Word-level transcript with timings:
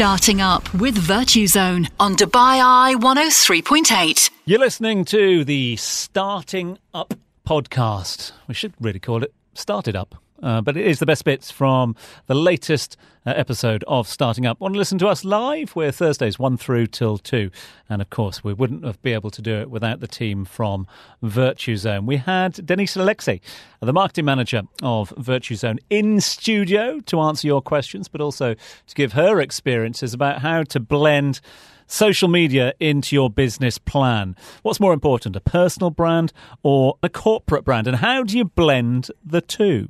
Starting 0.00 0.40
up 0.40 0.72
with 0.72 0.96
Virtuzone 0.96 1.86
on 2.00 2.16
Dubai 2.16 2.58
Eye 2.64 2.94
103.8. 3.00 4.30
You're 4.46 4.58
listening 4.58 5.04
to 5.04 5.44
the 5.44 5.76
Starting 5.76 6.78
Up 6.94 7.12
podcast. 7.46 8.32
We 8.48 8.54
should 8.54 8.72
really 8.80 8.98
call 8.98 9.22
it 9.22 9.34
Started 9.52 9.94
Up. 9.94 10.14
Uh, 10.42 10.60
but 10.60 10.76
it 10.76 10.86
is 10.86 10.98
the 10.98 11.06
best 11.06 11.24
bits 11.24 11.50
from 11.50 11.94
the 12.26 12.34
latest 12.34 12.96
uh, 13.26 13.32
episode 13.36 13.84
of 13.86 14.08
Starting 14.08 14.46
Up. 14.46 14.60
Want 14.60 14.74
to 14.74 14.78
listen 14.78 14.98
to 14.98 15.08
us 15.08 15.24
live? 15.24 15.76
We're 15.76 15.92
Thursdays 15.92 16.38
1 16.38 16.56
through 16.56 16.86
till 16.86 17.18
2. 17.18 17.50
And 17.88 18.00
of 18.00 18.10
course, 18.10 18.42
we 18.42 18.52
wouldn't 18.52 18.84
have 18.84 19.00
been 19.02 19.14
able 19.14 19.30
to 19.30 19.42
do 19.42 19.54
it 19.56 19.70
without 19.70 20.00
the 20.00 20.08
team 20.08 20.44
from 20.44 20.86
Virtuzone. 21.22 22.06
We 22.06 22.16
had 22.16 22.54
Denisa 22.54 23.00
Alexei, 23.00 23.40
the 23.80 23.92
marketing 23.92 24.24
manager 24.24 24.62
of 24.82 25.10
Virtuzone, 25.16 25.78
in 25.90 26.20
studio 26.20 27.00
to 27.00 27.20
answer 27.20 27.46
your 27.46 27.60
questions, 27.60 28.08
but 28.08 28.20
also 28.20 28.54
to 28.54 28.94
give 28.94 29.12
her 29.12 29.40
experiences 29.40 30.14
about 30.14 30.40
how 30.40 30.62
to 30.64 30.80
blend 30.80 31.40
social 31.86 32.28
media 32.28 32.72
into 32.80 33.14
your 33.14 33.28
business 33.28 33.76
plan. 33.76 34.36
What's 34.62 34.80
more 34.80 34.92
important, 34.92 35.36
a 35.36 35.40
personal 35.40 35.90
brand 35.90 36.32
or 36.62 36.96
a 37.02 37.08
corporate 37.08 37.64
brand? 37.64 37.86
And 37.86 37.96
how 37.96 38.22
do 38.22 38.38
you 38.38 38.44
blend 38.44 39.10
the 39.24 39.40
two? 39.40 39.88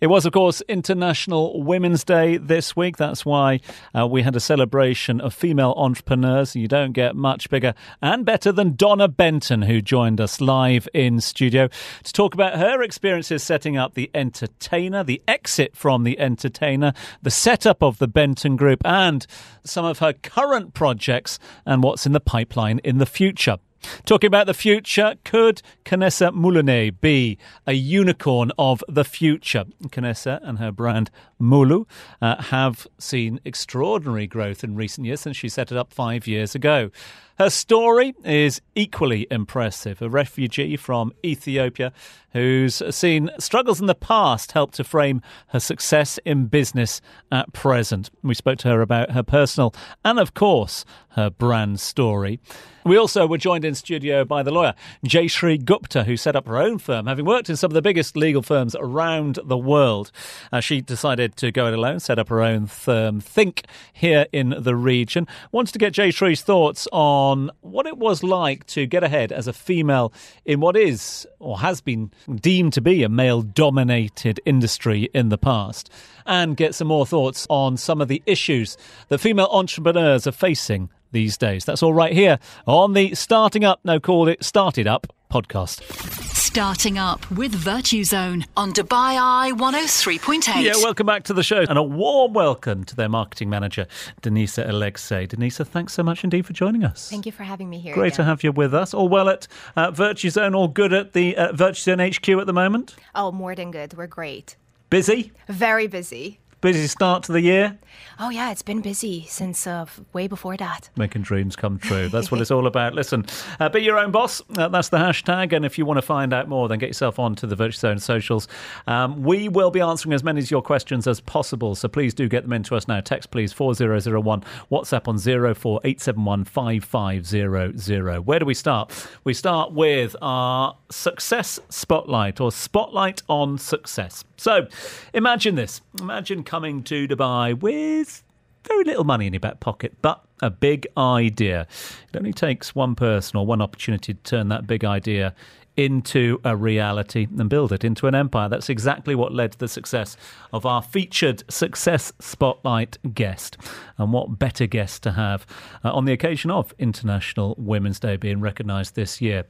It 0.00 0.08
was, 0.08 0.26
of 0.26 0.32
course, 0.32 0.60
International 0.68 1.62
Women's 1.62 2.04
Day 2.04 2.36
this 2.36 2.76
week. 2.76 2.96
That's 2.96 3.24
why 3.24 3.60
uh, 3.98 4.06
we 4.06 4.22
had 4.22 4.36
a 4.36 4.40
celebration 4.40 5.20
of 5.20 5.32
female 5.32 5.72
entrepreneurs. 5.76 6.54
You 6.54 6.68
don't 6.68 6.92
get 6.92 7.16
much 7.16 7.48
bigger 7.48 7.74
and 8.02 8.24
better 8.24 8.52
than 8.52 8.76
Donna 8.76 9.08
Benton, 9.08 9.62
who 9.62 9.80
joined 9.80 10.20
us 10.20 10.40
live 10.40 10.88
in 10.92 11.20
studio 11.20 11.68
to 12.02 12.12
talk 12.12 12.34
about 12.34 12.58
her 12.58 12.82
experiences 12.82 13.42
setting 13.42 13.76
up 13.76 13.94
the 13.94 14.10
entertainer, 14.14 15.04
the 15.04 15.22
exit 15.26 15.74
from 15.74 16.04
the 16.04 16.18
entertainer, 16.18 16.92
the 17.22 17.30
setup 17.30 17.82
of 17.82 17.98
the 17.98 18.08
Benton 18.08 18.56
Group, 18.56 18.82
and 18.84 19.26
some 19.64 19.84
of 19.84 20.00
her 20.00 20.12
current 20.12 20.74
projects 20.74 21.38
and 21.64 21.82
what's 21.82 22.04
in 22.04 22.12
the 22.12 22.20
pipeline 22.20 22.78
in 22.80 22.98
the 22.98 23.06
future. 23.06 23.56
Talking 24.04 24.28
about 24.28 24.46
the 24.46 24.54
future, 24.54 25.16
could 25.24 25.62
Kanessa 25.84 26.32
Muluneh 26.32 27.00
be 27.00 27.38
a 27.66 27.72
unicorn 27.72 28.52
of 28.58 28.82
the 28.88 29.04
future? 29.04 29.64
Kanessa 29.88 30.40
and 30.42 30.58
her 30.58 30.72
brand 30.72 31.10
Mulu 31.44 31.86
uh, 32.20 32.42
have 32.44 32.86
seen 32.98 33.40
extraordinary 33.44 34.26
growth 34.26 34.64
in 34.64 34.74
recent 34.74 35.06
years 35.06 35.20
since 35.20 35.36
she 35.36 35.48
set 35.48 35.70
it 35.70 35.78
up 35.78 35.92
five 35.92 36.26
years 36.26 36.54
ago. 36.54 36.90
Her 37.38 37.50
story 37.50 38.14
is 38.24 38.62
equally 38.76 39.26
impressive. 39.28 40.00
A 40.00 40.08
refugee 40.08 40.76
from 40.76 41.12
Ethiopia 41.24 41.92
who's 42.34 42.82
seen 42.94 43.30
struggles 43.38 43.80
in 43.80 43.86
the 43.86 43.94
past 43.94 44.52
help 44.52 44.72
to 44.72 44.84
frame 44.84 45.22
her 45.48 45.60
success 45.60 46.18
in 46.24 46.46
business 46.46 47.00
at 47.32 47.52
present. 47.52 48.10
We 48.22 48.34
spoke 48.34 48.58
to 48.58 48.68
her 48.68 48.82
about 48.82 49.12
her 49.12 49.22
personal 49.22 49.74
and, 50.04 50.18
of 50.18 50.34
course, 50.34 50.84
her 51.10 51.30
brand 51.30 51.80
story. 51.80 52.40
We 52.84 52.98
also 52.98 53.26
were 53.26 53.38
joined 53.38 53.64
in 53.64 53.74
studio 53.74 54.24
by 54.24 54.42
the 54.42 54.50
lawyer 54.50 54.74
Jayashree 55.06 55.64
Gupta, 55.64 56.04
who 56.04 56.16
set 56.16 56.36
up 56.36 56.46
her 56.46 56.58
own 56.58 56.78
firm, 56.78 57.06
having 57.06 57.24
worked 57.24 57.48
in 57.48 57.56
some 57.56 57.70
of 57.70 57.74
the 57.74 57.80
biggest 57.80 58.16
legal 58.16 58.42
firms 58.42 58.76
around 58.78 59.38
the 59.44 59.56
world. 59.56 60.12
Uh, 60.52 60.60
she 60.60 60.80
decided 60.80 61.33
to 61.36 61.52
go 61.52 61.66
it 61.66 61.74
alone, 61.74 62.00
set 62.00 62.18
up 62.18 62.28
her 62.28 62.42
own 62.42 62.66
firm, 62.66 63.20
Think, 63.20 63.64
here 63.92 64.26
in 64.32 64.54
the 64.58 64.74
region. 64.76 65.26
Wanted 65.52 65.72
to 65.72 65.78
get 65.78 65.92
Jayashree's 65.92 66.42
thoughts 66.42 66.88
on 66.92 67.50
what 67.60 67.86
it 67.86 67.98
was 67.98 68.22
like 68.22 68.66
to 68.66 68.86
get 68.86 69.04
ahead 69.04 69.32
as 69.32 69.46
a 69.46 69.52
female 69.52 70.12
in 70.44 70.60
what 70.60 70.76
is 70.76 71.26
or 71.38 71.58
has 71.60 71.80
been 71.80 72.10
deemed 72.34 72.72
to 72.74 72.80
be 72.80 73.02
a 73.02 73.08
male 73.08 73.42
dominated 73.42 74.40
industry 74.44 75.10
in 75.14 75.28
the 75.28 75.38
past, 75.38 75.90
and 76.26 76.56
get 76.56 76.74
some 76.74 76.88
more 76.88 77.06
thoughts 77.06 77.46
on 77.50 77.76
some 77.76 78.00
of 78.00 78.08
the 78.08 78.22
issues 78.26 78.76
that 79.08 79.18
female 79.18 79.48
entrepreneurs 79.52 80.26
are 80.26 80.32
facing 80.32 80.88
these 81.12 81.36
days. 81.36 81.64
That's 81.64 81.82
all 81.82 81.94
right 81.94 82.12
here 82.12 82.38
on 82.66 82.92
the 82.92 83.14
Starting 83.14 83.64
Up, 83.64 83.80
no, 83.84 84.00
call 84.00 84.28
it 84.28 84.42
Started 84.42 84.86
Up 84.86 85.06
podcast. 85.30 86.43
Starting 86.54 86.98
Up 86.98 87.28
with 87.32 87.52
Virtuzone 87.52 88.46
on 88.56 88.72
Dubai 88.72 89.18
Eye 89.20 89.50
103.8. 89.56 90.62
Yeah, 90.62 90.74
welcome 90.76 91.04
back 91.04 91.24
to 91.24 91.34
the 91.34 91.42
show 91.42 91.64
and 91.68 91.76
a 91.76 91.82
warm 91.82 92.32
welcome 92.32 92.84
to 92.84 92.94
their 92.94 93.08
marketing 93.08 93.50
manager, 93.50 93.88
Denisa 94.22 94.68
Alexei. 94.68 95.26
Denisa, 95.26 95.66
thanks 95.66 95.94
so 95.94 96.04
much 96.04 96.22
indeed 96.22 96.46
for 96.46 96.52
joining 96.52 96.84
us. 96.84 97.10
Thank 97.10 97.26
you 97.26 97.32
for 97.32 97.42
having 97.42 97.68
me 97.68 97.80
here. 97.80 97.92
Great 97.92 98.12
again. 98.12 98.18
to 98.18 98.24
have 98.26 98.44
you 98.44 98.52
with 98.52 98.72
us. 98.72 98.94
All 98.94 99.08
well 99.08 99.28
at 99.28 99.48
uh, 99.74 99.90
Virtuzone, 99.90 100.54
all 100.54 100.68
good 100.68 100.92
at 100.92 101.12
the 101.12 101.36
uh, 101.36 101.50
Virtuzone 101.50 102.14
HQ 102.16 102.28
at 102.40 102.46
the 102.46 102.52
moment? 102.52 102.94
Oh, 103.16 103.32
more 103.32 103.56
than 103.56 103.72
good. 103.72 103.94
We're 103.94 104.06
great. 104.06 104.54
Busy? 104.90 105.32
Very 105.48 105.88
busy. 105.88 106.38
Busy 106.64 106.86
start 106.86 107.24
to 107.24 107.32
the 107.32 107.42
year? 107.42 107.76
Oh, 108.18 108.30
yeah, 108.30 108.50
it's 108.50 108.62
been 108.62 108.80
busy 108.80 109.26
since 109.28 109.66
uh, 109.66 109.84
way 110.14 110.28
before 110.28 110.56
that. 110.56 110.88
Making 110.96 111.20
dreams 111.20 111.56
come 111.56 111.78
true. 111.78 112.08
That's 112.08 112.30
what 112.30 112.40
it's 112.40 112.50
all 112.52 112.66
about. 112.66 112.94
Listen, 112.94 113.26
uh, 113.60 113.68
be 113.68 113.80
your 113.80 113.98
own 113.98 114.12
boss. 114.12 114.40
Uh, 114.56 114.68
that's 114.68 114.88
the 114.88 114.96
hashtag. 114.96 115.52
And 115.52 115.66
if 115.66 115.76
you 115.76 115.84
want 115.84 115.98
to 115.98 116.02
find 116.02 116.32
out 116.32 116.48
more, 116.48 116.66
then 116.68 116.78
get 116.78 116.88
yourself 116.88 117.18
onto 117.18 117.46
the 117.46 117.54
Virtuzone 117.54 118.00
socials. 118.00 118.48
Um, 118.86 119.22
we 119.22 119.50
will 119.50 119.70
be 119.70 119.82
answering 119.82 120.14
as 120.14 120.24
many 120.24 120.40
of 120.40 120.50
your 120.50 120.62
questions 120.62 121.06
as 121.06 121.20
possible. 121.20 121.74
So 121.74 121.86
please 121.86 122.14
do 122.14 122.30
get 122.30 122.44
them 122.44 122.54
into 122.54 122.76
us 122.76 122.88
now. 122.88 123.02
Text, 123.02 123.30
please, 123.30 123.52
4001. 123.52 124.42
WhatsApp 124.72 125.06
on 125.06 125.18
04871 125.18 126.44
5500. 126.44 128.20
Where 128.20 128.38
do 128.38 128.46
we 128.46 128.54
start? 128.54 129.08
We 129.24 129.34
start 129.34 129.72
with 129.72 130.16
our 130.22 130.76
success 130.90 131.60
spotlight 131.68 132.40
or 132.40 132.50
spotlight 132.50 133.22
on 133.28 133.58
success. 133.58 134.24
So 134.36 134.66
imagine 135.12 135.54
this. 135.54 135.80
Imagine 136.00 136.42
coming 136.54 136.84
to 136.84 137.08
Dubai 137.08 137.52
with 137.60 138.22
very 138.62 138.84
little 138.84 139.02
money 139.02 139.26
in 139.26 139.32
your 139.32 139.40
back 139.40 139.58
pocket, 139.58 139.92
but 140.02 140.24
a 140.40 140.50
big 140.50 140.86
idea. 140.96 141.66
It 142.12 142.16
only 142.16 142.32
takes 142.32 142.76
one 142.76 142.94
person 142.94 143.38
or 143.38 143.44
one 143.44 143.60
opportunity 143.60 144.14
to 144.14 144.20
turn 144.20 144.50
that 144.50 144.64
big 144.64 144.84
idea 144.84 145.34
into 145.76 146.40
a 146.44 146.54
reality 146.54 147.26
and 147.36 147.50
build 147.50 147.72
it 147.72 147.82
into 147.82 148.06
an 148.06 148.14
empire. 148.14 148.48
That's 148.48 148.70
exactly 148.70 149.16
what 149.16 149.34
led 149.34 149.50
to 149.50 149.58
the 149.58 149.66
success 149.66 150.16
of 150.52 150.64
our 150.64 150.80
featured 150.80 151.42
Success 151.50 152.12
Spotlight 152.20 152.98
guest. 153.12 153.56
And 153.98 154.12
what 154.12 154.38
better 154.38 154.68
guest 154.68 155.02
to 155.02 155.10
have 155.10 155.44
uh, 155.82 155.90
on 155.90 156.04
the 156.04 156.12
occasion 156.12 156.52
of 156.52 156.72
International 156.78 157.56
Women's 157.58 157.98
Day 157.98 158.14
being 158.16 158.40
recognised 158.40 158.94
this 158.94 159.20
year. 159.20 159.44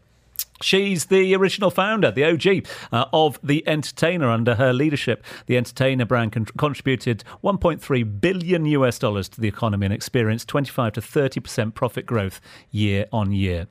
She's 0.64 1.06
the 1.06 1.34
original 1.34 1.70
founder, 1.70 2.10
the 2.10 2.24
OG 2.24 2.66
uh, 2.90 3.06
of 3.12 3.38
The 3.42 3.66
Entertainer. 3.68 4.30
Under 4.30 4.54
her 4.54 4.72
leadership, 4.72 5.22
The 5.46 5.58
Entertainer 5.58 6.06
brand 6.06 6.32
con- 6.32 6.46
contributed 6.56 7.22
1.3 7.42 8.20
billion 8.20 8.64
US 8.66 8.98
dollars 8.98 9.28
to 9.30 9.40
the 9.40 9.48
economy 9.48 9.84
and 9.84 9.92
experienced 9.92 10.48
25 10.48 10.94
to 10.94 11.00
30% 11.00 11.74
profit 11.74 12.06
growth 12.06 12.40
year 12.70 13.06
on 13.12 13.32
year. 13.32 13.66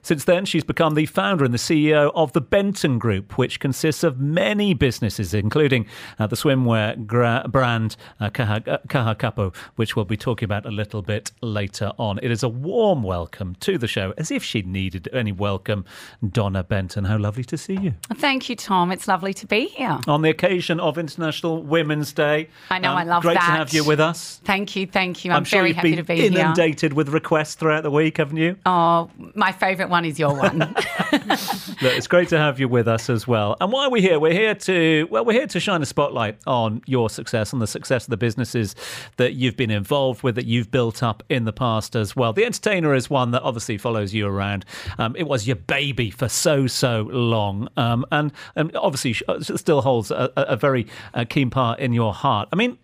Since 0.00 0.24
then, 0.24 0.44
she's 0.44 0.64
become 0.64 0.94
the 0.94 1.06
founder 1.06 1.44
and 1.44 1.54
the 1.54 1.58
CEO 1.58 2.10
of 2.16 2.32
the 2.32 2.40
Benton 2.40 2.98
Group, 2.98 3.38
which 3.38 3.60
consists 3.60 4.02
of 4.02 4.18
many 4.18 4.74
businesses, 4.74 5.34
including 5.34 5.86
uh, 6.18 6.26
the 6.26 6.34
swimwear 6.34 7.06
gra- 7.06 7.46
brand 7.48 7.94
uh, 8.18 8.30
Caha, 8.30 9.38
uh, 9.38 9.50
which 9.76 9.94
we'll 9.94 10.04
be 10.04 10.16
talking 10.16 10.46
about 10.46 10.66
a 10.66 10.70
little 10.70 11.02
bit 11.02 11.30
later 11.40 11.92
on. 11.98 12.18
It 12.20 12.32
is 12.32 12.42
a 12.42 12.48
warm 12.48 13.04
welcome 13.04 13.54
to 13.60 13.78
the 13.78 13.86
show, 13.86 14.12
as 14.16 14.32
if 14.32 14.42
she 14.42 14.62
needed 14.62 15.08
any 15.12 15.30
welcome. 15.30 15.84
Donna 16.30 16.62
Benton, 16.62 17.04
how 17.04 17.18
lovely 17.18 17.44
to 17.44 17.56
see 17.56 17.76
you. 17.76 17.94
Thank 18.14 18.48
you, 18.48 18.56
Tom. 18.56 18.92
It's 18.92 19.08
lovely 19.08 19.34
to 19.34 19.46
be 19.46 19.66
here. 19.66 19.98
On 20.06 20.22
the 20.22 20.30
occasion 20.30 20.80
of 20.80 20.98
International 20.98 21.62
Women's 21.62 22.12
Day. 22.12 22.48
I 22.70 22.78
know, 22.78 22.94
I 22.94 23.04
love 23.04 23.22
great 23.22 23.34
that. 23.34 23.46
to 23.46 23.52
have 23.52 23.72
you 23.72 23.84
with 23.84 24.00
us. 24.00 24.40
Thank 24.44 24.76
you, 24.76 24.86
thank 24.86 25.24
you. 25.24 25.32
I'm, 25.32 25.38
I'm 25.38 25.44
sure 25.44 25.60
very 25.60 25.72
happy 25.72 25.96
to 25.96 26.02
be 26.02 26.16
here. 26.16 26.26
inundated 26.26 26.92
with 26.92 27.08
requests 27.08 27.54
throughout 27.54 27.82
the 27.82 27.90
week, 27.90 28.18
haven't 28.18 28.36
you? 28.36 28.56
Oh, 28.66 29.10
my 29.34 29.52
favourite 29.52 29.90
one 29.90 30.04
is 30.04 30.18
your 30.18 30.34
one. 30.34 30.58
Look, 31.12 31.96
it's 31.96 32.06
great 32.06 32.28
to 32.30 32.38
have 32.38 32.58
you 32.58 32.68
with 32.68 32.88
us 32.88 33.10
as 33.10 33.26
well. 33.26 33.56
And 33.60 33.70
why 33.72 33.84
are 33.84 33.90
we 33.90 34.00
here? 34.00 34.18
We're 34.18 34.32
here 34.32 34.54
to 34.54 35.06
well, 35.10 35.24
we're 35.24 35.32
here 35.32 35.46
to 35.46 35.60
shine 35.60 35.82
a 35.82 35.86
spotlight 35.86 36.38
on 36.46 36.82
your 36.86 37.10
success 37.10 37.52
and 37.52 37.60
the 37.60 37.66
success 37.66 38.04
of 38.04 38.10
the 38.10 38.16
businesses 38.16 38.74
that 39.16 39.34
you've 39.34 39.56
been 39.56 39.70
involved 39.70 40.22
with, 40.22 40.34
that 40.36 40.46
you've 40.46 40.70
built 40.70 41.02
up 41.02 41.22
in 41.28 41.44
the 41.44 41.52
past 41.52 41.94
as 41.96 42.16
well. 42.16 42.32
The 42.32 42.44
Entertainer 42.44 42.94
is 42.94 43.10
one 43.10 43.30
that 43.32 43.42
obviously 43.42 43.78
follows 43.78 44.14
you 44.14 44.26
around. 44.26 44.64
Um, 44.98 45.14
it 45.16 45.24
was 45.24 45.46
your 45.46 45.56
baby 45.56 45.91
for 45.92 46.28
so 46.28 46.66
so 46.66 47.08
long, 47.10 47.68
um, 47.76 48.04
and 48.10 48.32
and 48.56 48.74
obviously 48.76 49.14
still 49.42 49.82
holds 49.82 50.10
a, 50.10 50.30
a 50.36 50.56
very 50.56 50.86
uh, 51.14 51.24
keen 51.28 51.50
part 51.50 51.78
in 51.80 51.92
your 51.92 52.14
heart. 52.14 52.48
I 52.52 52.56
mean. 52.56 52.78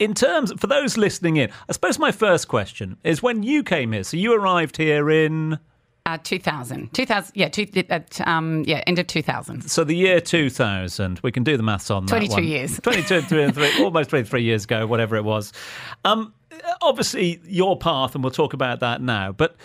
In 0.00 0.12
terms, 0.12 0.52
for 0.58 0.66
those 0.66 0.96
listening 0.96 1.36
in, 1.36 1.50
I 1.68 1.72
suppose 1.72 2.00
my 2.00 2.10
first 2.10 2.48
question 2.48 2.96
is 3.04 3.22
when 3.22 3.44
you 3.44 3.62
came 3.62 3.92
here. 3.92 4.02
So 4.02 4.16
you 4.16 4.34
arrived 4.34 4.76
here 4.76 5.08
in 5.08 5.60
uh, 6.06 6.18
2000. 6.22 6.92
2000, 6.92 7.32
yeah, 7.34 7.48
two, 7.48 7.66
um, 8.26 8.62
yeah, 8.66 8.82
end 8.86 8.98
of 8.98 9.06
2000. 9.06 9.62
So 9.70 9.84
the 9.84 9.96
year 9.96 10.20
2000, 10.20 11.20
we 11.22 11.32
can 11.32 11.44
do 11.44 11.56
the 11.56 11.62
maths 11.62 11.90
on 11.90 12.04
that 12.06 12.10
22 12.10 12.42
years. 12.42 12.78
22, 12.80 13.22
23, 13.22 13.84
almost 13.84 14.10
23 14.10 14.42
years 14.42 14.64
ago, 14.64 14.86
whatever 14.86 15.16
it 15.16 15.24
was. 15.24 15.52
Um, 16.04 16.34
obviously, 16.82 17.40
your 17.46 17.78
path, 17.78 18.14
and 18.14 18.22
we'll 18.22 18.32
talk 18.32 18.52
about 18.52 18.80
that 18.80 19.00
now. 19.00 19.32
But 19.32 19.56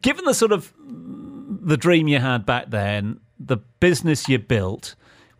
given 0.00 0.24
the 0.24 0.32
sort 0.32 0.52
of 0.52 0.72
the 1.64 1.76
dream 1.76 2.08
you 2.08 2.18
had 2.18 2.44
back 2.46 2.70
then, 2.70 3.20
the 3.38 3.56
business 3.80 4.28
you 4.28 4.38
built, 4.38 4.94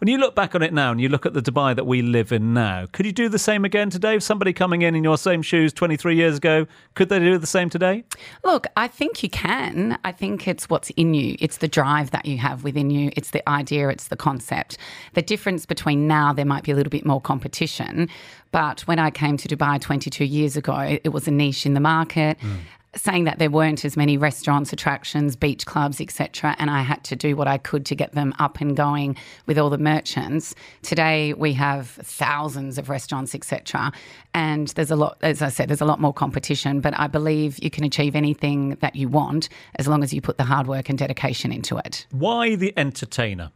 When 0.04 0.08
you 0.08 0.18
look 0.18 0.34
back 0.34 0.54
on 0.54 0.62
it 0.62 0.74
now 0.74 0.90
and 0.90 1.00
you 1.00 1.08
look 1.08 1.24
at 1.24 1.32
the 1.32 1.40
Dubai 1.40 1.74
that 1.74 1.86
we 1.86 2.02
live 2.02 2.30
in 2.30 2.52
now, 2.52 2.84
could 2.92 3.06
you 3.06 3.12
do 3.12 3.30
the 3.30 3.38
same 3.38 3.64
again 3.64 3.88
today? 3.88 4.16
If 4.16 4.22
somebody 4.22 4.52
coming 4.52 4.82
in 4.82 4.94
in 4.94 5.02
your 5.02 5.16
same 5.16 5.40
shoes 5.40 5.72
23 5.72 6.14
years 6.14 6.36
ago, 6.36 6.66
could 6.94 7.08
they 7.08 7.18
do 7.20 7.38
the 7.38 7.46
same 7.46 7.70
today? 7.70 8.04
Look, 8.42 8.66
I 8.76 8.86
think 8.86 9.22
you 9.22 9.30
can. 9.30 9.98
I 10.04 10.12
think 10.12 10.46
it's 10.46 10.68
what's 10.68 10.90
in 10.90 11.14
you. 11.14 11.36
It's 11.38 11.58
the 11.58 11.68
drive 11.68 12.10
that 12.10 12.26
you 12.26 12.36
have 12.36 12.64
within 12.64 12.90
you. 12.90 13.12
It's 13.16 13.30
the 13.30 13.48
idea. 13.48 13.88
It's 13.88 14.08
the 14.08 14.16
concept. 14.16 14.76
The 15.14 15.22
difference 15.22 15.64
between 15.64 16.06
now, 16.06 16.34
there 16.34 16.44
might 16.44 16.64
be 16.64 16.72
a 16.72 16.74
little 16.74 16.90
bit 16.90 17.06
more 17.06 17.20
competition. 17.20 18.10
But 18.50 18.82
when 18.82 18.98
I 18.98 19.10
came 19.10 19.36
to 19.38 19.48
Dubai 19.48 19.80
22 19.80 20.24
years 20.24 20.56
ago, 20.56 20.98
it 21.02 21.12
was 21.14 21.26
a 21.28 21.30
niche 21.30 21.64
in 21.64 21.72
the 21.72 21.80
market. 21.80 22.38
Mm 22.40 22.58
saying 22.96 23.25
that 23.25 23.38
there 23.38 23.50
weren't 23.50 23.85
as 23.85 23.96
many 23.96 24.17
restaurants, 24.17 24.73
attractions, 24.73 25.37
beach 25.37 25.67
clubs, 25.67 26.00
etc., 26.00 26.55
and 26.58 26.70
I 26.70 26.82
had 26.82 27.05
to 27.05 27.17
do 27.17 27.37
what 27.37 27.49
I 27.49 27.58
could 27.58 27.87
to 27.87 27.94
get 27.94 28.12
them 28.12 28.35
up 28.38 28.61
and 28.61 28.76
going 28.76 29.17
with 29.46 29.58
all 29.58 29.70
the 29.70 29.79
merchants. 29.79 30.55
Today 30.82 31.35
we 31.35 31.52
have 31.55 31.88
thousands 31.88 32.79
of 32.79 32.88
restaurants, 32.88 33.35
etc., 33.35 33.93
and 34.32 34.69
there's 34.69 34.91
a 34.91 34.96
lot. 34.96 35.19
As 35.23 35.43
I 35.43 35.49
said, 35.49 35.69
there's 35.69 35.81
a 35.81 35.87
lot 35.87 36.00
more 36.00 36.12
competition, 36.12 36.81
but 36.81 36.99
I 36.99 37.06
believe 37.06 37.58
you 37.62 37.70
can 37.70 37.85
achieve 37.85 38.17
anything 38.17 38.76
that 38.81 38.96
you 38.96 39.08
want 39.08 39.49
as 39.76 39.87
long 39.87 40.02
as 40.02 40.12
you 40.12 40.20
put 40.20 40.38
the 40.38 40.44
hard 40.44 40.67
work 40.67 40.88
and 40.88 40.99
dedication 40.99 41.52
into 41.52 41.79
it. 41.79 42.06
Why 42.11 42.56
the 42.56 42.73
entertainer? 42.76 43.52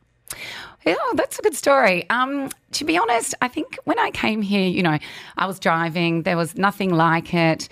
Yeah, 0.86 0.94
that's 1.14 1.38
a 1.38 1.42
good 1.42 1.56
story. 1.56 2.08
Um, 2.08 2.50
to 2.72 2.84
be 2.84 2.96
honest, 2.96 3.34
I 3.42 3.48
think 3.48 3.78
when 3.84 3.98
I 3.98 4.10
came 4.10 4.42
here, 4.42 4.68
you 4.68 4.82
know, 4.82 4.98
I 5.36 5.46
was 5.46 5.58
driving, 5.58 6.22
there 6.22 6.36
was 6.36 6.56
nothing 6.56 6.90
like 6.90 7.34
it. 7.34 7.68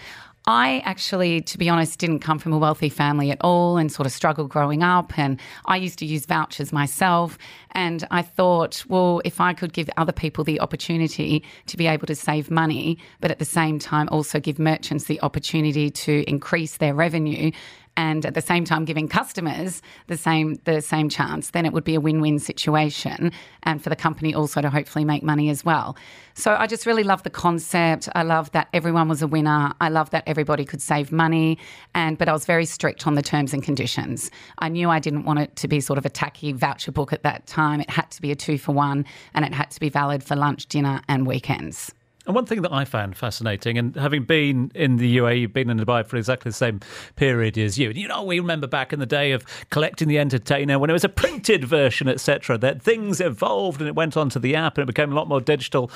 I 0.49 0.81
actually, 0.85 1.41
to 1.41 1.59
be 1.59 1.69
honest, 1.69 1.99
didn't 1.99 2.21
come 2.21 2.39
from 2.39 2.53
a 2.53 2.59
wealthy 2.59 2.89
family 2.89 3.33
at 3.33 3.39
all 3.41 3.79
and 3.79 3.91
sort 3.91 4.07
of 4.07 4.13
struggled 4.13 4.49
growing 4.49 4.85
up. 4.85 5.19
And 5.19 5.41
I 5.65 5.77
used 5.77 5.99
to 5.99 6.07
use 6.07 6.25
vouchers 6.25 6.73
myself. 6.73 7.37
And 7.73 8.07
I 8.13 8.23
thought, 8.23 8.85
well, 8.87 9.21
if 9.25 9.41
I 9.41 9.55
could 9.55 9.73
give 9.73 9.91
other 9.97 10.13
people 10.13 10.45
the 10.45 10.61
opportunity 10.61 11.43
to 11.67 11.77
be 11.77 11.89
able 11.89 12.07
to 12.07 12.15
save 12.15 12.49
money, 12.49 12.99
but 13.21 13.33
at 13.33 13.41
the 13.41 13.45
same 13.45 13.81
time 13.81 14.09
also 14.13 14.39
give 14.39 14.61
merchants 14.61 15.05
the 15.05 15.21
opportunity 15.23 15.91
to 15.91 16.23
increase 16.29 16.77
their 16.77 16.95
revenue 16.95 17.51
and 17.97 18.25
at 18.27 18.35
the 18.35 18.41
same 18.41 18.65
time 18.65 18.85
giving 18.85 19.09
customers 19.09 19.83
the 20.07 20.17
same 20.17 20.57
the 20.65 20.81
same 20.81 21.09
chance, 21.09 21.51
then 21.51 21.67
it 21.67 21.73
would 21.73 21.85
be 21.85 21.95
a 21.95 22.01
win-win 22.01 22.39
situation 22.39 23.33
and 23.63 23.83
for 23.83 23.89
the 23.89 23.97
company 23.97 24.35
also 24.35 24.61
to 24.61 24.71
hopefully 24.71 25.05
make 25.05 25.23
money 25.23 25.51
as 25.51 25.65
well. 25.65 25.97
So 26.35 26.55
I 26.55 26.67
just 26.67 26.87
really 26.87 27.03
love 27.03 27.23
the 27.23 27.31
concept. 27.31 28.09
I 28.15 28.23
love 28.23 28.51
that 28.53 28.69
everyone 28.73 29.09
was 29.09 29.23
a 29.23 29.27
winner. 29.27 29.73
I 29.81 29.89
love 29.89 30.11
that 30.11 30.25
everybody 30.27 30.65
could 30.65 30.83
save 30.83 31.11
money 31.13 31.59
and 31.95 32.19
but 32.19 32.29
I 32.29 32.33
was 32.33 32.45
very 32.45 32.67
strict 32.67 33.07
on 33.07 33.15
the 33.15 33.23
terms 33.23 33.53
and 33.53 33.63
conditions. 33.63 34.31
I 34.59 34.69
knew 34.69 34.91
I 34.91 34.99
didn't 34.99 35.25
want 35.25 35.39
it 35.39 35.57
to 35.57 35.69
be 35.69 35.81
sort 35.81 35.99
of 35.99 36.07
a 36.07 36.11
tacky 36.11 36.53
voucher 36.53 36.93
book 36.93 37.13
at 37.13 37.23
that 37.23 37.47
time. 37.47 37.81
It 37.81 37.91
had 37.91 38.11
to 38.13 38.23
be 38.23 38.31
a 38.31 38.37
2 38.37 38.59
for 38.59 38.73
1 38.73 39.05
and 39.35 39.45
it 39.45 39.55
had 39.55 39.71
to 39.71 39.81
be 39.81 39.89
valid 39.89 40.23
for 40.23 40.37
lunch, 40.37 40.67
dinner 40.67 41.01
and 41.09 41.27
weekends. 41.27 41.93
And 42.27 42.35
one 42.35 42.45
thing 42.45 42.63
that 42.63 42.73
I 42.73 42.85
found 42.85 43.17
fascinating, 43.17 43.79
and 43.79 43.95
having 43.95 44.25
been 44.25 44.73
in 44.75 44.97
the 44.97 45.19
UAE, 45.19 45.53
been 45.53 45.71
in 45.71 45.79
Dubai 45.79 46.05
for 46.05 46.17
exactly 46.17 46.51
the 46.51 46.57
same 46.57 46.81
period 47.15 47.57
as 47.57 47.79
you, 47.79 47.91
you 47.91 48.09
know, 48.09 48.25
we 48.25 48.41
remember 48.41 48.67
back 48.67 48.93
in 48.93 48.99
the 48.99 49.07
day 49.07 49.33
of 49.33 49.45
collecting 49.71 50.09
the 50.09 50.19
entertainer 50.19 50.79
when 50.79 50.91
it 50.91 50.93
was 50.93 51.05
a 51.05 51.09
printed 51.09 51.65
version, 51.65 52.09
etc. 52.09 52.59
That 52.59 52.83
things 52.83 53.21
evolved 53.21 53.81
and 53.81 53.89
it 53.89 53.95
went 53.95 54.17
onto 54.17 54.41
the 54.41 54.57
app 54.57 54.77
and 54.77 54.83
it 54.83 54.87
became 54.87 55.13
a 55.13 55.15
lot 55.15 55.29
more 55.29 55.41
digital. 55.41 55.91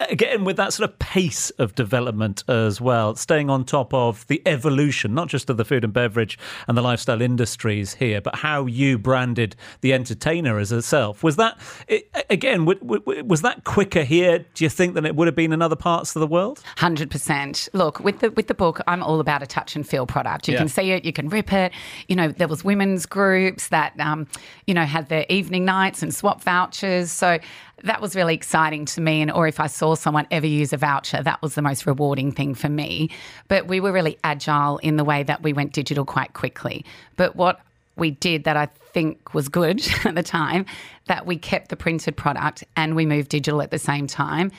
Again, 0.00 0.44
with 0.44 0.56
that 0.56 0.74
sort 0.74 0.90
of 0.90 0.98
pace 0.98 1.50
of 1.50 1.74
development 1.74 2.44
as 2.48 2.80
well, 2.80 3.14
staying 3.14 3.48
on 3.48 3.64
top 3.64 3.94
of 3.94 4.26
the 4.26 4.42
evolution, 4.46 5.14
not 5.14 5.28
just 5.28 5.48
of 5.48 5.56
the 5.56 5.64
food 5.64 5.84
and 5.84 5.92
beverage 5.92 6.38
and 6.68 6.76
the 6.76 6.82
lifestyle 6.82 7.22
industries 7.22 7.94
here, 7.94 8.20
but 8.20 8.36
how 8.36 8.66
you 8.66 8.98
branded 8.98 9.56
the 9.80 9.94
entertainer 9.94 10.58
as 10.58 10.70
itself. 10.70 11.22
Was 11.22 11.36
that 11.36 11.58
again? 12.28 12.66
Was 12.66 13.40
that 13.40 13.64
quicker 13.64 14.04
here? 14.04 14.44
Do 14.54 14.64
you 14.64 14.68
think 14.68 14.94
than 14.94 15.06
it 15.06 15.16
would 15.16 15.28
have 15.28 15.34
been 15.34 15.61
in 15.62 15.64
other 15.64 15.76
parts 15.76 16.16
of 16.16 16.20
the 16.20 16.26
world? 16.26 16.60
Hundred 16.76 17.10
percent. 17.10 17.68
Look, 17.72 18.00
with 18.00 18.18
the 18.18 18.30
with 18.32 18.48
the 18.48 18.54
book, 18.54 18.80
I'm 18.88 19.02
all 19.02 19.20
about 19.20 19.42
a 19.42 19.46
touch 19.46 19.76
and 19.76 19.88
feel 19.88 20.06
product. 20.06 20.48
You 20.48 20.54
yeah. 20.54 20.58
can 20.58 20.68
see 20.68 20.90
it, 20.90 21.04
you 21.04 21.12
can 21.12 21.28
rip 21.28 21.52
it. 21.52 21.72
You 22.08 22.16
know, 22.16 22.28
there 22.28 22.48
was 22.48 22.64
women's 22.64 23.06
groups 23.06 23.68
that, 23.68 23.98
um, 24.00 24.26
you 24.66 24.74
know, 24.74 24.84
had 24.84 25.08
their 25.08 25.24
evening 25.28 25.64
nights 25.64 26.02
and 26.02 26.12
swap 26.12 26.42
vouchers. 26.42 27.12
So 27.12 27.38
that 27.84 28.00
was 28.00 28.16
really 28.16 28.34
exciting 28.34 28.84
to 28.86 29.00
me. 29.00 29.22
And 29.22 29.30
or 29.30 29.46
if 29.46 29.60
I 29.60 29.68
saw 29.68 29.94
someone 29.94 30.26
ever 30.30 30.46
use 30.46 30.72
a 30.72 30.76
voucher, 30.76 31.22
that 31.22 31.40
was 31.42 31.54
the 31.54 31.62
most 31.62 31.86
rewarding 31.86 32.32
thing 32.32 32.54
for 32.54 32.68
me. 32.68 33.10
But 33.48 33.68
we 33.68 33.78
were 33.80 33.92
really 33.92 34.18
agile 34.24 34.78
in 34.78 34.96
the 34.96 35.04
way 35.04 35.22
that 35.22 35.42
we 35.42 35.52
went 35.52 35.72
digital 35.72 36.04
quite 36.04 36.32
quickly. 36.32 36.84
But 37.16 37.36
what 37.36 37.60
we 37.96 38.10
did 38.10 38.44
that 38.44 38.56
I 38.56 38.66
think 38.92 39.34
was 39.34 39.48
good 39.48 39.82
at 40.04 40.14
the 40.14 40.22
time 40.22 40.66
that 41.06 41.26
we 41.26 41.36
kept 41.36 41.68
the 41.68 41.76
printed 41.76 42.16
product 42.16 42.64
and 42.76 42.94
we 42.94 43.06
moved 43.06 43.28
digital 43.28 43.60
at 43.62 43.70
the 43.70 43.78
same 43.78 44.06
time 44.06 44.50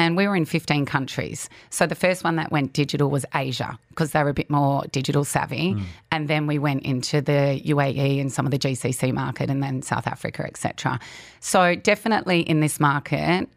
and 0.00 0.16
we 0.16 0.26
were 0.26 0.34
in 0.34 0.46
15 0.46 0.86
countries. 0.86 1.50
So 1.68 1.86
the 1.86 1.94
first 1.94 2.24
one 2.24 2.36
that 2.36 2.50
went 2.50 2.72
digital 2.72 3.10
was 3.10 3.26
Asia 3.34 3.78
because 3.90 4.12
they 4.12 4.22
were 4.22 4.30
a 4.30 4.34
bit 4.34 4.48
more 4.48 4.84
digital 4.92 5.24
savvy. 5.24 5.74
Mm. 5.74 5.82
And 6.10 6.28
then 6.28 6.46
we 6.46 6.58
went 6.58 6.84
into 6.84 7.20
the 7.20 7.60
UAE 7.66 8.20
and 8.20 8.32
some 8.32 8.46
of 8.46 8.50
the 8.50 8.58
GCC 8.58 9.12
market 9.12 9.50
and 9.50 9.62
then 9.62 9.82
South 9.82 10.06
Africa, 10.06 10.44
etc. 10.46 10.98
So 11.40 11.74
definitely 11.74 12.40
in 12.40 12.60
this 12.60 12.80
market, 12.80 13.48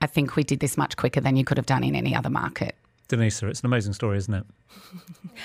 I 0.00 0.06
think 0.06 0.34
we 0.34 0.42
did 0.42 0.58
this 0.58 0.76
much 0.76 0.96
quicker 0.96 1.20
than 1.20 1.36
you 1.36 1.44
could 1.44 1.56
have 1.56 1.66
done 1.66 1.84
in 1.84 1.94
any 1.94 2.16
other 2.16 2.30
market. 2.30 2.74
Denisa, 3.08 3.48
it's 3.48 3.60
an 3.60 3.66
amazing 3.66 3.92
story, 3.92 4.16
isn't 4.18 4.34
it? 4.34 4.44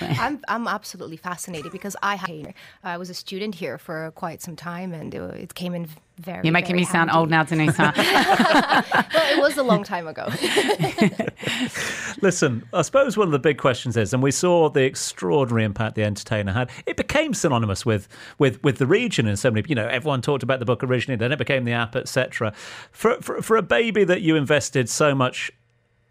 I'm 0.00 0.40
I'm 0.48 0.66
absolutely 0.66 1.18
fascinated 1.18 1.70
because 1.70 1.94
I 2.02 2.54
I 2.82 2.96
was 2.96 3.10
a 3.10 3.14
student 3.14 3.54
here 3.54 3.78
for 3.78 4.10
quite 4.12 4.40
some 4.42 4.56
time, 4.56 4.92
and 4.92 5.14
it, 5.14 5.20
it 5.20 5.54
came 5.54 5.74
in 5.74 5.88
very. 6.20 6.40
You're 6.44 6.52
making 6.52 6.76
me 6.76 6.84
handy. 6.84 6.92
sound 6.92 7.10
old 7.10 7.30
now, 7.30 7.44
Denisa. 7.44 7.96
well, 9.14 9.32
it 9.32 9.40
was 9.40 9.56
a 9.56 9.62
long 9.62 9.82
time 9.82 10.06
ago. 10.06 10.28
Listen, 12.22 12.66
I 12.72 12.82
suppose 12.82 13.16
one 13.16 13.28
of 13.28 13.32
the 13.32 13.38
big 13.38 13.58
questions 13.58 13.96
is, 13.96 14.12
and 14.12 14.22
we 14.22 14.30
saw 14.30 14.68
the 14.68 14.82
extraordinary 14.82 15.64
impact 15.64 15.94
the 15.94 16.04
entertainer 16.04 16.52
had. 16.52 16.70
It 16.86 16.96
became 16.96 17.34
synonymous 17.34 17.86
with 17.86 18.08
with 18.38 18.62
with 18.62 18.78
the 18.78 18.86
region, 18.86 19.26
and 19.26 19.38
so 19.38 19.50
many. 19.50 19.66
You 19.68 19.74
know, 19.74 19.88
everyone 19.88 20.22
talked 20.22 20.42
about 20.42 20.58
the 20.58 20.66
book 20.66 20.84
originally, 20.84 21.16
then 21.16 21.32
it 21.32 21.38
became 21.38 21.64
the 21.64 21.72
app, 21.72 21.96
etc. 21.96 22.52
For, 22.92 23.20
for 23.20 23.42
for 23.42 23.56
a 23.56 23.62
baby 23.62 24.04
that 24.04 24.20
you 24.20 24.36
invested 24.36 24.88
so 24.88 25.14
much 25.14 25.50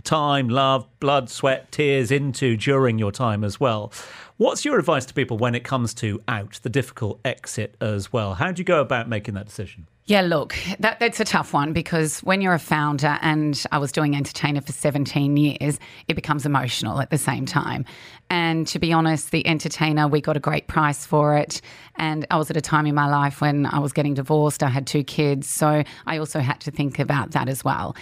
time, 0.04 0.50
love, 0.50 0.88
blood, 1.00 1.30
sweat, 1.30 1.72
tears 1.72 2.12
into 2.12 2.58
during 2.58 3.00
your 3.00 3.12
time 3.12 3.44
as 3.44 3.60
well. 3.60 3.92
What's 4.40 4.64
your 4.64 4.80
advice 4.80 5.06
to 5.08 5.14
people 5.14 5.38
when 5.38 5.54
it 5.54 5.66
comes 5.66 5.94
to 5.96 6.24
out, 6.30 6.62
the 6.64 6.70
difficult 6.70 7.20
exit 7.26 7.76
as 7.82 8.14
well? 8.14 8.36
How 8.36 8.54
do 8.54 8.62
you 8.62 8.64
go 8.64 8.80
about 8.80 9.10
making 9.10 9.34
that 9.34 9.48
decision? 9.48 9.86
Yeah, 10.06 10.22
look, 10.22 10.56
that, 10.80 10.98
that's 10.98 11.20
a 11.20 11.26
tough 11.26 11.52
one 11.52 11.74
because 11.74 12.22
when 12.22 12.40
you're 12.40 12.54
a 12.54 12.58
founder 12.58 13.20
and 13.22 13.62
I 13.74 13.80
was 13.80 13.92
doing 13.92 14.16
entertainer 14.16 14.62
for 14.62 14.72
17 14.72 15.36
years, 15.36 15.78
it 16.08 16.14
becomes 16.14 16.46
emotional 16.46 17.02
at 17.02 17.10
the 17.10 17.18
same 17.18 17.46
time. 17.46 17.84
And 18.30 18.66
to 18.68 18.80
be 18.80 18.94
honest, 18.94 19.32
the 19.32 19.46
entertainer, 19.46 20.08
we 20.08 20.22
got 20.22 20.38
a 20.38 20.40
great 20.40 20.68
price 20.68 21.06
for 21.06 21.36
it. 21.36 21.60
And 21.96 22.26
I 22.32 22.38
was 22.38 22.50
at 22.50 22.56
a 22.56 22.62
time 22.62 22.86
in 22.86 22.96
my 22.96 23.10
life 23.10 23.42
when 23.42 23.66
I 23.66 23.80
was 23.80 23.92
getting 23.92 24.14
divorced, 24.14 24.64
I 24.64 24.70
had 24.70 24.88
two 24.88 25.04
kids. 25.04 25.50
So 25.50 25.84
I 26.08 26.18
also 26.18 26.40
had 26.40 26.62
to 26.62 26.72
think 26.72 26.98
about 26.98 27.32
that 27.32 27.50
as 27.50 27.66
well. 27.66 27.94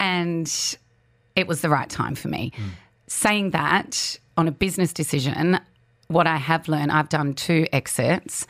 And 0.00 0.50
it 1.36 1.46
was 1.46 1.60
the 1.60 1.68
right 1.68 1.90
time 1.90 2.14
for 2.14 2.28
me. 2.28 2.50
Mm. 2.56 2.70
Saying 3.08 3.50
that, 3.50 4.18
on 4.36 4.48
a 4.48 4.52
business 4.52 4.92
decision, 4.94 5.60
what 6.12 6.26
I 6.26 6.36
have 6.36 6.68
learned, 6.68 6.92
I've 6.92 7.08
done 7.08 7.34
two 7.34 7.66
exits. 7.72 8.46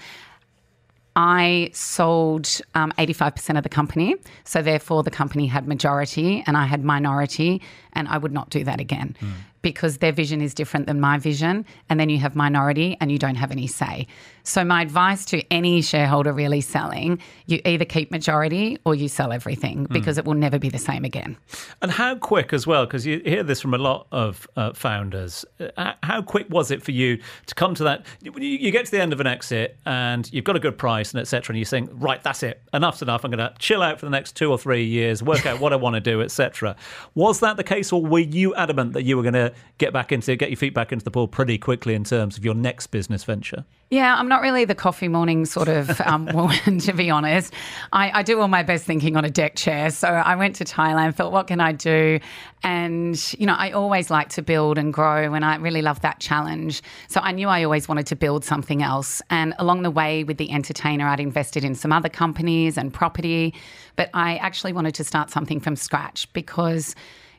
I 1.14 1.70
sold 1.74 2.60
um, 2.74 2.92
85% 2.96 3.58
of 3.58 3.62
the 3.62 3.68
company. 3.68 4.14
So, 4.44 4.62
therefore, 4.62 5.02
the 5.02 5.10
company 5.10 5.46
had 5.46 5.68
majority 5.68 6.42
and 6.46 6.56
I 6.56 6.64
had 6.64 6.84
minority, 6.84 7.60
and 7.92 8.08
I 8.08 8.16
would 8.16 8.32
not 8.32 8.48
do 8.48 8.64
that 8.64 8.80
again. 8.80 9.16
Mm 9.20 9.32
because 9.62 9.98
their 9.98 10.12
vision 10.12 10.42
is 10.42 10.52
different 10.52 10.86
than 10.86 11.00
my 11.00 11.18
vision. 11.18 11.64
And 11.88 11.98
then 11.98 12.10
you 12.10 12.18
have 12.18 12.36
minority 12.36 12.96
and 13.00 13.10
you 13.10 13.18
don't 13.18 13.36
have 13.36 13.50
any 13.50 13.66
say. 13.66 14.06
So, 14.42 14.64
my 14.64 14.82
advice 14.82 15.24
to 15.26 15.42
any 15.52 15.82
shareholder 15.82 16.32
really 16.32 16.62
selling, 16.62 17.20
you 17.46 17.60
either 17.64 17.84
keep 17.84 18.10
majority 18.10 18.78
or 18.86 18.94
you 18.94 19.08
sell 19.08 19.32
everything 19.32 19.84
hmm. 19.84 19.92
because 19.92 20.16
mm. 20.16 20.20
it 20.20 20.24
will 20.24 20.34
never 20.34 20.58
be 20.58 20.70
the 20.70 20.78
same 20.78 21.04
again. 21.04 21.36
And 21.82 21.90
how 21.90 22.16
quick 22.16 22.52
as 22.52 22.66
well, 22.66 22.86
because 22.86 23.06
you 23.06 23.20
hear 23.24 23.42
this 23.42 23.60
from 23.60 23.74
a 23.74 23.78
lot 23.78 24.06
of 24.10 24.48
uh, 24.56 24.72
founders, 24.72 25.44
uh, 25.76 25.92
how 26.02 26.22
quick 26.22 26.46
was 26.48 26.70
it 26.70 26.82
for 26.82 26.92
you 26.92 27.18
to 27.46 27.54
come 27.54 27.74
to 27.74 27.84
that? 27.84 28.06
You 28.22 28.70
get 28.70 28.86
to 28.86 28.90
the 28.90 29.00
end 29.00 29.12
of 29.12 29.20
an 29.20 29.26
exit 29.26 29.76
and 29.84 30.32
you've 30.32 30.44
got 30.44 30.56
a 30.56 30.60
good 30.60 30.78
price 30.78 31.12
and 31.12 31.20
etc. 31.20 31.52
And 31.52 31.58
you 31.58 31.66
think, 31.66 31.90
right, 31.92 32.22
that's 32.22 32.42
it, 32.42 32.62
enough's 32.72 33.02
enough. 33.02 33.24
I'm 33.24 33.30
going 33.30 33.46
to 33.46 33.54
chill 33.58 33.82
out 33.82 34.00
for 34.00 34.06
the 34.06 34.10
next 34.10 34.34
two 34.36 34.50
or 34.50 34.56
three 34.56 34.84
years, 34.84 35.22
work 35.22 35.44
out 35.44 35.60
what 35.60 35.74
I 35.74 35.76
want 35.76 35.94
to 35.94 36.00
do, 36.00 36.22
etc. 36.22 36.74
Was 37.14 37.40
that 37.40 37.58
the 37.58 37.64
case, 37.64 37.92
or 37.92 38.02
were 38.02 38.18
you 38.18 38.54
adamant 38.54 38.94
that 38.94 39.02
you 39.02 39.16
were 39.16 39.22
going 39.22 39.34
to 39.34 39.42
to 39.48 39.54
get 39.78 39.92
back 39.92 40.12
into 40.12 40.36
get 40.36 40.50
your 40.50 40.56
feet 40.56 40.74
back 40.74 40.92
into 40.92 41.04
the 41.04 41.10
pool 41.10 41.28
pretty 41.28 41.58
quickly 41.58 41.94
in 41.94 42.04
terms 42.04 42.38
of 42.38 42.44
your 42.44 42.54
next 42.54 42.88
business 42.88 43.24
venture. 43.24 43.64
Yeah, 43.92 44.16
I'm 44.16 44.26
not 44.26 44.40
really 44.40 44.64
the 44.64 44.74
coffee 44.74 45.08
morning 45.08 45.44
sort 45.44 45.68
of 45.68 46.00
um, 46.00 46.24
woman, 46.32 46.78
to 46.78 46.94
be 46.94 47.10
honest. 47.10 47.52
I, 47.92 48.20
I, 48.20 48.22
do 48.22 48.40
all 48.40 48.48
my 48.48 48.62
best 48.62 48.86
thinking 48.86 49.18
on 49.18 49.26
a 49.26 49.28
deck 49.28 49.54
chair. 49.54 49.90
So 49.90 50.08
I 50.08 50.34
went 50.34 50.56
to 50.56 50.64
Thailand, 50.64 51.14
thought, 51.14 51.30
what 51.30 51.46
can 51.46 51.60
I 51.60 51.72
do? 51.72 52.18
And, 52.62 53.34
you 53.38 53.44
know, 53.44 53.52
I 53.52 53.72
always 53.72 54.10
like 54.10 54.30
to 54.30 54.40
build 54.40 54.78
and 54.78 54.94
grow, 54.94 55.34
and 55.34 55.44
I 55.44 55.56
really 55.56 55.82
love 55.82 56.00
that 56.00 56.20
challenge. 56.20 56.82
So 57.08 57.20
I 57.20 57.32
knew 57.32 57.48
I 57.48 57.64
always 57.64 57.86
wanted 57.86 58.06
to 58.06 58.16
build 58.16 58.46
something 58.46 58.82
else. 58.82 59.20
And 59.28 59.52
along 59.58 59.82
the 59.82 59.90
way 59.90 60.24
with 60.24 60.38
The 60.38 60.50
Entertainer, 60.50 61.06
I'd 61.06 61.20
invested 61.20 61.62
in 61.62 61.74
some 61.74 61.92
other 61.92 62.08
companies 62.08 62.78
and 62.78 62.94
property, 62.94 63.52
but 63.96 64.08
I 64.14 64.36
actually 64.36 64.72
wanted 64.72 64.94
to 64.94 65.04
start 65.04 65.28
something 65.28 65.60
from 65.60 65.76
scratch 65.76 66.32
because 66.32 66.94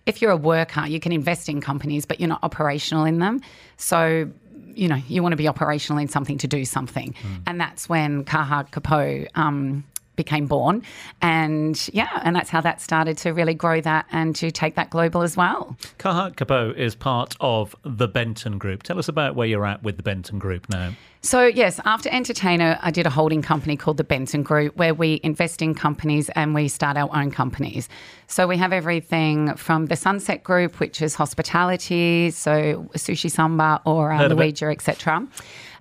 if 0.06 0.22
you're 0.22 0.30
a 0.30 0.38
worker, 0.38 0.86
you 0.86 1.00
can 1.00 1.12
invest 1.12 1.50
in 1.50 1.62
companies, 1.62 2.06
but 2.06 2.20
you're 2.20 2.30
not 2.30 2.44
operational 2.44 3.06
in 3.06 3.20
them. 3.20 3.42
So 3.78 4.30
you 4.76 4.88
know, 4.88 5.00
you 5.08 5.22
want 5.22 5.34
to 5.34 5.38
be 5.38 5.48
operational 5.48 6.00
in 6.02 6.08
something 6.08 6.38
to 6.40 6.48
do 6.48 6.66
something. 6.66 7.14
Mm. 7.14 7.44
And 7.48 7.62
that's 7.62 7.88
when 7.88 8.24
Caha 8.26 8.70
Capo 8.72 9.26
um, 9.36 9.84
became 10.16 10.48
born. 10.48 10.84
And 11.22 11.90
yeah, 11.94 12.22
and 12.24 12.36
that's 12.36 12.50
how 12.50 12.62
that 12.62 12.82
started 12.82 13.18
to 13.20 13.32
really 13.32 13.54
grow 13.54 13.82
that 13.82 14.06
and 14.12 14.36
to 14.38 14.52
take 14.52 14.76
that 14.76 14.90
global 14.90 15.22
as 15.22 15.36
well. 15.36 15.76
Caha 16.00 16.36
Capo 16.36 16.72
is 16.72 16.96
part 16.96 17.36
of 17.40 17.76
the 17.84 18.08
Benton 18.08 18.58
Group. 18.58 18.84
Tell 18.84 19.00
us 19.00 19.08
about 19.08 19.36
where 19.36 19.48
you're 19.48 19.66
at 19.66 19.84
with 19.84 19.98
the 19.98 20.04
Benton 20.04 20.40
Group 20.40 20.70
now. 20.70 20.94
So, 21.26 21.46
yes, 21.46 21.80
after 21.86 22.10
Entertainer, 22.10 22.78
I 22.82 22.92
did 22.92 23.08
a 23.08 23.10
holding 23.10 23.42
company 23.42 23.78
called 23.78 23.96
the 23.96 24.04
Benton 24.04 24.44
Group 24.44 24.76
where 24.76 24.94
we 24.94 25.22
invest 25.24 25.62
in 25.62 25.74
companies 25.74 26.30
and 26.32 26.54
we 26.54 26.68
start 26.68 26.98
our 26.98 27.10
own 27.16 27.32
companies. 27.32 27.88
So, 28.28 28.46
we 28.46 28.58
have 28.58 28.74
everything 28.74 29.56
from 29.56 29.86
the 29.86 29.96
Sunset 29.96 30.44
Group, 30.44 30.82
which 30.82 31.02
is 31.02 31.16
hospitality, 31.16 32.30
so 32.32 32.90
Sushi 32.96 33.32
Samba 33.32 33.82
or 33.86 34.12
uh, 34.12 34.28
Luigia, 34.28 34.70
etc. 34.74 35.26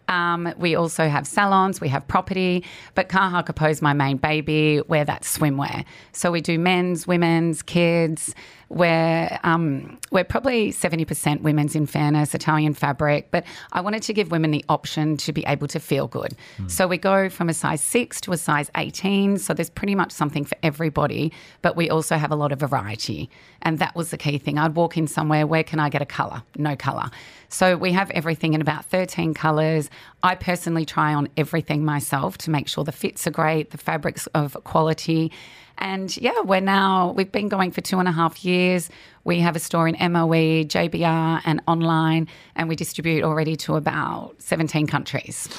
Um, 0.09 0.53
we 0.59 0.75
also 0.75 1.09
have 1.09 1.27
salons, 1.27 1.81
we 1.81 1.89
have 1.89 2.07
property, 2.07 2.65
but 2.95 3.09
Capo 3.09 3.67
is 3.67 3.81
my 3.81 3.93
main 3.93 4.17
baby, 4.17 4.79
where 4.79 5.05
that's 5.05 5.39
swimwear. 5.39 5.85
So 6.13 6.31
we 6.31 6.41
do 6.41 6.59
men's, 6.59 7.07
women's, 7.07 7.63
kids, 7.63 8.35
we're, 8.73 9.39
um, 9.43 9.99
we're 10.11 10.25
probably 10.25 10.73
70% 10.73 11.43
women's 11.43 11.75
in 11.77 11.87
fairness, 11.87 12.35
Italian 12.35 12.73
fabric, 12.73 13.29
but 13.31 13.45
I 13.73 13.83
wanted 13.83 14.03
to 14.05 14.15
give 14.15 14.31
women 14.31 14.51
the 14.51 14.65
option 14.69 15.19
to 15.19 15.33
be 15.33 15.45
able 15.47 15.67
to 15.69 15.79
feel 15.79 16.09
good. 16.09 16.35
Mm. 16.57 16.71
So 16.71 16.87
we 16.87 16.97
go 16.97 17.29
from 17.29 17.51
a 17.51 17.55
size 17.55 17.83
6 17.83 18.23
to 18.23 18.33
a 18.33 18.39
size 18.39 18.71
18. 18.75 19.39
So 19.39 19.53
there's 19.53 19.69
pretty 19.69 19.95
much 19.95 20.11
something 20.11 20.45
for 20.45 20.57
everybody, 20.63 21.33
but 21.61 21.77
we 21.77 21.91
also 21.91 22.17
have 22.17 22.31
a 22.31 22.37
lot 22.37 22.51
of 22.51 22.61
variety. 22.61 23.29
And 23.61 23.79
that 23.79 23.95
was 23.95 24.11
the 24.11 24.17
key 24.17 24.39
thing. 24.39 24.59
I'd 24.59 24.75
walk 24.75 24.97
in 24.97 25.07
somewhere, 25.07 25.47
where 25.47 25.65
can 25.65 25.79
I 25.79 25.91
get 25.91 26.01
a 26.01 26.07
colour? 26.07 26.43
No 26.57 26.75
colour. 26.75 27.11
So 27.53 27.77
we 27.77 27.93
have 27.93 28.11
everything 28.13 28.55
in 28.55 28.63
about 28.63 28.87
13 28.87 29.35
colours. 29.35 29.91
I 30.23 30.37
personally 30.37 30.87
try 30.87 31.13
on 31.13 31.29
everything 31.37 31.85
myself 31.85 32.39
to 32.39 32.51
make 32.51 32.67
sure 32.67 32.83
the 32.83 32.93
fits 32.93 33.27
are 33.27 33.31
great, 33.31 33.73
the 33.73 33.79
fabrics 33.79 34.27
of 34.29 34.57
quality. 34.65 35.31
And 35.77 36.17
yeah, 36.17 36.41
we're 36.41 36.61
now, 36.61 37.13
we've 37.13 37.31
been 37.31 37.49
going 37.49 37.71
for 37.71 37.83
two 37.83 37.99
and 37.99 38.09
a 38.09 38.13
half 38.13 38.43
years. 38.43 38.89
We 39.25 39.41
have 39.41 39.55
a 39.55 39.59
store 39.59 39.87
in 39.87 39.97
MOE, 40.13 40.65
JBR, 40.65 41.43
and 41.45 41.61
online, 41.69 42.27
and 42.57 42.71
we 42.71 42.77
distribute 42.77 43.23
already 43.23 43.57
to 43.57 43.77
about 43.77 44.35
17 44.39 44.87
countries. 44.87 45.51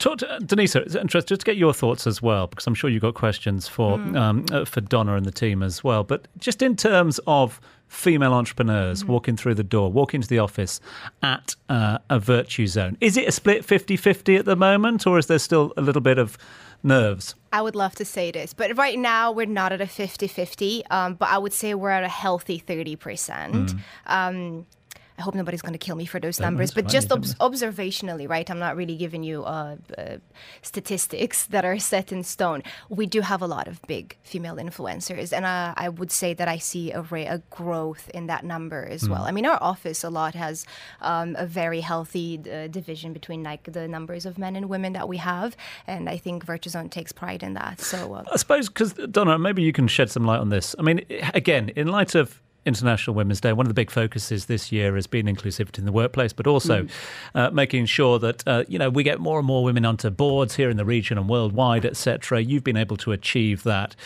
Talk 0.00 0.16
to, 0.18 0.30
uh, 0.32 0.38
Denisa, 0.38 0.76
it's 0.76 0.94
interesting 0.94 1.28
just 1.28 1.42
to 1.42 1.44
get 1.44 1.58
your 1.58 1.74
thoughts 1.74 2.06
as 2.06 2.22
well, 2.22 2.46
because 2.46 2.66
I'm 2.66 2.74
sure 2.74 2.88
you've 2.88 3.02
got 3.02 3.12
questions 3.12 3.68
for 3.68 3.98
mm. 3.98 4.16
um, 4.16 4.46
uh, 4.50 4.64
for 4.64 4.80
Donna 4.80 5.14
and 5.14 5.26
the 5.26 5.30
team 5.30 5.62
as 5.62 5.84
well. 5.84 6.04
But 6.04 6.26
just 6.38 6.62
in 6.62 6.74
terms 6.74 7.20
of 7.26 7.60
female 7.86 8.32
entrepreneurs 8.32 9.02
mm-hmm. 9.02 9.12
walking 9.12 9.36
through 9.36 9.56
the 9.56 9.62
door, 9.62 9.92
walking 9.92 10.22
to 10.22 10.26
the 10.26 10.38
office 10.38 10.80
at 11.22 11.54
uh, 11.68 11.98
a 12.08 12.18
Virtuzone, 12.18 12.96
is 13.02 13.18
it 13.18 13.28
a 13.28 13.32
split 13.32 13.62
50 13.62 13.98
50 13.98 14.36
at 14.36 14.46
the 14.46 14.56
moment, 14.56 15.06
or 15.06 15.18
is 15.18 15.26
there 15.26 15.38
still 15.38 15.74
a 15.76 15.82
little 15.82 16.00
bit 16.00 16.16
of 16.16 16.38
nerves? 16.82 17.34
I 17.52 17.60
would 17.60 17.76
love 17.76 17.94
to 17.96 18.06
say 18.06 18.30
this, 18.30 18.54
but 18.54 18.74
right 18.78 18.98
now 18.98 19.30
we're 19.30 19.44
not 19.44 19.70
at 19.70 19.82
a 19.82 19.86
50 19.86 20.28
50, 20.28 20.86
um, 20.86 21.14
but 21.16 21.28
I 21.28 21.36
would 21.36 21.52
say 21.52 21.74
we're 21.74 21.90
at 21.90 22.04
a 22.04 22.08
healthy 22.08 22.58
30%. 22.66 22.96
Mm. 22.96 23.78
Um, 24.06 24.66
I 25.20 25.22
hope 25.22 25.34
nobody's 25.34 25.60
going 25.60 25.74
to 25.74 25.78
kill 25.78 25.96
me 25.96 26.06
for 26.06 26.18
those 26.18 26.40
numbers, 26.40 26.72
but 26.72 26.88
just 26.88 27.12
ob- 27.12 27.24
observationally, 27.24 28.26
right? 28.26 28.50
I'm 28.50 28.58
not 28.58 28.74
really 28.74 28.96
giving 28.96 29.22
you 29.22 29.44
uh, 29.44 29.76
uh, 29.98 30.16
statistics 30.62 31.44
that 31.48 31.62
are 31.62 31.78
set 31.78 32.10
in 32.10 32.24
stone. 32.24 32.62
We 32.88 33.04
do 33.04 33.20
have 33.20 33.42
a 33.42 33.46
lot 33.46 33.68
of 33.68 33.82
big 33.82 34.16
female 34.22 34.56
influencers, 34.56 35.30
and 35.36 35.44
uh, 35.44 35.74
I 35.76 35.90
would 35.90 36.10
say 36.10 36.32
that 36.32 36.48
I 36.48 36.56
see 36.56 36.90
a, 36.92 37.02
ra- 37.02 37.34
a 37.36 37.38
growth 37.50 38.08
in 38.14 38.28
that 38.28 38.44
number 38.44 38.86
as 38.86 39.02
mm. 39.02 39.10
well. 39.10 39.24
I 39.24 39.30
mean, 39.30 39.44
our 39.44 39.58
office 39.60 40.02
a 40.02 40.08
lot 40.08 40.34
has 40.34 40.64
um, 41.02 41.36
a 41.38 41.44
very 41.44 41.82
healthy 41.82 42.40
uh, 42.50 42.68
division 42.68 43.12
between 43.12 43.42
like 43.42 43.64
the 43.70 43.86
numbers 43.86 44.24
of 44.24 44.38
men 44.38 44.56
and 44.56 44.70
women 44.70 44.94
that 44.94 45.06
we 45.06 45.18
have, 45.18 45.54
and 45.86 46.08
I 46.08 46.16
think 46.16 46.46
Virtuzone 46.46 46.90
takes 46.90 47.12
pride 47.12 47.42
in 47.42 47.52
that. 47.54 47.80
So 47.80 48.14
uh, 48.14 48.24
I 48.32 48.36
suppose 48.36 48.68
because 48.68 48.94
Donna, 49.10 49.38
maybe 49.38 49.62
you 49.62 49.74
can 49.74 49.86
shed 49.86 50.10
some 50.10 50.24
light 50.24 50.40
on 50.40 50.48
this. 50.48 50.74
I 50.78 50.82
mean, 50.82 51.04
again, 51.34 51.68
in 51.76 51.88
light 51.88 52.14
of 52.14 52.40
International 52.66 53.14
Women's 53.14 53.40
Day, 53.40 53.52
one 53.52 53.66
of 53.66 53.70
the 53.70 53.74
big 53.74 53.90
focuses 53.90 54.46
this 54.46 54.70
year 54.70 54.94
has 54.94 55.06
been 55.06 55.26
inclusivity 55.26 55.78
in 55.78 55.86
the 55.86 55.92
workplace, 55.92 56.32
but 56.32 56.46
also 56.46 56.82
mm. 56.82 56.90
uh, 57.34 57.50
making 57.50 57.86
sure 57.86 58.18
that 58.18 58.46
uh, 58.46 58.64
you 58.68 58.78
know 58.78 58.90
we 58.90 59.02
get 59.02 59.18
more 59.18 59.38
and 59.38 59.46
more 59.46 59.64
women 59.64 59.84
onto 59.84 60.10
boards 60.10 60.56
here 60.56 60.70
in 60.70 60.76
the 60.76 60.84
region 60.84 61.18
and 61.18 61.28
worldwide, 61.28 61.84
etc. 61.84 62.40
You've 62.40 62.64
been 62.64 62.76
able 62.76 62.96
to 62.98 63.12
achieve 63.12 63.62
that. 63.62 63.96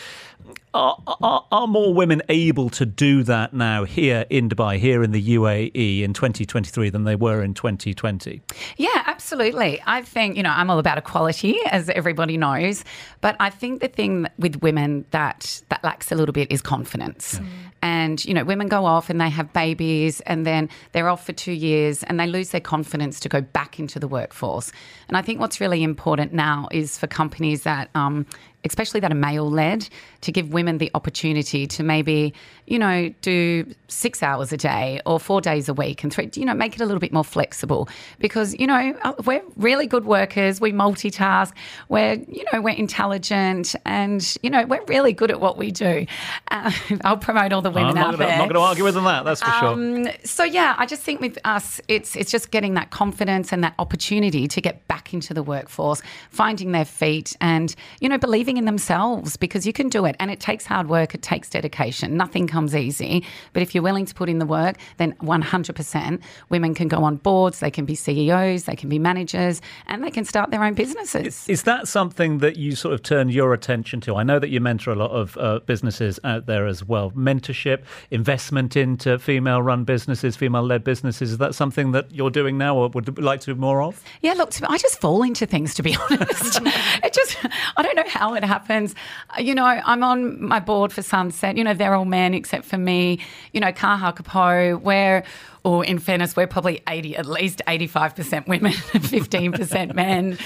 Are, 0.73 0.97
are, 1.21 1.45
are, 1.51 1.67
more 1.67 1.93
women 1.93 2.21
able 2.29 2.69
to 2.71 2.85
do 2.85 3.23
that 3.23 3.53
now 3.53 3.83
here 3.85 4.25
in 4.29 4.49
Dubai, 4.49 4.77
here 4.77 5.03
in 5.03 5.11
the 5.11 5.35
UAE 5.35 6.01
in 6.03 6.13
2023 6.13 6.89
than 6.89 7.05
they 7.05 7.15
were 7.15 7.41
in 7.41 7.53
2020? 7.53 8.41
Yeah, 8.77 9.04
absolutely. 9.15 9.81
I 9.85 10.01
think, 10.01 10.35
you 10.35 10.43
know, 10.43 10.51
I'm 10.51 10.69
all 10.69 10.77
about 10.77 10.97
equality, 10.97 11.57
as 11.67 11.89
everybody 11.89 12.35
knows. 12.35 12.83
But 13.21 13.37
I 13.39 13.49
think 13.49 13.79
the 13.79 13.87
thing 13.87 14.27
with 14.37 14.61
women 14.61 15.05
that, 15.11 15.61
that 15.69 15.81
lacks 15.85 16.11
a 16.11 16.15
little 16.15 16.33
bit 16.33 16.51
is 16.51 16.61
confidence. 16.61 17.39
Yeah. 17.41 17.47
And, 17.81 18.25
you 18.25 18.33
know, 18.33 18.43
women 18.43 18.67
go 18.67 18.85
off 18.85 19.09
and 19.09 19.21
they 19.21 19.29
have 19.29 19.53
babies 19.53 20.19
and 20.21 20.45
then 20.45 20.69
they're 20.91 21.07
off 21.07 21.25
for 21.25 21.31
two 21.31 21.53
years 21.53 22.03
and 22.03 22.19
they 22.19 22.27
lose 22.27 22.49
their 22.49 22.59
confidence 22.59 23.21
to 23.21 23.29
go 23.29 23.39
back 23.39 23.79
into 23.79 23.99
the 23.99 24.07
workforce. 24.07 24.73
And 25.07 25.15
I 25.15 25.21
think 25.21 25.39
what's 25.39 25.61
really 25.61 25.81
important 25.81 26.33
now 26.33 26.67
is 26.71 26.97
for 26.97 27.07
companies 27.07 27.63
that 27.63 27.89
um, 27.95 28.25
especially 28.65 28.99
that 28.99 29.11
are 29.11 29.15
male 29.15 29.49
led, 29.49 29.87
to 30.21 30.31
give 30.31 30.51
women 30.51 30.79
the 30.79 30.91
opportunity 30.93 31.67
to 31.67 31.83
maybe, 31.83 32.33
you 32.65 32.79
know, 32.79 33.13
do 33.21 33.65
six 33.87 34.23
hours 34.23 34.51
a 34.51 34.57
day 34.57 34.99
or 35.05 35.19
four 35.19 35.39
days 35.39 35.69
a 35.69 35.73
week 35.73 36.03
and 36.03 36.11
three, 36.11 36.29
you 36.33 36.45
know, 36.45 36.53
make 36.53 36.75
it 36.75 36.81
a 36.81 36.85
little 36.85 36.99
bit 36.99 37.13
more 37.13 37.23
flexible 37.23 37.87
because, 38.19 38.55
you 38.59 38.65
know, 38.65 38.97
uh, 39.03 39.13
we're 39.25 39.43
really 39.55 39.85
good 39.85 40.05
workers. 40.05 40.59
We 40.59 40.71
multitask. 40.71 41.53
We're, 41.89 42.15
you 42.27 42.43
know, 42.51 42.61
we're 42.61 42.75
intelligent 42.75 43.75
and, 43.85 44.35
you 44.41 44.49
know, 44.49 44.65
we're 44.65 44.83
really 44.85 45.13
good 45.13 45.29
at 45.29 45.39
what 45.39 45.57
we 45.57 45.71
do. 45.71 46.05
Uh, 46.49 46.71
I'll 47.03 47.17
promote 47.17 47.53
all 47.53 47.61
the 47.61 47.71
women 47.71 47.97
out 47.97 48.17
there. 48.17 48.27
I'm 48.27 48.39
not 48.39 48.45
going 48.45 48.55
to 48.55 48.61
argue 48.61 48.83
with 48.83 48.95
them 48.95 49.03
that, 49.03 49.25
that's 49.25 49.41
for 49.41 49.49
um, 49.49 50.05
sure. 50.05 50.13
So, 50.23 50.43
yeah, 50.43 50.75
I 50.77 50.85
just 50.85 51.03
think 51.03 51.21
with 51.21 51.37
us, 51.45 51.79
it's, 51.87 52.15
it's 52.15 52.31
just 52.31 52.51
getting 52.51 52.73
that 52.73 52.89
confidence 52.89 53.53
and 53.53 53.63
that 53.63 53.75
opportunity 53.77 54.47
to 54.47 54.61
get 54.61 54.87
back 54.87 55.13
into 55.13 55.33
the 55.33 55.43
workforce, 55.43 56.01
finding 56.31 56.71
their 56.71 56.85
feet 56.85 57.35
and, 57.39 57.75
you 57.99 58.09
know, 58.09 58.17
believing 58.17 58.54
believing 58.55 58.57
in 58.57 58.65
themselves 58.65 59.37
because 59.37 59.65
you 59.65 59.73
can 59.73 59.89
do 59.89 60.05
it. 60.05 60.15
And 60.19 60.31
it 60.31 60.39
takes 60.39 60.65
hard 60.65 60.87
work, 60.87 61.13
it 61.13 61.21
takes 61.21 61.49
dedication. 61.49 62.17
Nothing 62.17 62.47
comes 62.47 62.73
easy. 62.75 63.23
But 63.53 63.61
if 63.61 63.75
you're 63.75 63.83
willing 63.83 64.05
to 64.05 64.13
put 64.13 64.29
in 64.29 64.39
the 64.39 64.45
work, 64.45 64.77
then 64.97 65.13
100% 65.21 66.21
women 66.49 66.73
can 66.73 66.87
go 66.87 67.03
on 67.03 67.17
boards, 67.17 67.59
they 67.59 67.71
can 67.71 67.85
be 67.85 67.95
CEOs, 67.95 68.63
they 68.63 68.75
can 68.75 68.89
be 68.89 68.99
managers, 68.99 69.61
and 69.87 70.03
they 70.03 70.11
can 70.11 70.25
start 70.25 70.51
their 70.51 70.63
own 70.63 70.73
businesses. 70.73 71.47
Is 71.49 71.63
that 71.63 71.87
something 71.87 72.39
that 72.39 72.55
you 72.55 72.75
sort 72.75 72.93
of 72.93 73.01
turn 73.03 73.29
your 73.29 73.53
attention 73.53 74.01
to? 74.01 74.15
I 74.15 74.23
know 74.23 74.39
that 74.39 74.49
you 74.49 74.59
mentor 74.61 74.91
a 74.91 74.95
lot 74.95 75.11
of 75.11 75.37
uh, 75.37 75.59
businesses 75.65 76.19
out 76.23 76.45
there 76.45 76.67
as 76.67 76.83
well. 76.83 77.11
Mentorship, 77.11 77.83
investment 78.11 78.75
into 78.75 79.19
female 79.19 79.61
run 79.61 79.83
businesses, 79.83 80.35
female 80.35 80.63
led 80.63 80.83
businesses. 80.83 81.31
Is 81.31 81.37
that 81.39 81.55
something 81.55 81.91
that 81.91 82.11
you're 82.11 82.31
doing 82.31 82.57
now 82.57 82.75
or 82.77 82.89
would 82.89 83.19
like 83.19 83.41
to 83.41 83.53
do 83.53 83.59
more 83.59 83.81
of? 83.81 84.01
Yeah, 84.21 84.33
look, 84.33 84.51
I 84.63 84.77
just 84.77 84.99
fall 85.01 85.23
into 85.23 85.45
things, 85.45 85.73
to 85.75 85.83
be 85.83 85.97
honest. 86.09 86.61
it 87.03 87.13
just, 87.13 87.37
I 87.77 87.81
don't 87.83 87.95
know 87.95 88.05
how 88.07 88.33
it 88.35 88.43
happens. 88.47 88.95
You 89.37 89.55
know, 89.55 89.65
I'm 89.65 90.03
on 90.03 90.41
my 90.41 90.59
board 90.59 90.91
for 90.93 91.01
Sunset. 91.01 91.57
You 91.57 91.63
know, 91.63 91.73
they're 91.73 91.95
all 91.95 92.05
men 92.05 92.33
except 92.33 92.65
for 92.65 92.77
me. 92.77 93.19
You 93.53 93.61
know, 93.61 93.71
Caha 93.71 94.15
Capo, 94.15 94.77
where 94.77 95.23
or 95.65 95.83
in 95.83 95.97
fairness, 95.97 96.35
we're 96.35 96.45
probably 96.45 96.83
80, 96.87 97.17
at 97.17 97.25
least 97.25 97.59
85% 97.67 98.47
women, 98.47 98.71
15% 98.71 99.95
men. 99.95 100.37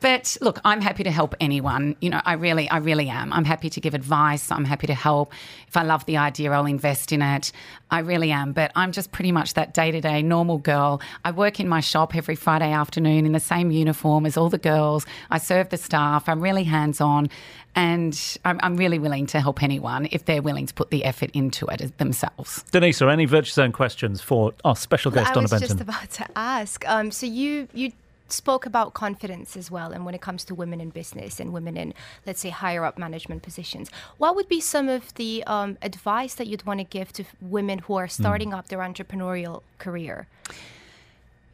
But 0.00 0.36
look, 0.42 0.60
I'm 0.62 0.82
happy 0.82 1.02
to 1.04 1.10
help 1.10 1.34
anyone. 1.40 1.96
You 2.02 2.10
know, 2.10 2.20
I 2.26 2.34
really, 2.34 2.68
I 2.68 2.76
really 2.76 3.08
am. 3.08 3.32
I'm 3.32 3.46
happy 3.46 3.70
to 3.70 3.80
give 3.80 3.94
advice. 3.94 4.52
I'm 4.52 4.66
happy 4.66 4.86
to 4.86 4.94
help. 4.94 5.32
If 5.66 5.76
I 5.78 5.84
love 5.84 6.04
the 6.04 6.18
idea, 6.18 6.52
I'll 6.52 6.66
invest 6.66 7.12
in 7.12 7.22
it. 7.22 7.50
I 7.90 8.00
really 8.00 8.30
am. 8.30 8.52
But 8.52 8.70
I'm 8.76 8.92
just 8.92 9.10
pretty 9.10 9.32
much 9.32 9.54
that 9.54 9.72
day 9.72 9.90
to 9.90 10.02
day 10.02 10.20
normal 10.20 10.58
girl. 10.58 11.00
I 11.24 11.30
work 11.30 11.60
in 11.60 11.66
my 11.66 11.80
shop 11.80 12.14
every 12.14 12.36
Friday 12.36 12.70
afternoon 12.70 13.24
in 13.24 13.32
the 13.32 13.40
same 13.40 13.70
uniform 13.70 14.26
as 14.26 14.36
all 14.36 14.50
the 14.50 14.58
girls. 14.58 15.06
I 15.30 15.38
serve 15.38 15.70
the 15.70 15.78
staff. 15.78 16.28
I'm 16.28 16.42
really 16.42 16.64
hands 16.64 17.00
on. 17.00 17.30
And 17.78 18.38
I'm, 18.44 18.58
I'm, 18.64 18.76
really 18.76 18.98
willing 18.98 19.26
to 19.26 19.40
help 19.40 19.62
anyone 19.62 20.08
if 20.10 20.24
they're 20.24 20.42
willing 20.42 20.66
to 20.66 20.74
put 20.74 20.90
the 20.90 21.04
effort 21.04 21.30
into 21.32 21.66
it 21.66 21.96
themselves. 21.98 22.64
Denisa, 22.72 23.06
are 23.06 23.10
any 23.10 23.24
Virtuzone 23.26 23.72
questions 23.72 24.20
for 24.20 24.52
our 24.64 24.74
special 24.74 25.12
guest, 25.12 25.30
I 25.30 25.34
Donna 25.34 25.44
was 25.44 25.52
Benton. 25.52 25.68
just 25.68 25.80
about 25.80 26.10
to 26.10 26.26
ask. 26.36 26.86
Um, 26.88 27.12
so 27.12 27.24
you 27.24 27.68
you 27.72 27.92
spoke 28.30 28.66
about 28.66 28.94
confidence 28.94 29.56
as 29.56 29.70
well, 29.70 29.92
and 29.92 30.04
when 30.04 30.14
it 30.14 30.20
comes 30.20 30.44
to 30.44 30.54
women 30.54 30.80
in 30.80 30.90
business 30.90 31.38
and 31.40 31.52
women 31.52 31.76
in, 31.76 31.94
let's 32.26 32.40
say, 32.40 32.50
higher 32.50 32.84
up 32.84 32.98
management 32.98 33.42
positions, 33.42 33.90
what 34.18 34.34
would 34.36 34.48
be 34.48 34.60
some 34.60 34.88
of 34.88 35.14
the 35.14 35.44
um, 35.46 35.78
advice 35.80 36.34
that 36.34 36.46
you'd 36.48 36.66
want 36.66 36.80
to 36.80 36.84
give 36.84 37.12
to 37.12 37.24
women 37.40 37.78
who 37.78 37.94
are 37.94 38.06
Hmm. 38.06 38.22
starting 38.22 38.52
up 38.52 38.68
their 38.68 38.80
entrepreneurial 38.80 39.62
career? 39.78 40.26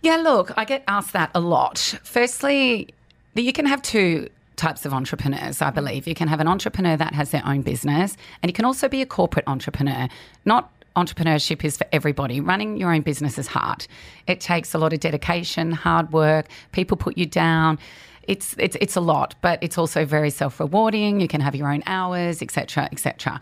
Yeah, 0.01 0.17
look, 0.17 0.53
I 0.57 0.65
get 0.65 0.85
asked 0.89 1.13
that 1.13 1.31
a 1.35 1.41
lot. 1.41 1.79
Firstly, 2.03 2.89
you 3.35 3.53
can 3.53 3.67
have 3.67 3.81
two 3.83 4.29
types 4.57 4.85
of 4.85 4.93
entrepreneurs, 4.93 5.61
I 5.63 5.71
believe. 5.71 6.07
You 6.07 6.15
can 6.15 6.29
have 6.29 6.41
an 6.41 6.49
entrepreneur 6.49 6.97
that 6.97 7.15
has 7.15 7.31
their 7.31 7.43
own 7.47 7.63
business, 7.63 8.17
and 8.43 8.51
you 8.51 8.55
can 8.55 8.65
also 8.65 8.89
be 8.89 9.03
a 9.03 9.07
corporate 9.07 9.47
entrepreneur. 9.47 10.09
Not 10.45 10.71
entrepreneurship 10.97 11.65
is 11.65 11.77
for 11.77 11.87
everybody. 11.93 12.41
Running 12.41 12.77
your 12.77 12.93
own 12.93 13.03
business 13.03 13.39
is 13.39 13.47
hard. 13.47 13.87
It 14.27 14.41
takes 14.41 14.75
a 14.75 14.79
lot 14.79 14.93
of 14.93 15.01
dedication, 15.01 15.73
hard 15.73 16.13
work. 16.13 16.47
People 16.73 16.97
put 16.97 17.19
you 17.19 17.27
down. 17.27 17.79
It's 18.23 18.55
it's 18.59 18.77
it's 18.81 18.97
a 18.97 19.01
lot, 19.01 19.35
but 19.43 19.59
it's 19.63 19.77
also 19.77 20.05
very 20.05 20.31
self 20.31 20.61
rewarding. 20.61 21.21
You 21.21 21.29
can 21.29 21.41
have 21.41 21.55
your 21.55 21.71
own 21.71 21.83
hours, 21.87 22.41
etc., 22.41 22.89
etc. 22.91 23.41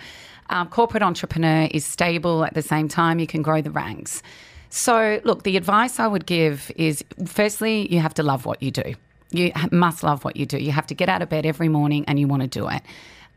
Um, 0.51 0.69
corporate 0.69 1.03
entrepreneur 1.03 1.69
is 1.71 1.87
stable 1.87 2.45
at 2.45 2.55
the 2.55 2.63
same 2.63 2.89
time. 2.89 3.19
You 3.19 3.27
can 3.27 3.43
grow 3.43 3.63
the 3.63 3.71
ranks. 3.71 4.23
So, 4.71 5.21
look, 5.25 5.43
the 5.43 5.57
advice 5.57 6.01
I 6.01 6.07
would 6.07 6.27
give 6.27 6.73
is 6.77 7.05
firstly, 7.27 7.93
you 7.93 8.01
have 8.01 8.15
to 8.15 8.23
love 8.23 8.47
what 8.47 8.63
you 8.63 8.71
do. 8.71 8.95
You 9.33 9.53
must 9.71 10.03
love 10.03 10.25
what 10.25 10.37
you 10.37 10.47
do. 10.47 10.59
You 10.59 10.73
have 10.73 10.87
to 10.89 10.95
get 10.95 11.09
out 11.09 11.23
of 11.23 11.29
bed 11.29 11.47
every 11.47 11.69
morning 11.69 12.05
and 12.07 12.19
you 12.19 12.29
want 12.29 12.43
to 12.43 12.49
do 12.49 12.69
it. 12.69 12.83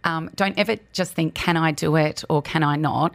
Um, 0.04 0.30
don't 0.36 0.58
ever 0.58 0.78
just 0.94 1.14
think, 1.14 1.34
can 1.34 1.58
I 1.58 1.72
do 1.72 1.96
it 1.96 2.24
or 2.30 2.42
can 2.42 2.64
I 2.64 2.76
not? 2.76 3.14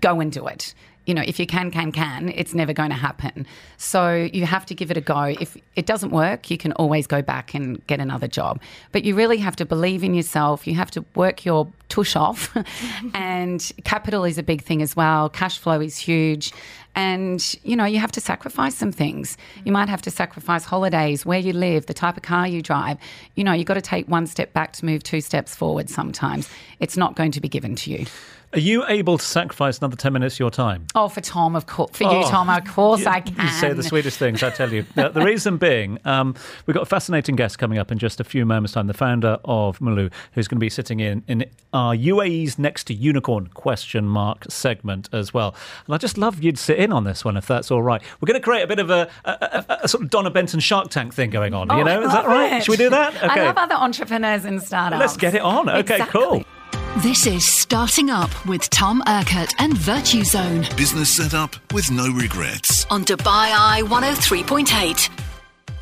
Go 0.00 0.20
and 0.20 0.30
do 0.30 0.46
it. 0.46 0.74
You 1.06 1.14
know, 1.14 1.22
if 1.22 1.40
you 1.40 1.46
can, 1.46 1.70
can, 1.70 1.90
can, 1.90 2.28
it's 2.28 2.52
never 2.52 2.74
going 2.74 2.90
to 2.90 2.96
happen. 2.96 3.46
So 3.78 4.14
you 4.14 4.44
have 4.44 4.66
to 4.66 4.74
give 4.74 4.90
it 4.90 4.98
a 4.98 5.00
go. 5.00 5.22
If 5.22 5.56
it 5.74 5.86
doesn't 5.86 6.10
work, 6.10 6.50
you 6.50 6.58
can 6.58 6.72
always 6.72 7.06
go 7.06 7.22
back 7.22 7.54
and 7.54 7.84
get 7.86 7.98
another 7.98 8.28
job. 8.28 8.60
But 8.92 9.04
you 9.04 9.14
really 9.14 9.38
have 9.38 9.56
to 9.56 9.64
believe 9.64 10.04
in 10.04 10.12
yourself. 10.12 10.66
You 10.66 10.74
have 10.74 10.90
to 10.90 11.04
work 11.14 11.46
your 11.46 11.66
tush 11.88 12.14
off. 12.14 12.54
and 13.14 13.72
capital 13.84 14.24
is 14.24 14.36
a 14.36 14.42
big 14.42 14.60
thing 14.60 14.82
as 14.82 14.94
well. 14.94 15.30
Cash 15.30 15.58
flow 15.58 15.80
is 15.80 15.96
huge. 15.96 16.52
And, 16.98 17.54
you 17.62 17.76
know, 17.76 17.84
you 17.84 18.00
have 18.00 18.10
to 18.10 18.20
sacrifice 18.20 18.74
some 18.74 18.90
things. 18.90 19.36
You 19.64 19.70
might 19.70 19.88
have 19.88 20.02
to 20.02 20.10
sacrifice 20.10 20.64
holidays, 20.64 21.24
where 21.24 21.38
you 21.38 21.52
live, 21.52 21.86
the 21.86 21.94
type 21.94 22.16
of 22.16 22.24
car 22.24 22.48
you 22.48 22.60
drive. 22.60 22.98
You 23.36 23.44
know, 23.44 23.52
you've 23.52 23.68
got 23.68 23.74
to 23.74 23.80
take 23.80 24.08
one 24.08 24.26
step 24.26 24.52
back 24.52 24.72
to 24.72 24.84
move 24.84 25.04
two 25.04 25.20
steps 25.20 25.54
forward 25.54 25.88
sometimes. 25.88 26.50
It's 26.80 26.96
not 26.96 27.14
going 27.14 27.30
to 27.30 27.40
be 27.40 27.48
given 27.48 27.76
to 27.76 27.92
you. 27.92 28.06
Are 28.54 28.60
you 28.60 28.82
able 28.88 29.18
to 29.18 29.24
sacrifice 29.24 29.76
another 29.78 29.94
10 29.96 30.10
minutes 30.14 30.36
of 30.36 30.40
your 30.40 30.50
time? 30.50 30.86
Oh, 30.94 31.08
for 31.08 31.20
Tom, 31.20 31.54
of 31.54 31.66
course. 31.66 31.90
For 31.94 32.04
you, 32.04 32.10
Oh, 32.10 32.30
Tom, 32.30 32.48
of 32.48 32.64
course 32.66 33.00
you, 33.00 33.06
I 33.06 33.20
can. 33.20 33.44
You 33.46 33.52
say 33.52 33.74
the 33.74 33.82
sweetest 33.82 34.18
things, 34.18 34.42
I 34.42 34.48
tell 34.48 34.72
you. 34.72 34.86
Now, 34.96 35.10
the 35.10 35.20
reason 35.20 35.58
being, 35.58 35.98
um, 36.06 36.34
we've 36.66 36.72
got 36.74 36.82
a 36.82 36.86
fascinating 36.86 37.36
guest 37.36 37.58
coming 37.58 37.76
up 37.78 37.92
in 37.92 37.98
just 37.98 38.20
a 38.20 38.24
few 38.24 38.46
moments' 38.46 38.72
time, 38.72 38.86
the 38.86 38.94
founder 38.94 39.38
of 39.44 39.78
Mulu, 39.80 40.10
who's 40.32 40.48
going 40.48 40.56
to 40.56 40.60
be 40.60 40.70
sitting 40.70 41.00
in 41.00 41.22
in 41.28 41.44
our 41.74 41.94
UAE's 41.94 42.58
Next 42.58 42.84
to 42.86 42.94
Unicorn 42.94 43.48
question 43.48 44.06
mark 44.08 44.46
segment 44.48 45.10
as 45.12 45.34
well. 45.34 45.54
And 45.86 45.94
I 45.94 45.98
just 45.98 46.16
love 46.16 46.42
you 46.42 46.52
to 46.52 46.56
sit 46.58 46.78
in 46.78 46.90
on 46.90 47.04
this 47.04 47.26
one, 47.26 47.36
if 47.36 47.46
that's 47.46 47.70
all 47.70 47.82
right. 47.82 48.00
We're 48.20 48.26
going 48.28 48.40
to 48.40 48.44
create 48.44 48.62
a 48.62 48.66
bit 48.66 48.78
of 48.78 48.88
a, 48.88 49.10
a, 49.26 49.64
a, 49.68 49.78
a 49.82 49.88
sort 49.88 50.04
of 50.04 50.10
Donna 50.10 50.30
Benton 50.30 50.60
Shark 50.60 50.88
Tank 50.88 51.12
thing 51.12 51.28
going 51.28 51.52
on. 51.52 51.70
Oh, 51.70 51.76
you 51.76 51.84
know, 51.84 52.00
is 52.02 52.12
that 52.12 52.26
right? 52.26 52.54
it. 52.54 52.64
Should 52.64 52.70
we 52.72 52.76
do 52.78 52.88
that? 52.90 53.14
Okay. 53.14 53.40
I 53.42 53.44
love 53.44 53.58
other 53.58 53.74
entrepreneurs 53.74 54.46
and 54.46 54.62
startups. 54.62 55.00
Let's 55.00 55.16
get 55.18 55.34
it 55.34 55.42
on. 55.42 55.68
Okay, 55.68 55.80
Exactly. 55.96 56.20
cool. 56.20 56.44
This 56.98 57.26
is 57.26 57.44
Starting 57.46 58.10
Up 58.10 58.30
with 58.46 58.68
Tom 58.70 59.02
Urquhart 59.06 59.54
and 59.58 59.72
Virtuzone 59.74 60.76
Business 60.76 61.14
set 61.14 61.32
up 61.32 61.54
with 61.72 61.90
no 61.90 62.10
regrets. 62.12 62.86
on 62.90 63.04
Dubai 63.04 63.52
Eye 63.52 63.82
103.8. 63.84 65.08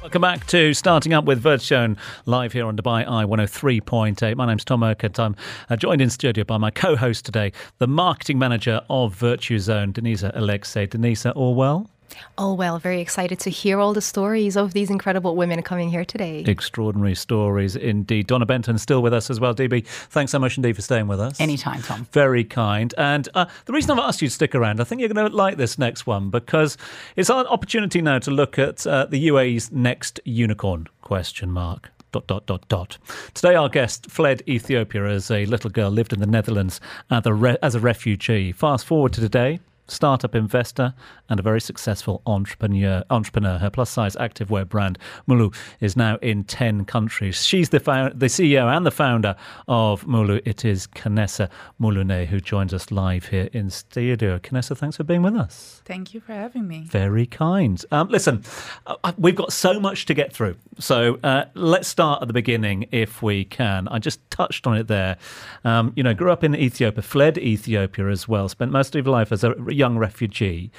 Welcome 0.02 0.22
back 0.22 0.46
to 0.48 0.72
Starting 0.74 1.14
Up 1.14 1.24
with 1.24 1.42
Virtuzone 1.42 1.96
live 2.26 2.52
here 2.52 2.66
on 2.66 2.76
Dubai 2.76 3.08
Eye 3.08 3.24
103.8. 3.24 4.36
My 4.36 4.46
name's 4.46 4.64
Tom 4.64 4.84
Urquhart. 4.84 5.18
I'm 5.18 5.34
uh, 5.70 5.76
joined 5.76 6.00
in 6.00 6.10
studio 6.10 6.44
by 6.44 6.58
my 6.58 6.70
co 6.70 6.94
host 6.96 7.24
today, 7.24 7.52
the 7.78 7.88
marketing 7.88 8.38
manager 8.38 8.82
of 8.90 9.18
Virtuzone, 9.18 9.92
Denisa 9.92 10.30
Alexei. 10.34 10.86
Denisa, 10.86 11.32
all 11.34 11.54
well? 11.54 11.90
Oh, 12.38 12.52
well, 12.54 12.78
very 12.78 13.00
excited 13.00 13.40
to 13.40 13.50
hear 13.50 13.80
all 13.80 13.94
the 13.94 14.00
stories 14.02 14.56
of 14.56 14.72
these 14.74 14.90
incredible 14.90 15.36
women 15.36 15.62
coming 15.62 15.88
here 15.88 16.04
today. 16.04 16.40
Extraordinary 16.46 17.14
stories 17.14 17.76
indeed. 17.76 18.26
Donna 18.26 18.46
Benton 18.46 18.78
still 18.78 19.02
with 19.02 19.14
us 19.14 19.30
as 19.30 19.40
well. 19.40 19.54
DB, 19.54 19.86
thanks 19.86 20.32
so 20.32 20.38
much 20.38 20.56
indeed 20.56 20.76
for 20.76 20.82
staying 20.82 21.06
with 21.08 21.20
us. 21.20 21.40
Anytime, 21.40 21.82
Tom. 21.82 22.06
Very 22.12 22.44
kind. 22.44 22.92
And 22.98 23.28
uh, 23.34 23.46
the 23.64 23.72
reason 23.72 23.90
I've 23.92 23.98
asked 23.98 24.20
you 24.20 24.28
to 24.28 24.34
stick 24.34 24.54
around, 24.54 24.80
I 24.80 24.84
think 24.84 25.00
you're 25.00 25.08
going 25.08 25.30
to 25.30 25.34
like 25.34 25.56
this 25.56 25.78
next 25.78 26.06
one 26.06 26.30
because 26.30 26.76
it's 27.16 27.30
an 27.30 27.46
opportunity 27.46 28.02
now 28.02 28.18
to 28.18 28.30
look 28.30 28.58
at 28.58 28.86
uh, 28.86 29.06
the 29.06 29.28
UAE's 29.28 29.72
next 29.72 30.20
unicorn 30.24 30.88
question 31.00 31.50
mark. 31.50 31.90
Dot, 32.12 32.26
dot, 32.28 32.46
dot, 32.46 32.68
dot. 32.68 32.98
Today, 33.34 33.56
our 33.56 33.68
guest 33.68 34.10
fled 34.10 34.42
Ethiopia 34.48 35.04
as 35.06 35.30
a 35.30 35.44
little 35.46 35.68
girl, 35.68 35.90
lived 35.90 36.12
in 36.12 36.20
the 36.20 36.26
Netherlands 36.26 36.80
as 37.10 37.26
a, 37.26 37.34
re- 37.34 37.58
as 37.62 37.74
a 37.74 37.80
refugee. 37.80 38.52
Fast 38.52 38.86
forward 38.86 39.12
to 39.14 39.20
today, 39.20 39.60
startup 39.88 40.34
investor 40.34 40.94
and 41.28 41.40
a 41.40 41.42
very 41.42 41.60
successful 41.60 42.22
entrepreneur. 42.26 43.04
Entrepreneur. 43.10 43.58
Her 43.58 43.70
plus-size 43.70 44.16
activewear 44.16 44.68
brand 44.68 44.98
Mulu 45.28 45.54
is 45.80 45.96
now 45.96 46.16
in 46.16 46.44
ten 46.44 46.84
countries. 46.84 47.44
She's 47.44 47.70
the 47.70 47.78
the 48.14 48.26
CEO 48.26 48.74
and 48.74 48.86
the 48.86 48.90
founder 48.90 49.36
of 49.68 50.04
Mulu. 50.04 50.40
It 50.44 50.64
is 50.64 50.86
Kanessa 50.88 51.48
Muluneh 51.80 52.26
who 52.26 52.40
joins 52.40 52.72
us 52.72 52.90
live 52.90 53.26
here 53.26 53.48
in 53.52 53.70
studio. 53.70 54.38
Kanessa, 54.38 54.76
thanks 54.76 54.96
for 54.96 55.04
being 55.04 55.22
with 55.22 55.36
us. 55.36 55.82
Thank 55.84 56.14
you 56.14 56.20
for 56.20 56.32
having 56.32 56.66
me. 56.66 56.84
Very 56.88 57.26
kind. 57.26 57.82
Um, 57.90 58.08
listen, 58.08 58.44
uh, 58.86 59.12
we've 59.18 59.36
got 59.36 59.52
so 59.52 59.78
much 59.80 60.06
to 60.06 60.14
get 60.14 60.32
through. 60.32 60.56
So 60.78 61.18
uh, 61.22 61.46
let's 61.54 61.88
start 61.88 62.22
at 62.22 62.28
the 62.28 62.34
beginning 62.34 62.86
if 62.92 63.22
we 63.22 63.44
can. 63.44 63.88
I 63.88 63.98
just 63.98 64.28
touched 64.30 64.66
on 64.66 64.76
it 64.76 64.88
there. 64.88 65.16
Um, 65.64 65.92
you 65.96 66.02
know, 66.02 66.14
grew 66.14 66.30
up 66.30 66.44
in 66.44 66.54
Ethiopia, 66.54 67.02
fled 67.02 67.38
Ethiopia 67.38 68.08
as 68.08 68.28
well, 68.28 68.48
spent 68.48 68.72
most 68.72 68.94
of 68.94 69.04
your 69.04 69.12
life 69.12 69.32
as 69.32 69.44
a 69.44 69.54
young 69.76 69.98
refugee. 69.98 70.70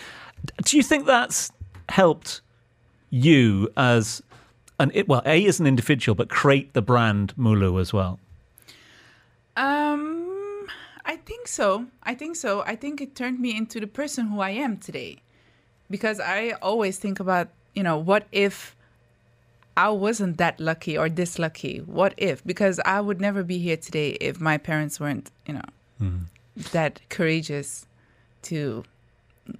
Do 0.63 0.77
you 0.77 0.83
think 0.83 1.05
that's 1.05 1.51
helped 1.89 2.41
you 3.09 3.69
as 3.77 4.21
an, 4.79 4.91
well, 5.07 5.21
A, 5.25 5.45
as 5.45 5.59
an 5.59 5.67
individual, 5.67 6.15
but 6.15 6.29
create 6.29 6.73
the 6.73 6.81
brand 6.81 7.33
Mulu 7.37 7.79
as 7.79 7.93
well? 7.93 8.19
Um, 9.55 10.67
I 11.05 11.15
think 11.15 11.47
so. 11.47 11.87
I 12.03 12.13
think 12.13 12.35
so. 12.35 12.61
I 12.61 12.75
think 12.75 13.01
it 13.01 13.15
turned 13.15 13.39
me 13.39 13.55
into 13.55 13.79
the 13.79 13.87
person 13.87 14.27
who 14.27 14.39
I 14.39 14.51
am 14.51 14.77
today, 14.77 15.17
because 15.89 16.19
I 16.19 16.51
always 16.61 16.99
think 16.99 17.19
about 17.19 17.49
you 17.73 17.83
know 17.83 17.97
what 17.97 18.27
if 18.31 18.75
I 19.75 19.89
wasn't 19.89 20.37
that 20.37 20.59
lucky 20.59 20.97
or 20.97 21.09
this 21.09 21.39
lucky. 21.39 21.79
What 21.79 22.13
if? 22.17 22.43
Because 22.43 22.79
I 22.85 23.01
would 23.01 23.21
never 23.21 23.43
be 23.43 23.57
here 23.59 23.77
today 23.77 24.09
if 24.21 24.39
my 24.39 24.57
parents 24.57 24.99
weren't 24.99 25.31
you 25.47 25.55
know 25.55 26.19
that 26.71 26.99
courageous 27.09 27.85
to 28.43 28.83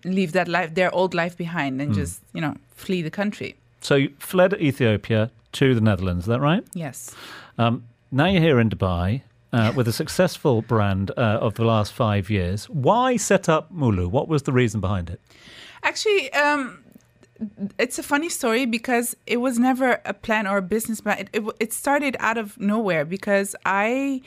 leave 0.04 0.32
that 0.34 0.48
life, 0.48 0.74
their 0.74 0.94
old 0.94 1.14
life 1.14 1.38
behind, 1.38 1.82
and 1.82 1.94
just 1.94 2.22
you 2.34 2.42
know 2.42 2.56
flee 2.76 3.02
the 3.02 3.12
country. 3.12 3.56
So 3.82 3.96
you 3.96 4.14
fled 4.20 4.54
Ethiopia 4.56 5.32
to 5.54 5.74
the 5.74 5.82
Netherlands, 5.82 6.26
is 6.26 6.28
that 6.28 6.42
right? 6.42 6.64
Yes. 6.74 7.16
Um, 7.58 7.84
now 8.12 8.26
you're 8.26 8.42
here 8.42 8.60
in 8.60 8.70
Dubai 8.70 9.22
uh, 9.54 9.72
with 9.76 9.88
a 9.88 9.94
successful 9.94 10.62
brand 10.62 11.12
uh, 11.12 11.40
of 11.42 11.56
the 11.56 11.64
last 11.64 11.94
five 11.94 12.30
years. 12.30 12.70
Why 12.70 13.18
set 13.18 13.50
up 13.50 13.74
Mulu? 13.74 14.08
What 14.10 14.28
was 14.28 14.44
the 14.44 14.52
reason 14.52 14.82
behind 14.82 15.10
it? 15.10 15.22
Actually, 15.84 16.32
um, 16.34 16.84
it's 17.78 18.00
a 18.00 18.04
funny 18.04 18.30
story 18.30 18.66
because 18.66 19.16
it 19.26 19.38
was 19.38 19.60
never 19.60 20.02
a 20.06 20.14
plan 20.14 20.48
or 20.48 20.58
a 20.58 20.62
business 20.62 21.02
plan. 21.02 21.20
It, 21.20 21.30
it, 21.34 21.44
it 21.60 21.74
started 21.74 22.18
out 22.20 22.38
of 22.38 22.60
nowhere 22.60 23.06
because 23.06 23.56
I 23.66 24.22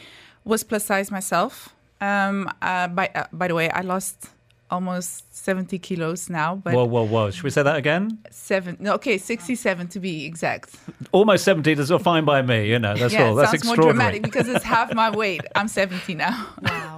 was 0.45 0.65
plus 0.65 0.85
size 0.85 1.11
myself. 1.11 1.75
Um, 2.01 2.51
uh, 2.63 2.89
by 2.89 3.11
uh, 3.15 3.27
by 3.33 3.49
the 3.49 3.55
way, 3.55 3.69
I 3.71 3.83
lost 3.83 4.31
almost 4.71 5.35
seventy 5.35 5.79
kilos 5.79 6.29
now, 6.31 6.55
but 6.55 6.75
whoa, 6.75 6.85
whoa, 6.85 7.05
whoa. 7.07 7.31
Should 7.31 7.45
we 7.45 7.51
say 7.51 7.63
that 7.63 7.77
again? 7.77 8.19
seven. 8.31 8.77
No, 8.81 8.95
okay, 8.95 9.19
sixty-seven 9.19 9.89
to 9.89 10.01
be 10.01 10.25
exact. 10.25 10.75
Almost 11.13 11.45
70 11.45 11.73
is 11.73 11.91
fine 12.03 12.25
by 12.25 12.43
me, 12.43 12.69
you 12.69 12.79
know. 12.79 12.95
That's 12.97 13.13
yeah, 13.15 13.25
all. 13.25 13.39
it 13.39 13.43
That's 13.43 13.65
sounds 13.65 13.65
more 13.67 13.77
dramatic 13.77 14.23
because 14.23 14.49
it's 14.49 14.65
half 14.77 14.95
my 14.95 15.11
weight. 15.11 15.43
I'm 15.55 15.69
seventy 15.69 16.15
now. 16.15 16.47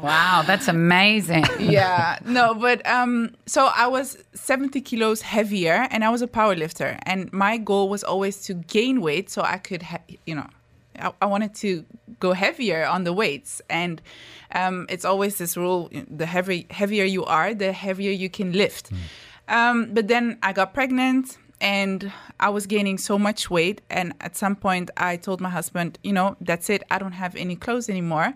Wow, 0.03 0.43
that's 0.47 0.69
amazing. 0.69 1.45
yeah 1.61 2.19
no 2.25 2.55
but 2.55 2.85
um 2.87 3.31
so 3.47 3.71
i 3.77 3.87
was 3.87 4.19
70 4.35 4.81
kilos 4.81 5.21
heavier 5.23 5.87
and 5.91 6.05
i 6.05 6.11
was 6.11 6.23
a 6.23 6.27
power 6.27 6.55
lifter 6.57 6.99
and 7.05 7.33
my 7.33 7.57
goal 7.57 7.89
was 7.89 8.03
always 8.03 8.43
to 8.43 8.55
gain 8.55 9.01
weight 9.01 9.31
so 9.31 9.43
i 9.43 9.59
could 9.59 9.83
ha- 9.83 10.01
you 10.27 10.35
know 10.35 10.47
I, 11.03 11.13
I 11.21 11.27
wanted 11.27 11.55
to 11.57 11.85
go 12.21 12.33
heavier 12.33 12.87
on 12.87 13.05
the 13.05 13.13
weights 13.13 13.61
and 13.69 14.01
um, 14.55 14.87
it's 14.89 15.05
always 15.05 15.39
this 15.39 15.57
rule 15.57 15.91
the 16.09 16.27
heavy, 16.27 16.67
heavier 16.71 17.05
you 17.05 17.25
are 17.25 17.55
the 17.55 17.73
heavier 17.73 18.13
you 18.13 18.31
can 18.31 18.53
lift 18.53 18.91
um, 19.49 19.93
but 19.93 20.09
then 20.09 20.39
i 20.43 20.53
got 20.53 20.73
pregnant 20.73 21.37
and 21.61 22.13
i 22.41 22.49
was 22.49 22.67
gaining 22.67 22.99
so 22.99 23.19
much 23.19 23.51
weight 23.51 23.81
and 23.91 24.15
at 24.21 24.37
some 24.37 24.57
point 24.57 24.91
i 24.97 25.17
told 25.17 25.41
my 25.41 25.51
husband 25.51 25.99
you 26.03 26.13
know 26.13 26.37
that's 26.41 26.71
it 26.71 26.83
i 26.91 26.99
don't 26.99 27.13
have 27.13 27.35
any 27.37 27.57
clothes 27.57 27.89
anymore 27.89 28.35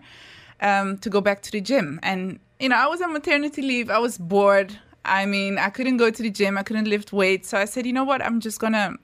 um, 0.61 0.97
to 0.99 1.09
go 1.09 1.21
back 1.21 1.41
to 1.43 1.51
the 1.51 1.61
gym. 1.61 1.99
And, 2.03 2.39
you 2.59 2.69
know, 2.69 2.75
I 2.75 2.87
was 2.87 3.01
on 3.01 3.13
maternity 3.13 3.61
leave. 3.61 3.89
I 3.89 3.99
was 3.99 4.17
bored. 4.17 4.77
I 5.05 5.25
mean, 5.25 5.57
I 5.57 5.69
couldn't 5.69 5.97
go 5.97 6.09
to 6.09 6.23
the 6.23 6.29
gym, 6.29 6.57
I 6.57 6.63
couldn't 6.63 6.89
lift 6.89 7.13
weights. 7.13 7.49
So 7.49 7.57
I 7.57 7.65
said, 7.65 7.85
you 7.85 7.93
know 7.93 8.03
what? 8.03 8.21
I'm 8.21 8.41
just 8.41 8.59
gonna 8.59 8.95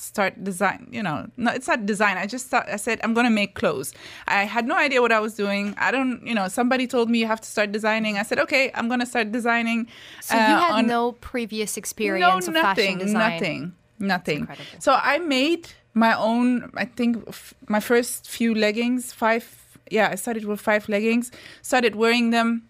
start 0.00 0.42
design. 0.42 0.88
You 0.90 1.02
know, 1.02 1.28
no, 1.36 1.52
it's 1.52 1.68
not 1.68 1.84
design. 1.86 2.16
I 2.16 2.26
just 2.26 2.46
thought 2.46 2.68
I 2.68 2.76
said 2.76 3.00
I'm 3.04 3.14
gonna 3.14 3.30
make 3.30 3.54
clothes. 3.54 3.92
I 4.26 4.44
had 4.44 4.66
no 4.66 4.76
idea 4.76 5.00
what 5.02 5.12
I 5.12 5.20
was 5.20 5.34
doing. 5.34 5.74
I 5.78 5.90
don't, 5.90 6.26
you 6.26 6.34
know, 6.34 6.48
somebody 6.48 6.86
told 6.86 7.10
me 7.10 7.18
you 7.18 7.26
have 7.26 7.40
to 7.40 7.48
start 7.48 7.72
designing. 7.72 8.16
I 8.16 8.22
said, 8.22 8.38
okay, 8.40 8.70
I'm 8.74 8.88
gonna 8.88 9.06
start 9.06 9.30
designing. 9.32 9.86
So 10.22 10.34
you 10.34 10.40
uh, 10.40 10.60
had 10.60 10.72
on- 10.72 10.86
no 10.86 11.12
previous 11.12 11.76
experience 11.76 12.46
no, 12.46 12.50
of 12.50 12.54
nothing, 12.54 12.98
fashion 12.98 12.98
design. 12.98 13.32
nothing, 13.32 13.72
nothing. 13.98 14.48
So 14.78 14.98
I 15.00 15.18
made 15.18 15.68
my 15.94 16.16
own. 16.16 16.70
I 16.74 16.84
think 16.86 17.22
f- 17.28 17.54
my 17.68 17.80
first 17.80 18.28
few 18.28 18.54
leggings, 18.54 19.12
five. 19.12 19.44
Yeah, 19.90 20.08
I 20.12 20.14
started 20.14 20.44
with 20.44 20.60
five 20.60 20.88
leggings. 20.88 21.30
Started 21.62 21.94
wearing 21.96 22.30
them 22.30 22.62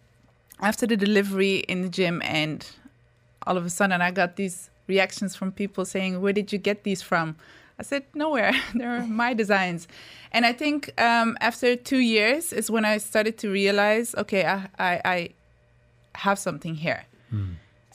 after 0.60 0.86
the 0.86 0.96
delivery 0.96 1.56
in 1.68 1.82
the 1.82 1.88
gym, 1.88 2.20
and 2.24 2.66
all 3.46 3.56
of 3.56 3.64
a 3.64 3.70
sudden 3.70 4.00
I 4.02 4.10
got 4.10 4.36
these 4.36 4.70
reactions 4.94 5.32
from 5.38 5.48
people 5.62 5.84
saying, 5.94 6.12
"Where 6.22 6.34
did 6.40 6.52
you 6.52 6.58
get 6.68 6.78
these 6.84 7.02
from?" 7.10 7.26
I 7.80 7.82
said, 7.90 8.02
"Nowhere. 8.14 8.52
They're 8.78 9.06
my 9.24 9.32
designs." 9.42 9.88
And 10.32 10.42
I 10.50 10.52
think 10.62 10.78
um, 11.00 11.28
after 11.40 11.68
two 11.90 12.02
years 12.16 12.52
is 12.52 12.70
when 12.74 12.84
I 12.84 12.98
started 13.10 13.34
to 13.42 13.46
realize, 13.62 14.14
okay, 14.22 14.42
I 14.44 14.58
I, 14.88 14.92
I 15.14 15.18
have 16.26 16.38
something 16.38 16.74
here. 16.86 17.02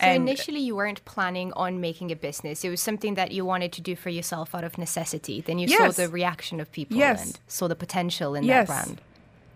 So 0.02 0.08
And- 0.08 0.28
initially, 0.30 0.60
you 0.68 0.76
weren't 0.76 1.02
planning 1.06 1.50
on 1.64 1.80
making 1.80 2.12
a 2.12 2.16
business. 2.16 2.64
It 2.66 2.70
was 2.76 2.82
something 2.90 3.16
that 3.16 3.30
you 3.32 3.46
wanted 3.54 3.72
to 3.78 3.82
do 3.90 3.96
for 4.04 4.10
yourself 4.12 4.48
out 4.56 4.64
of 4.70 4.74
necessity. 4.78 5.38
Then 5.48 5.58
you 5.62 5.68
saw 5.70 5.90
the 6.04 6.10
reaction 6.10 6.60
of 6.62 6.68
people 6.78 6.98
Yes. 6.98 7.20
and 7.24 7.40
saw 7.48 7.68
the 7.70 7.76
potential 7.86 8.36
in 8.38 8.44
Yes. 8.44 8.68
that 8.68 8.68
brand. 8.86 9.02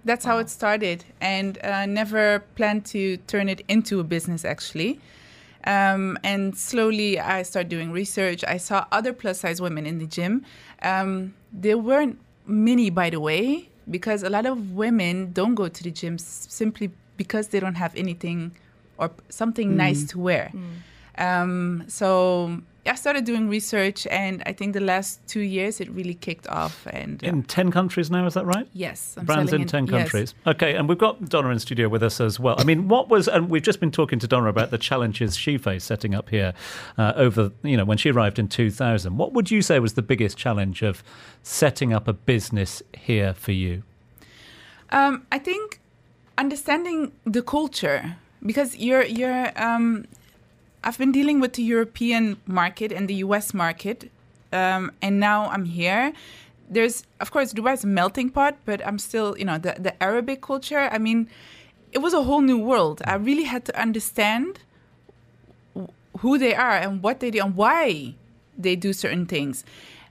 That's 0.05 0.25
how 0.29 0.37
it 0.43 0.49
started, 0.49 1.03
and 1.19 1.57
uh, 1.61 1.85
never 2.01 2.39
planned 2.55 2.83
to 2.93 3.01
turn 3.27 3.49
it 3.49 3.61
into 3.67 3.99
a 3.99 4.03
business 4.15 4.45
actually. 4.45 4.91
Um, 5.65 6.17
and 6.23 6.57
slowly, 6.57 7.19
I 7.19 7.43
started 7.43 7.69
doing 7.69 7.91
research. 7.91 8.43
I 8.47 8.57
saw 8.57 8.85
other 8.91 9.13
plus 9.13 9.39
size 9.41 9.61
women 9.61 9.85
in 9.85 9.99
the 9.99 10.07
gym. 10.07 10.45
Um, 10.81 11.33
there 11.51 11.77
weren't 11.77 12.17
many, 12.45 12.89
by 12.89 13.09
the 13.09 13.19
way, 13.19 13.69
because 13.89 14.23
a 14.23 14.29
lot 14.29 14.45
of 14.45 14.71
women 14.71 15.31
don't 15.33 15.55
go 15.55 15.67
to 15.67 15.83
the 15.83 15.91
gym 15.91 16.17
simply 16.17 16.91
because 17.17 17.49
they 17.49 17.59
don't 17.59 17.75
have 17.75 17.93
anything 17.95 18.51
or 18.97 19.11
something 19.29 19.75
nice 19.75 20.05
to 20.11 20.19
wear. 20.19 20.51
Um, 21.17 21.83
so 21.87 22.61
I 22.89 22.95
started 22.95 23.23
doing 23.23 23.47
research, 23.47 24.07
and 24.07 24.41
I 24.47 24.53
think 24.53 24.73
the 24.73 24.79
last 24.79 25.25
two 25.27 25.41
years 25.41 25.79
it 25.79 25.89
really 25.91 26.15
kicked 26.15 26.47
off. 26.47 26.87
And 26.87 27.23
uh, 27.23 27.27
In 27.27 27.43
10 27.43 27.71
countries 27.71 28.09
now, 28.09 28.25
is 28.25 28.33
that 28.33 28.45
right? 28.45 28.67
yes, 28.73 29.15
I'm 29.17 29.25
Brands 29.25 29.53
in 29.53 29.67
10 29.67 29.85
yes. 29.85 29.91
countries. 29.91 30.35
Okay, 30.47 30.75
and 30.75 30.89
we've 30.89 30.97
got 30.97 31.29
Donna 31.29 31.49
in 31.49 31.59
studio 31.59 31.87
with 31.87 32.01
us 32.01 32.19
as 32.19 32.39
well. 32.39 32.55
I 32.57 32.63
mean, 32.63 32.87
what 32.87 33.07
was, 33.07 33.27
and 33.27 33.49
we've 33.49 33.61
just 33.61 33.79
been 33.79 33.91
talking 33.91 34.17
to 34.19 34.27
Donna 34.27 34.49
about 34.49 34.71
the 34.71 34.79
challenges 34.79 35.37
she 35.37 35.57
faced 35.57 35.85
setting 35.85 36.15
up 36.15 36.29
here 36.29 36.53
uh, 36.97 37.13
over, 37.15 37.51
you 37.61 37.77
know, 37.77 37.85
when 37.85 37.97
she 37.99 38.09
arrived 38.09 38.39
in 38.39 38.47
2000. 38.47 39.17
What 39.17 39.33
would 39.33 39.51
you 39.51 39.61
say 39.61 39.79
was 39.79 39.93
the 39.93 40.01
biggest 40.01 40.37
challenge 40.37 40.81
of 40.81 41.03
setting 41.43 41.93
up 41.93 42.07
a 42.07 42.13
business 42.13 42.81
here 42.97 43.35
for 43.35 43.51
you? 43.51 43.83
Um, 44.91 45.27
I 45.31 45.37
think 45.37 45.79
understanding 46.39 47.11
the 47.25 47.43
culture 47.43 48.15
because 48.43 48.75
you're 48.77 49.03
you're. 49.03 49.51
Um, 49.61 50.05
I've 50.83 50.97
been 50.97 51.11
dealing 51.11 51.39
with 51.39 51.53
the 51.53 51.63
European 51.63 52.37
market 52.45 52.91
and 52.91 53.07
the 53.07 53.15
U.S. 53.15 53.53
market, 53.53 54.11
um, 54.53 54.91
and 55.01 55.19
now 55.19 55.49
I'm 55.49 55.65
here. 55.65 56.13
There's, 56.69 57.03
of 57.19 57.31
course, 57.31 57.53
Dubai 57.53 57.73
is 57.73 57.83
a 57.83 57.87
melting 57.87 58.29
pot, 58.29 58.57
but 58.65 58.85
I'm 58.85 58.99
still, 58.99 59.37
you 59.37 59.45
know, 59.45 59.57
the 59.57 59.75
the 59.79 60.01
Arabic 60.01 60.41
culture. 60.41 60.87
I 60.91 60.97
mean, 60.97 61.29
it 61.91 61.99
was 61.99 62.13
a 62.13 62.23
whole 62.23 62.41
new 62.41 62.57
world. 62.57 63.01
I 63.05 63.15
really 63.15 63.43
had 63.43 63.65
to 63.65 63.79
understand 63.79 64.59
wh- 65.75 65.89
who 66.19 66.37
they 66.37 66.53
are 66.55 66.77
and 66.77 67.01
what 67.03 67.19
they 67.19 67.31
do 67.31 67.39
and 67.43 67.55
why 67.55 68.15
they 68.57 68.75
do 68.75 68.93
certain 68.93 69.25
things. 69.25 69.63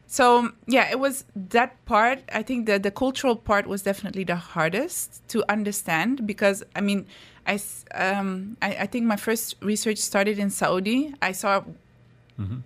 So 0.07 0.53
yeah, 0.67 0.91
it 0.91 0.99
was 0.99 1.25
that 1.37 1.85
part. 1.85 2.21
I 2.33 2.43
think 2.43 2.67
that 2.67 2.83
the 2.83 2.91
cultural 2.91 3.37
part 3.37 3.67
was 3.67 3.83
definitely 3.83 4.25
the 4.25 4.37
hardest 4.37 5.27
to 5.29 5.45
understand 5.51 6.27
because 6.27 6.65
I 6.75 6.81
mean, 6.81 7.07
I 7.49 7.59
um, 7.95 8.57
I, 8.63 8.71
I 8.85 8.87
think 8.87 9.07
my 9.07 9.17
first 9.17 9.57
research 9.63 9.99
started 9.99 10.39
in 10.39 10.51
Saudi. 10.51 11.15
I 11.23 11.33
saw 11.33 11.63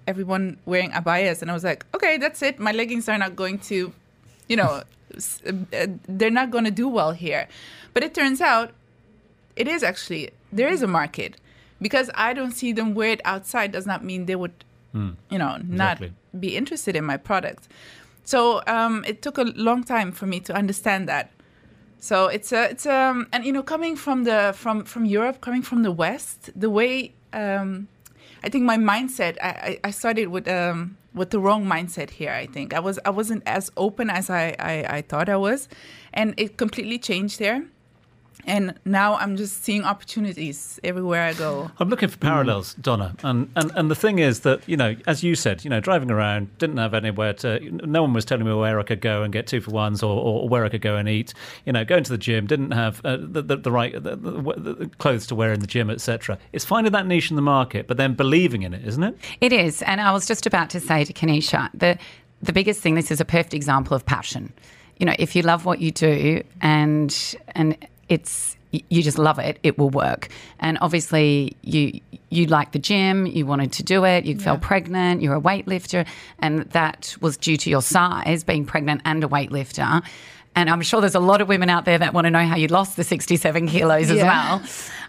everyone 0.07 0.59
wearing 0.67 0.91
abayas, 0.91 1.41
and 1.41 1.51
I 1.51 1.55
was 1.55 1.65
like, 1.65 1.87
okay, 1.95 2.19
that's 2.19 2.43
it. 2.43 2.59
My 2.59 2.73
leggings 2.73 3.09
are 3.09 3.17
not 3.17 3.35
going 3.37 3.59
to, 3.71 3.93
you 4.49 4.57
know, 4.57 4.83
s- 5.17 5.41
uh, 5.47 5.87
they're 6.09 6.31
not 6.43 6.51
going 6.51 6.65
to 6.65 6.71
do 6.71 6.89
well 6.89 7.13
here. 7.13 7.49
But 7.95 8.03
it 8.03 8.13
turns 8.13 8.41
out 8.43 8.73
it 9.57 9.67
is 9.69 9.83
actually 9.83 10.31
there 10.53 10.69
is 10.69 10.83
a 10.83 10.87
market 10.87 11.37
because 11.81 12.11
I 12.15 12.35
don't 12.35 12.53
see 12.53 12.73
them 12.73 12.95
wear 12.95 13.11
it 13.11 13.21
outside 13.25 13.73
does 13.73 13.87
not 13.87 14.05
mean 14.05 14.27
they 14.27 14.37
would, 14.37 14.53
you 15.31 15.39
know, 15.39 15.57
not 15.65 15.97
exactly. 16.03 16.13
be 16.39 16.57
interested 16.57 16.95
in 16.97 17.05
my 17.05 17.17
product. 17.17 17.67
So 18.25 18.63
um, 18.67 19.05
it 19.07 19.23
took 19.23 19.39
a 19.39 19.45
long 19.57 19.85
time 19.85 20.13
for 20.13 20.27
me 20.27 20.39
to 20.41 20.53
understand 20.55 21.09
that. 21.09 21.31
So 22.03 22.27
it's 22.27 22.51
a 22.51 22.65
it's 22.71 22.85
um 22.85 23.29
and 23.33 23.45
you 23.45 23.53
know 23.53 23.63
coming 23.63 23.95
from 23.95 24.25
the 24.25 24.53
from 24.57 24.83
from 24.85 25.05
Europe, 25.05 25.41
coming 25.41 25.63
from 25.63 25.85
the 25.85 25.93
West, 25.93 26.51
the 26.57 26.69
way 26.69 27.13
um, 27.33 27.87
I 28.43 28.49
think 28.49 28.65
my 28.65 28.77
mindset 28.77 29.37
I, 29.41 29.49
I 29.49 29.79
I 29.85 29.91
started 29.93 30.27
with 30.27 30.49
um 30.49 30.97
with 31.15 31.31
the 31.31 31.39
wrong 31.39 31.65
mindset 31.65 32.11
here. 32.11 32.33
I 32.33 32.47
think 32.47 32.75
I 32.75 32.81
was 32.81 32.99
I 33.05 33.11
wasn't 33.11 33.45
as 33.47 33.71
open 33.77 34.11
as 34.11 34.31
I 34.31 34.57
I, 34.59 34.97
I 34.97 35.03
thought 35.03 35.29
I 35.29 35.37
was, 35.37 35.69
and 36.13 36.35
it 36.37 36.57
completely 36.57 36.99
changed 36.99 37.39
there. 37.39 37.63
And 38.47 38.75
now 38.85 39.15
I'm 39.17 39.37
just 39.37 39.63
seeing 39.65 39.85
opportunities 39.85 40.81
everywhere 40.83 41.23
I 41.23 41.33
go. 41.33 41.71
I'm 41.79 41.89
looking 41.89 42.09
for 42.09 42.19
parallels, 42.19 42.75
Donna, 42.75 43.15
and, 43.23 43.51
and 43.57 43.71
and 43.75 43.91
the 43.91 43.95
thing 43.95 44.19
is 44.19 44.41
that 44.41 44.69
you 44.69 44.77
know, 44.77 44.97
as 45.07 45.23
you 45.23 45.35
said, 45.35 45.65
you 45.65 45.71
know, 45.71 45.81
driving 45.81 46.11
around, 46.11 46.57
didn't 46.59 46.79
have 46.79 46.95
anywhere 46.95 47.35
to. 47.35 47.61
No 47.87 48.03
one 48.03 48.13
was 48.13 48.25
telling 48.25 48.45
me 48.45 48.53
where 48.55 48.81
I 48.81 48.83
could 48.83 49.01
go 49.01 49.23
and 49.23 49.33
get 49.33 49.47
two 49.47 49.61
for 49.61 49.71
ones, 49.71 50.03
or, 50.03 50.21
or 50.21 50.49
where 50.49 50.65
I 50.65 50.69
could 50.69 50.83
go 50.83 50.97
and 50.97 51.09
eat. 51.09 51.35
You 51.65 51.73
know, 51.73 51.85
going 51.85 52.05
to 52.05 52.11
the 52.11 52.19
gym, 52.19 52.47
didn't 52.47 52.73
have 52.73 53.05
uh, 53.05 53.17
the, 53.21 53.43
the 53.43 53.57
the 53.57 53.73
right 53.73 53.93
the, 53.93 54.17
the, 54.17 54.75
the 54.75 54.91
clothes 54.99 55.27
to 55.29 55.35
wear 55.35 55.53
in 55.53 55.61
the 55.61 55.67
gym, 55.67 55.91
etc. 55.91 56.39
It's 56.53 56.65
finding 56.65 56.93
that 56.93 57.07
niche 57.07 57.31
in 57.31 57.37
the 57.37 57.43
market, 57.43 57.87
but 57.87 57.97
then 57.97 58.15
believing 58.15 58.63
in 58.63 58.75
it, 58.75 58.87
isn't 58.87 59.03
it? 59.03 59.17
It 59.41 59.53
is. 59.53 59.83
And 59.83 60.01
I 60.01 60.13
was 60.13 60.27
just 60.27 60.47
about 60.47 60.71
to 60.71 60.81
say 60.81 61.05
to 61.05 61.13
Kanisha, 61.13 61.71
that 61.75 62.01
the 62.43 62.53
biggest 62.53 62.81
thing, 62.81 62.95
this 62.95 63.11
is 63.11 63.21
a 63.21 63.25
perfect 63.25 63.55
example 63.55 63.97
of 63.97 64.05
passion. 64.05 64.53
You 64.99 65.07
know, 65.07 65.15
if 65.19 65.35
you 65.35 65.43
love 65.43 65.65
what 65.65 65.81
you 65.81 65.91
do 65.91 66.43
and, 66.61 67.37
and 67.55 67.77
it's, 68.13 68.57
you 68.71 69.03
just 69.03 69.19
love 69.19 69.39
it, 69.39 69.59
it 69.63 69.79
will 69.79 69.91
work. 69.91 70.29
And 70.61 70.79
obviously, 70.81 71.57
you 71.63 72.01
you 72.31 72.47
like 72.47 72.73
the 72.73 72.79
gym, 72.79 73.27
you 73.27 73.45
wanted 73.45 73.73
to 73.73 73.83
do 73.83 74.05
it, 74.07 74.25
you 74.25 74.39
fell 74.39 74.57
pregnant, 74.57 75.21
you're 75.23 75.35
a 75.37 75.41
weightlifter, 75.41 76.07
and 76.39 76.61
that 76.71 77.15
was 77.21 77.37
due 77.37 77.59
to 77.59 77.69
your 77.69 77.83
size, 77.83 78.43
being 78.45 78.65
pregnant 78.65 79.03
and 79.05 79.23
a 79.23 79.29
weightlifter. 79.29 80.03
And 80.55 80.69
I'm 80.71 80.83
sure 80.83 81.01
there's 81.01 81.15
a 81.15 81.21
lot 81.33 81.41
of 81.43 81.49
women 81.49 81.69
out 81.71 81.85
there 81.87 81.99
that 81.99 82.13
want 82.15 82.27
to 82.27 82.31
know 82.31 82.45
how 82.47 82.57
you 82.57 82.69
lost 82.69 82.97
the 82.97 83.05
67 83.05 83.69
kilos 83.69 84.11
as 84.11 84.17
Yeah. 84.19 84.25
well. 84.59 84.63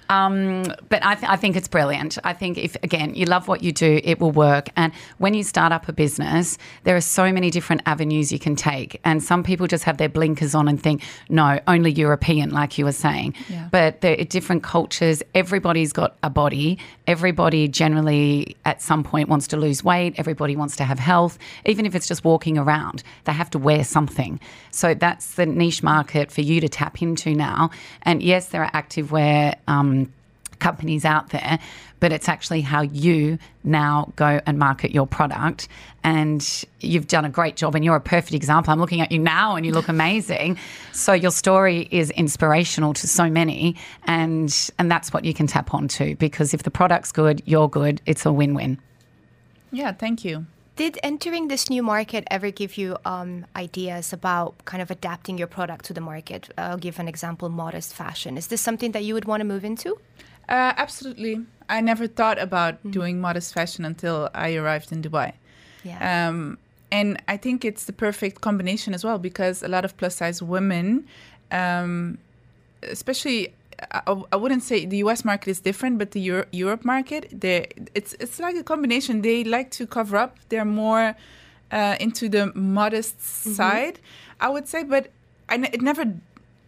Um, 0.10 0.64
but 0.90 1.04
I, 1.06 1.16
th- 1.16 1.30
I 1.30 1.36
think 1.36 1.56
it's 1.56 1.68
brilliant. 1.68 2.18
I 2.24 2.34
think 2.34 2.58
if, 2.58 2.76
again, 2.84 3.16
you 3.16 3.26
love 3.26 3.48
what 3.48 3.64
you 3.64 3.72
do, 3.72 4.00
it 4.04 4.20
will 4.20 4.32
work. 4.32 4.70
And 4.76 4.94
when 5.18 5.34
you 5.34 5.44
start 5.44 5.72
up 5.72 5.88
a 5.88 5.94
business, 5.94 6.58
there 6.84 6.96
are 6.96 7.02
so 7.02 7.32
many 7.32 7.50
different 7.50 7.82
avenues 7.86 8.32
you 8.32 8.40
can 8.40 8.56
take. 8.56 9.00
And 9.04 9.24
some 9.24 9.44
people 9.44 9.68
just 9.68 9.84
have 9.84 9.98
their 9.98 10.10
blinkers 10.10 10.54
on 10.56 10.68
and 10.68 10.82
think, 10.82 11.04
no, 11.30 11.60
only 11.68 11.92
European, 11.92 12.52
like 12.52 12.78
you 12.78 12.86
were 12.86 12.92
saying. 12.92 13.36
Yeah. 13.50 13.70
But 13.72 14.02
there 14.02 14.20
are 14.20 14.24
different 14.24 14.64
cultures. 14.64 15.24
Everybody's 15.36 15.94
got 15.94 16.18
a 16.24 16.30
body. 16.30 16.80
Everybody 17.06 17.68
generally, 17.68 18.56
at 18.66 18.82
some 18.82 19.04
point, 19.04 19.30
wants 19.30 19.48
to 19.48 19.58
lose 19.58 19.84
weight. 19.84 20.16
Everybody 20.18 20.56
wants 20.56 20.76
to 20.78 20.84
have 20.84 21.00
health. 21.00 21.38
Even 21.66 21.86
if 21.86 21.96
it's 21.96 22.08
just 22.08 22.24
walking 22.24 22.58
around, 22.58 23.04
they 23.26 23.34
have 23.34 23.50
to 23.52 23.60
wear 23.60 23.84
something. 23.84 24.40
So 24.72 24.94
that's 24.94 25.36
the 25.36 25.46
niche 25.46 25.84
market 25.84 26.32
for 26.32 26.42
you 26.42 26.62
to 26.62 26.70
tap 26.70 27.02
into 27.02 27.36
now. 27.36 27.72
And 28.04 28.24
yes, 28.24 28.48
there 28.48 28.64
are 28.64 28.72
activewear. 28.72 29.56
Um, 29.68 30.12
companies 30.64 31.06
out 31.06 31.30
there, 31.30 31.60
but 32.00 32.12
it's 32.12 32.28
actually 32.28 32.62
how 32.62 32.82
you 32.82 33.38
now 33.64 34.12
go 34.16 34.40
and 34.46 34.58
market 34.58 34.92
your 34.92 35.06
product. 35.06 35.68
And 36.04 36.42
you've 36.80 37.08
done 37.08 37.26
a 37.26 37.30
great 37.30 37.56
job, 37.56 37.76
and 37.76 37.86
you're 37.86 37.96
a 37.96 38.02
perfect 38.02 38.34
example. 38.34 38.74
I'm 38.74 38.80
looking 38.80 39.02
at 39.02 39.12
you 39.12 39.20
now, 39.20 39.56
and 39.56 39.66
you 39.66 39.72
look 39.72 39.90
amazing. 39.90 40.58
So 40.92 41.14
your 41.14 41.32
story 41.32 41.88
is 41.92 42.10
inspirational 42.12 42.94
to 42.96 43.08
so 43.08 43.30
many, 43.30 43.76
and 44.06 44.50
and 44.80 44.90
that's 44.90 45.14
what 45.14 45.24
you 45.26 45.34
can 45.34 45.48
tap 45.48 45.74
onto 45.74 46.16
because 46.16 46.54
if 46.54 46.64
the 46.64 46.72
product's 46.72 47.12
good, 47.12 47.42
you're 47.46 47.70
good. 47.70 48.02
It's 48.06 48.26
a 48.26 48.34
win-win. 48.34 48.80
Yeah, 49.72 49.92
thank 49.92 50.26
you. 50.26 50.46
Did 50.76 50.98
entering 51.04 51.50
this 51.50 51.70
new 51.70 51.84
market 51.84 52.24
ever 52.32 52.50
give 52.50 52.78
you 52.78 52.98
um, 53.06 53.46
ideas 53.56 54.12
about 54.12 54.66
kind 54.66 54.82
of 54.82 54.90
adapting 54.90 55.38
your 55.38 55.48
product 55.48 55.86
to 55.86 55.94
the 55.94 56.02
market? 56.02 56.50
I'll 56.58 56.78
give 56.88 56.98
an 56.98 57.08
example 57.08 57.48
modest 57.50 57.94
fashion. 57.94 58.38
Is 58.38 58.48
this 58.48 58.60
something 58.60 58.92
that 58.94 59.04
you 59.04 59.14
would 59.14 59.26
want 59.26 59.42
to 59.42 59.46
move 59.46 59.64
into? 59.64 60.00
Uh, 60.50 60.74
absolutely. 60.78 61.42
I 61.70 61.82
never 61.82 62.08
thought 62.08 62.40
about 62.40 62.74
Mm-hmm. 62.76 62.92
doing 62.92 63.22
modest 63.22 63.54
fashion 63.54 63.86
until 63.86 64.30
I 64.36 64.56
arrived 64.56 64.92
in 64.92 65.02
Dubai. 65.02 65.34
Yeah. 65.84 66.00
Um, 66.30 66.58
and 66.92 67.22
I 67.28 67.38
think 67.38 67.66
it's 67.66 67.86
the 67.86 67.94
perfect 67.94 68.42
combination 68.42 68.94
as 68.94 69.04
well 69.04 69.18
because 69.18 69.64
a 69.64 69.68
lot 69.68 69.84
of 69.86 69.96
plus 69.98 70.16
size 70.16 70.42
women, 70.44 71.08
um, 71.52 72.18
especially 72.84 73.54
I, 73.92 74.22
I 74.32 74.36
wouldn't 74.36 74.64
say 74.64 74.86
the 74.86 74.98
U.S. 74.98 75.26
market 75.26 75.50
is 75.50 75.60
different, 75.60 75.98
but 75.98 76.12
the 76.12 76.22
Euro- 76.22 76.46
Europe 76.52 76.86
market, 76.86 77.28
they 77.32 77.68
it's 77.96 78.14
it's 78.20 78.40
like 78.40 78.56
a 78.56 78.64
combination. 78.64 79.22
They 79.22 79.44
like 79.44 79.72
to 79.72 79.88
cover 79.88 80.16
up. 80.18 80.38
They're 80.50 80.64
more 80.86 81.16
uh, 81.72 81.96
into 82.00 82.30
the 82.30 82.52
modest 82.56 83.20
side, 83.22 84.00
I 84.40 84.50
would 84.50 84.68
say. 84.68 84.84
But 84.84 85.08
I 85.50 85.56
it 85.56 85.82
never. 85.82 86.06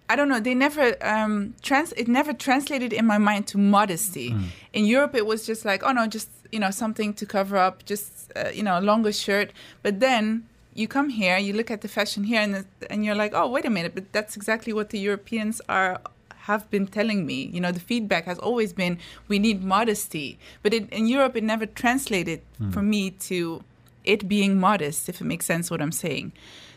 I 0.07 0.15
don't 0.15 0.29
know. 0.29 0.39
They 0.39 0.53
never 0.53 0.95
um, 1.01 1.55
trans. 1.61 1.91
It 1.93 2.07
never 2.07 2.33
translated 2.33 2.93
in 2.93 3.05
my 3.05 3.17
mind 3.17 3.47
to 3.47 3.57
modesty. 3.57 4.35
In 4.73 4.85
Europe, 4.85 5.15
it 5.15 5.25
was 5.25 5.45
just 5.45 5.65
like, 5.65 5.83
oh 5.83 5.91
no, 5.91 6.05
just 6.07 6.29
you 6.51 6.59
know 6.59 6.71
something 6.71 7.13
to 7.15 7.25
cover 7.25 7.57
up, 7.57 7.85
just 7.85 8.31
uh, 8.35 8.49
you 8.53 8.63
know 8.63 8.77
a 8.77 8.81
longer 8.81 9.11
shirt. 9.11 9.51
But 9.81 9.99
then 9.99 10.47
you 10.73 10.87
come 10.87 11.09
here, 11.09 11.37
you 11.37 11.53
look 11.53 11.71
at 11.71 11.81
the 11.81 11.87
fashion 11.87 12.23
here, 12.25 12.41
and 12.41 12.65
and 12.89 13.03
you're 13.03 13.15
like, 13.15 13.33
oh 13.33 13.49
wait 13.49 13.65
a 13.65 13.69
minute, 13.69 13.95
but 13.95 14.11
that's 14.11 14.35
exactly 14.35 14.73
what 14.73 14.89
the 14.89 14.99
Europeans 14.99 15.61
are 15.67 15.99
have 16.45 16.69
been 16.69 16.85
telling 16.85 17.25
me. 17.25 17.49
You 17.51 17.59
know, 17.59 17.71
the 17.71 17.79
feedback 17.79 18.25
has 18.25 18.37
always 18.37 18.73
been 18.73 18.99
we 19.27 19.39
need 19.39 19.63
modesty, 19.63 20.37
but 20.61 20.73
it, 20.73 20.87
in 20.91 21.07
Europe, 21.07 21.35
it 21.35 21.43
never 21.43 21.65
translated 21.65 22.41
for 22.71 22.83
me 22.83 23.09
to 23.29 23.63
it 24.03 24.27
being 24.27 24.59
modest, 24.59 25.09
if 25.09 25.19
it 25.19 25.25
makes 25.25 25.45
sense 25.47 25.71
what 25.71 25.81
I'm 25.81 25.91
saying. 25.91 26.31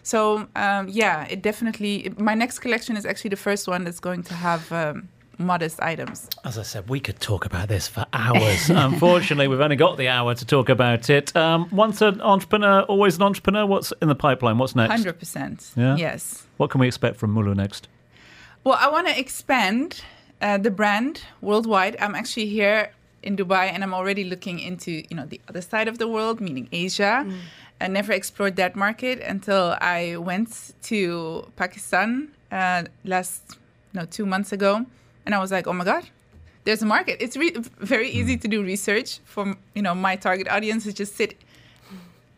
So 0.09 0.49
um, 0.57 0.88
yeah, 0.88 1.27
it 1.29 1.42
definitely. 1.42 2.11
My 2.16 2.35
next 2.35 2.61
collection 2.61 2.97
is 2.97 3.05
actually 3.05 3.29
the 3.29 3.42
first 3.49 3.68
one 3.68 3.85
that's 3.85 4.01
going 4.01 4.23
to 4.23 4.33
have 4.33 4.73
um, 4.73 5.11
modest 5.37 5.83
items. 5.83 6.31
As 6.47 6.57
I 6.57 6.62
said, 6.62 6.88
we 6.88 6.99
could 6.99 7.21
talk 7.21 7.44
about 7.44 7.68
this 7.68 7.88
for 7.88 8.07
hours. 8.14 8.71
Unfortunately, 8.88 9.49
we've 9.49 9.61
only 9.61 9.77
got 9.77 9.99
the 9.99 10.09
hour 10.09 10.35
to 10.35 10.47
talk 10.47 10.71
about 10.71 11.11
it. 11.11 11.37
Um, 11.37 11.68
once 11.71 12.01
an 12.01 12.23
entrepreneur, 12.23 12.81
always 12.85 13.16
an 13.16 13.23
entrepreneur. 13.23 13.66
What's 13.66 13.92
in 14.01 14.09
the 14.09 14.14
pipeline? 14.14 14.57
What's 14.57 14.75
next? 14.75 14.90
Hundred 14.90 15.18
percent. 15.18 15.73
Yeah? 15.77 15.97
Yes. 15.97 16.47
What 16.57 16.71
can 16.71 16.81
we 16.81 16.87
expect 16.87 17.18
from 17.18 17.35
Mulu 17.35 17.55
next? 17.55 17.87
Well, 18.64 18.79
I 18.81 18.88
want 18.88 19.09
to 19.09 19.18
expand 19.18 20.01
uh, 20.40 20.57
the 20.57 20.71
brand 20.71 21.21
worldwide. 21.42 21.99
I'm 22.01 22.14
actually 22.14 22.47
here 22.47 22.92
in 23.23 23.37
Dubai, 23.37 23.71
and 23.75 23.85
I'm 23.85 23.92
already 23.92 24.25
looking 24.25 24.59
into 24.59 24.90
you 25.11 25.16
know 25.18 25.27
the 25.27 25.40
other 25.49 25.61
side 25.61 25.87
of 25.87 25.99
the 25.99 26.09
world, 26.09 26.40
meaning 26.40 26.66
Asia. 26.73 27.27
I 27.80 27.86
never 27.86 28.12
explored 28.12 28.56
that 28.56 28.74
market 28.74 29.20
until 29.20 29.76
I 29.80 30.16
went 30.16 30.74
to 30.84 31.46
Pakistan 31.56 32.28
uh, 32.50 32.84
last 33.04 33.58
no 33.94 34.04
two 34.04 34.26
months 34.26 34.52
ago, 34.52 34.84
and 35.24 35.34
I 35.34 35.38
was 35.38 35.52
like, 35.52 35.66
oh 35.66 35.72
my 35.72 35.84
god. 35.84 36.04
There's 36.64 36.82
a 36.82 36.86
market. 36.86 37.16
It's 37.20 37.36
re- 37.36 37.56
very 37.78 38.10
easy 38.10 38.36
to 38.36 38.48
do 38.48 38.62
research 38.62 39.20
for 39.24 39.56
you 39.74 39.82
know 39.82 39.94
my 39.94 40.16
target 40.16 40.48
audience 40.48 40.86
is 40.86 40.94
just 40.94 41.16
sit 41.16 41.34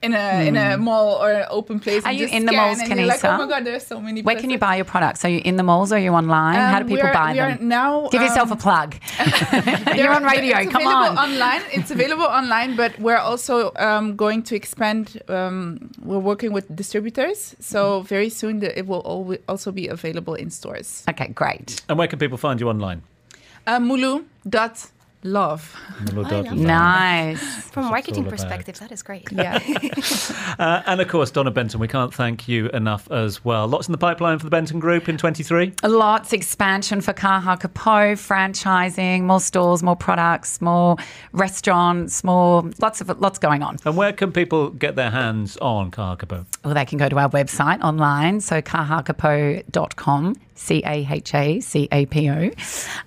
in 0.02 0.14
a 0.14 0.46
in 0.48 0.56
a 0.56 0.76
mall 0.78 1.16
or 1.22 1.30
an 1.30 1.46
open 1.50 1.78
place. 1.80 2.04
Are 2.04 2.08
and 2.08 2.18
you 2.18 2.24
just 2.24 2.34
in 2.34 2.46
the 2.46 2.52
scan, 2.52 2.66
malls, 2.66 2.78
and 2.80 2.88
you're 2.98 3.06
like, 3.06 3.24
oh 3.24 3.28
Kanessa? 3.28 3.38
my 3.38 3.46
god, 3.48 3.64
there's 3.64 3.86
so 3.86 4.00
many. 4.00 4.22
Where 4.22 4.36
can 4.36 4.50
you 4.50 4.58
buy 4.58 4.76
your 4.76 4.84
products? 4.86 5.24
Are 5.24 5.28
you 5.28 5.40
in 5.44 5.56
the 5.56 5.62
malls 5.62 5.92
or 5.92 5.96
are 5.96 5.98
you 5.98 6.12
online? 6.12 6.54
How 6.56 6.78
do 6.78 6.84
Um, 6.84 6.88
people 6.88 7.04
we 7.04 7.08
are- 7.10 7.12
buy 7.12 7.32
we 7.32 7.40
are 7.40 7.54
them? 7.56 7.68
now, 7.68 8.08
Give 8.08 8.22
yourself 8.22 8.50
um, 8.50 8.58
a 8.58 8.60
plug. 8.60 8.94
You're 9.96 10.12
on 10.12 10.24
radio. 10.24 10.58
It's 10.58 10.72
Come 10.72 10.82
available 10.86 11.18
on. 11.18 11.30
online. 11.30 11.62
It's 11.72 11.90
available 11.90 12.24
online, 12.24 12.76
but 12.76 12.98
we're 12.98 13.18
also 13.30 13.72
um, 13.76 14.16
going 14.16 14.42
to 14.44 14.56
expand. 14.56 15.20
Um, 15.28 15.90
we're 16.02 16.18
working 16.18 16.52
with 16.52 16.74
distributors, 16.74 17.54
so 17.60 18.02
very 18.02 18.30
soon 18.30 18.60
the, 18.60 18.76
it 18.78 18.86
will 18.86 19.36
also 19.48 19.70
be 19.72 19.86
available 19.88 20.34
in 20.34 20.50
stores. 20.50 21.04
Okay, 21.08 21.28
great. 21.28 21.82
And 21.88 21.98
where 21.98 22.08
can 22.08 22.18
people 22.18 22.38
find 22.38 22.60
you 22.60 22.68
online? 22.68 23.02
Uh, 23.66 23.78
Mulu 23.78 24.24
dot 24.48 24.86
love. 25.22 25.76
Mulu 26.04 26.24
I 26.26 26.30
dot 26.30 26.44
love 26.44 26.46
love. 26.46 26.58
Nice. 26.58 27.40
From 27.70 27.86
a 27.86 27.90
marketing 27.90 28.24
perspective, 28.24 28.78
that 28.78 28.90
is 28.92 29.02
great. 29.02 29.30
Yeah. 29.32 29.58
Uh, 30.58 30.82
and 30.86 31.00
of 31.00 31.08
course, 31.08 31.30
Donna 31.30 31.50
Benton, 31.50 31.80
we 31.80 31.88
can't 31.88 32.12
thank 32.12 32.46
you 32.46 32.68
enough 32.70 33.10
as 33.10 33.44
well. 33.44 33.66
Lots 33.66 33.88
in 33.88 33.92
the 33.92 33.98
pipeline 33.98 34.38
for 34.38 34.44
the 34.44 34.50
Benton 34.50 34.78
Group 34.78 35.08
in 35.08 35.16
23. 35.16 35.72
Lots 35.84 36.32
expansion 36.32 37.00
for 37.00 37.12
Caha 37.14 37.58
Capo, 37.58 38.14
franchising, 38.14 39.22
more 39.22 39.40
stores, 39.40 39.82
more 39.82 39.96
products, 39.96 40.60
more 40.60 40.96
restaurants, 41.32 42.22
more 42.24 42.68
lots 42.78 43.00
of 43.00 43.08
lots 43.20 43.38
going 43.38 43.62
on. 43.62 43.76
And 43.84 43.96
where 43.96 44.12
can 44.12 44.32
people 44.32 44.70
get 44.70 44.96
their 44.96 45.10
hands 45.10 45.56
on 45.58 45.90
Caha 45.90 46.18
Capo? 46.18 46.44
Well, 46.64 46.74
they 46.74 46.84
can 46.84 46.98
go 46.98 47.08
to 47.08 47.18
our 47.18 47.30
website 47.30 47.80
online, 47.82 48.40
so 48.40 48.60
cahacapo.com, 48.60 50.36
C 50.54 50.82
A 50.84 51.06
H 51.10 51.34
A 51.34 51.60
C 51.60 51.88
A 51.90 52.06
P 52.06 52.30
O. 52.30 52.50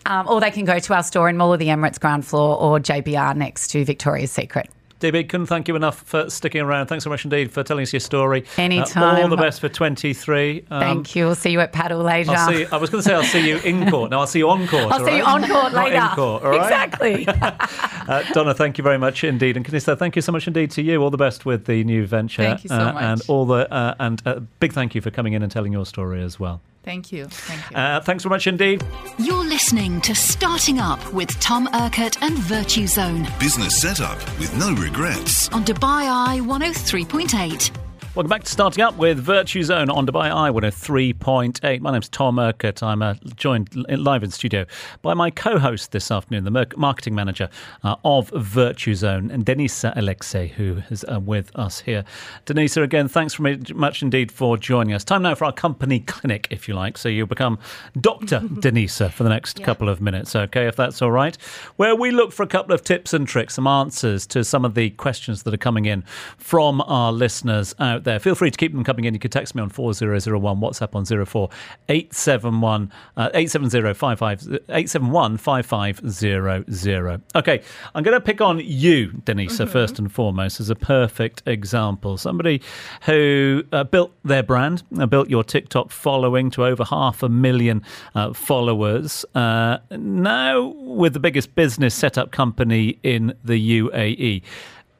Um, 0.05 0.27
or 0.27 0.41
they 0.41 0.51
can 0.51 0.65
go 0.65 0.79
to 0.79 0.93
our 0.93 1.03
store 1.03 1.29
in 1.29 1.37
Mall 1.37 1.53
of 1.53 1.59
the 1.59 1.67
Emirates 1.67 1.99
ground 1.99 2.25
floor 2.25 2.57
or 2.57 2.79
JBR 2.79 3.35
next 3.35 3.69
to 3.69 3.85
Victoria's 3.85 4.31
Secret. 4.31 4.69
DB, 5.03 5.27
couldn't 5.27 5.47
thank 5.47 5.67
you 5.67 5.75
enough 5.75 6.01
for 6.03 6.29
sticking 6.29 6.61
around. 6.61 6.87
Thanks 6.87 7.03
so 7.03 7.09
much 7.09 7.25
indeed 7.25 7.51
for 7.51 7.61
telling 7.61 7.83
us 7.83 7.91
your 7.91 7.99
story. 7.99 8.45
Uh, 8.57 8.61
Anytime. 8.61 9.21
all 9.21 9.27
the 9.27 9.35
best 9.35 9.59
for 9.59 9.67
23. 9.67 10.65
Um, 10.71 10.79
Thank 10.79 11.15
you. 11.15 11.25
We'll 11.25 11.35
see 11.35 11.51
you 11.51 11.59
at 11.59 11.73
Padel 11.73 12.03
later. 12.03 12.31
I'll 12.31 12.49
see, 12.49 12.65
I 12.65 12.77
was 12.77 12.89
going 12.89 13.03
to 13.03 13.09
say 13.09 13.13
I'll 13.13 13.23
see 13.23 13.47
you 13.47 13.57
in 13.57 13.89
court. 13.89 14.11
No, 14.11 14.21
I'll 14.21 14.27
see 14.27 14.39
you 14.39 14.49
on 14.49 14.67
court. 14.67 14.91
I'll 14.91 15.05
see 15.05 15.17
you 15.17 15.23
on 15.23 15.47
court 15.47 15.73
Not 15.73 15.91
in 15.91 16.15
court, 16.15 16.43
all 16.43 16.51
right? 16.51 16.63
Exactly. 16.63 17.27
Uh, 18.03 18.21
Donna, 18.33 18.53
thank 18.53 18.77
you 18.77 18.83
very 18.83 18.97
much 18.97 19.23
indeed, 19.23 19.55
and 19.55 19.65
Kanessa, 19.65 19.97
thank 19.97 20.17
you 20.17 20.21
so 20.21 20.33
much 20.33 20.45
indeed 20.45 20.69
to 20.71 20.81
you. 20.81 21.01
All 21.01 21.09
the 21.09 21.15
best 21.15 21.45
with 21.45 21.65
the 21.65 21.85
new 21.85 22.05
venture, 22.05 22.43
Thank 22.43 22.65
you 22.65 22.67
so 22.67 22.75
uh, 22.75 22.91
much. 22.91 23.01
and 23.03 23.21
all 23.29 23.45
the 23.45 23.71
uh, 23.73 23.95
and 23.97 24.21
uh, 24.25 24.41
big 24.59 24.73
thank 24.73 24.93
you 24.93 24.99
for 24.99 25.09
coming 25.09 25.31
in 25.31 25.41
and 25.41 25.49
telling 25.49 25.71
your 25.71 25.85
story 25.85 26.21
as 26.21 26.37
well. 26.37 26.59
Thank 26.83 27.13
you. 27.13 27.25
Thank 27.27 27.71
you. 27.71 27.77
Uh, 27.77 28.01
thanks 28.01 28.23
very 28.23 28.31
much 28.31 28.45
indeed. 28.45 28.83
You're 29.17 29.42
listening 29.53 30.01
to 30.01 30.15
Starting 30.15 30.79
Up 30.79 30.99
with 31.13 31.29
Tom 31.39 31.69
Urquhart 31.75 32.19
and 32.23 32.35
Virtuzone 32.35 33.23
Business 33.39 33.79
setup 33.79 34.17
with 34.39 34.51
no 34.57 34.73
regrets. 34.73 35.47
on 35.49 35.63
Dubai 35.63 36.07
Eye 36.09 36.39
103.8. 36.41 37.69
Welcome 38.15 38.29
back 38.29 38.43
to 38.43 38.51
Starting 38.51 38.83
Up 38.83 38.95
with 38.95 39.25
Virtuzone 39.25 39.91
on 39.91 40.05
Dubai 40.05 40.25
Eye 40.31 40.51
103.8. 40.51 41.79
My 41.81 41.91
name's 41.91 42.09
Tom 42.09 42.37
Urquhart. 42.37 42.83
I'm 42.83 43.01
uh, 43.01 43.15
joined 43.35 43.73
live 43.89 44.21
in 44.21 44.29
studio 44.29 44.67
by 45.01 45.15
my 45.15 45.31
co 45.31 45.57
host 45.57 45.93
this 45.93 46.11
afternoon, 46.11 46.43
the 46.43 46.67
marketing 46.77 47.15
manager 47.15 47.49
uh, 47.83 47.95
of 48.05 48.29
Virtuzone, 48.29 49.33
and 49.33 49.43
Denisa 49.47 49.97
Alexei, 49.97 50.49
who 50.49 50.83
is 50.91 51.03
uh, 51.11 51.19
with 51.21 51.49
us 51.55 51.79
here. 51.79 52.05
Denisa, 52.45 52.83
again, 52.83 53.07
thanks 53.07 53.33
very 53.33 53.59
much 53.73 54.03
indeed 54.03 54.31
for 54.31 54.57
joining 54.57 54.93
us. 54.93 55.03
Time 55.03 55.23
now 55.23 55.33
for 55.33 55.45
our 55.45 55.51
company 55.51 56.01
clinic, 56.01 56.47
if 56.51 56.67
you 56.67 56.75
like. 56.75 56.99
So 56.99 57.09
you'll 57.09 57.25
become 57.25 57.57
Dr. 57.99 58.41
Denisa 58.41 59.11
for 59.11 59.23
the 59.23 59.29
next 59.29 59.57
Yeah. 59.57 59.65
couple 59.65 59.89
of 59.89 60.01
minutes, 60.01 60.35
okay, 60.35 60.67
if 60.67 60.75
that's 60.75 61.01
all 61.01 61.11
right. 61.11 61.35
Where 61.77 61.95
we 61.95 62.11
look 62.11 62.31
for 62.31 62.43
a 62.43 62.47
couple 62.47 62.75
of 62.75 62.83
tips 62.83 63.11
and 63.11 63.27
tricks, 63.27 63.55
some 63.55 63.65
answers 63.65 64.27
to 64.27 64.43
some 64.43 64.65
of 64.65 64.75
the 64.75 64.91
questions 64.91 65.41
that 65.43 65.53
are 65.55 65.57
coming 65.57 65.85
in 65.85 66.03
from 66.37 66.79
our 66.81 67.11
listeners 67.11 67.73
out 67.79 68.02
there. 68.03 68.19
Feel 68.19 68.35
free 68.35 68.51
to 68.51 68.57
keep 68.57 68.73
them 68.73 68.83
coming 68.83 69.05
in. 69.05 69.13
You 69.13 69.19
can 69.19 69.31
text 69.31 69.55
me 69.55 69.61
on 69.61 69.69
4001, 69.69 70.59
WhatsApp 70.59 70.95
on 70.95 71.05
04 71.05 71.49
871 71.89 72.91
uh, 73.17 73.29
870 73.33 73.93
55 73.93 74.43
871 74.69 75.37
5500. 75.37 77.21
Okay, 77.35 77.61
I'm 77.95 78.03
going 78.03 78.13
to 78.13 78.21
pick 78.21 78.41
on 78.41 78.59
you, 78.59 79.09
Denisa, 79.25 79.67
first 79.67 79.99
and 79.99 80.11
foremost, 80.11 80.59
as 80.59 80.69
a 80.69 80.75
perfect 80.75 81.43
example. 81.45 82.17
Somebody 82.17 82.61
who 83.05 83.63
uh, 83.71 83.83
built 83.83 84.13
their 84.23 84.43
brand, 84.43 84.83
uh, 84.99 85.05
built 85.05 85.29
your 85.29 85.43
TikTok 85.43 85.91
following 85.91 86.49
to 86.51 86.65
over 86.65 86.83
half 86.83 87.23
a 87.23 87.29
million 87.29 87.81
uh, 88.15 88.33
followers. 88.33 89.25
Uh, 89.35 89.77
now, 89.91 90.61
with 90.61 91.13
the 91.13 91.19
biggest 91.19 91.55
business 91.55 91.95
setup 91.95 92.31
company 92.31 92.99
in 93.03 93.33
the 93.43 93.81
UAE. 93.81 94.43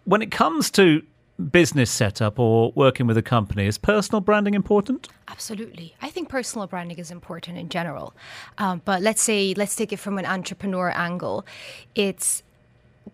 When 0.06 0.22
it 0.22 0.32
comes 0.32 0.70
to 0.72 1.02
business 1.52 1.90
setup 1.90 2.40
or 2.40 2.72
working 2.76 3.08
with 3.08 3.18
a 3.18 3.22
company, 3.22 3.66
is 3.66 3.78
personal 3.78 4.22
branding 4.22 4.54
important? 4.54 5.10
Absolutely. 5.28 5.96
I 6.02 6.10
think 6.10 6.30
personal 6.30 6.68
branding 6.68 7.00
is 7.00 7.12
important 7.12 7.58
in 7.58 7.70
general. 7.70 8.14
Um, 8.58 8.82
but 8.86 9.02
let's 9.02 9.22
say, 9.22 9.54
let's 9.56 9.76
take 9.76 9.92
it 9.92 9.98
from 9.98 10.18
an 10.18 10.26
entrepreneur 10.26 10.92
angle. 10.92 11.46
It's 11.96 12.44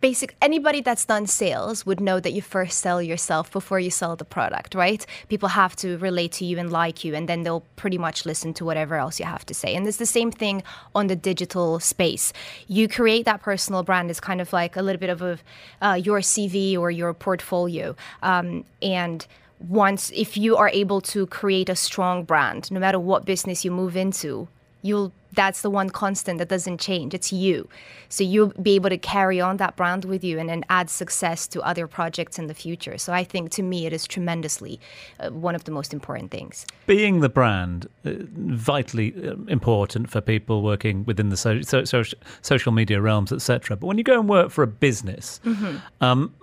basic 0.02 0.36
anybody 0.42 0.82
that's 0.82 1.06
done 1.06 1.28
sales 1.28 1.86
would 1.86 2.00
know 2.00 2.20
that 2.20 2.32
you 2.32 2.42
first 2.42 2.80
sell 2.80 3.02
yourself 3.02 3.52
before 3.52 3.80
you 3.80 3.90
sell 3.90 4.16
the 4.16 4.26
product 4.26 4.76
right? 4.76 5.06
People 5.28 5.50
have 5.50 5.76
to 5.78 5.98
relate 5.98 6.32
to 6.34 6.46
you 6.46 6.58
and 6.58 6.72
like 6.72 7.04
you 7.04 7.16
and 7.16 7.28
then 7.28 7.44
they'll 7.44 7.66
pretty 7.76 7.98
much 7.98 8.26
listen 8.26 8.54
to 8.54 8.66
whatever 8.66 8.96
else 8.96 9.20
you 9.20 9.26
have 9.26 9.46
to 9.46 9.54
say. 9.54 9.76
And 9.76 9.88
it's 9.88 9.98
the 9.98 10.06
same 10.06 10.32
thing 10.32 10.64
on 10.96 11.08
the 11.08 11.16
digital 11.16 11.80
space. 11.80 12.32
You 12.68 12.88
create 12.88 13.26
that 13.26 13.42
personal 13.42 13.84
brand 13.84 14.10
is 14.10 14.20
kind 14.20 14.42
of 14.42 14.54
like 14.54 14.76
a 14.76 14.82
little 14.82 15.00
bit 15.00 15.10
of 15.10 15.22
a 15.22 15.40
uh, 15.82 15.94
your 15.94 16.20
cv 16.20 16.78
or 16.78 16.92
your 16.92 17.14
portfolio. 17.14 17.96
Um, 18.22 18.66
and 18.82 19.26
once 19.60 20.12
if 20.16 20.38
you 20.38 20.56
are 20.56 20.70
able 20.70 21.02
to 21.02 21.28
create 21.28 21.68
a 21.68 21.76
strong 21.76 22.24
brand 22.24 22.72
no 22.72 22.80
matter 22.80 22.98
what 22.98 23.26
business 23.26 23.66
you 23.66 23.72
move 23.72 23.98
into 23.98 24.48
you'll 24.82 25.12
that's 25.34 25.62
the 25.62 25.70
one 25.70 25.90
constant 25.90 26.40
that 26.40 26.50
doesn't 26.50 26.80
change. 26.80 27.14
It's 27.14 27.32
you. 27.32 27.68
So 28.10 28.24
you'll 28.24 28.54
be 28.62 28.76
able 28.76 28.90
to 28.90 28.98
carry 28.98 29.40
on 29.40 29.58
that 29.58 29.76
brand 29.76 30.06
with 30.06 30.24
you 30.24 30.40
and 30.40 30.50
then 30.50 30.64
add 30.70 30.90
success 30.90 31.48
to 31.50 31.62
other 31.62 31.88
projects 31.88 32.40
in 32.40 32.48
the 32.48 32.54
future. 32.54 32.98
So 32.98 33.14
i 33.14 33.24
think 33.24 33.52
to 33.52 33.64
me 33.64 33.86
it 33.86 33.94
is 33.94 34.08
tremendously 34.08 34.80
uh, 35.20 35.30
one 35.30 35.56
of 35.56 35.64
the 35.66 35.72
most 35.72 35.94
important 35.94 36.32
things. 36.32 36.66
Being 36.88 37.20
the 37.20 37.30
brand 37.30 37.88
uh, 38.06 38.12
vitally 38.34 39.14
uh, 39.16 39.36
important 39.48 40.10
for 40.10 40.22
people 40.22 40.62
working 40.62 41.06
within 41.06 41.30
the 41.30 41.38
so, 41.38 41.62
so, 41.62 41.84
so, 41.84 42.04
social 42.42 42.72
media 42.72 43.02
realms 43.02 43.32
etc 43.32 43.78
but 43.78 43.88
when 43.88 43.98
you 43.98 44.04
go 44.04 44.20
and 44.20 44.28
work 44.28 44.50
for 44.50 44.64
a 44.64 44.68
business 44.68 45.40
um, 46.02 46.34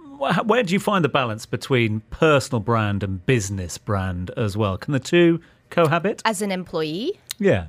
where 0.44 0.62
do 0.62 0.72
you 0.72 0.80
find 0.80 1.04
the 1.04 1.08
balance 1.10 1.44
between 1.44 2.00
personal 2.10 2.60
brand 2.60 3.02
and 3.02 3.24
business 3.26 3.76
brand 3.76 4.30
as 4.36 4.56
well? 4.56 4.78
Can 4.78 4.92
the 4.92 5.00
two 5.00 5.40
cohabit? 5.70 6.22
As 6.24 6.40
an 6.40 6.50
employee? 6.50 7.20
Yeah 7.38 7.66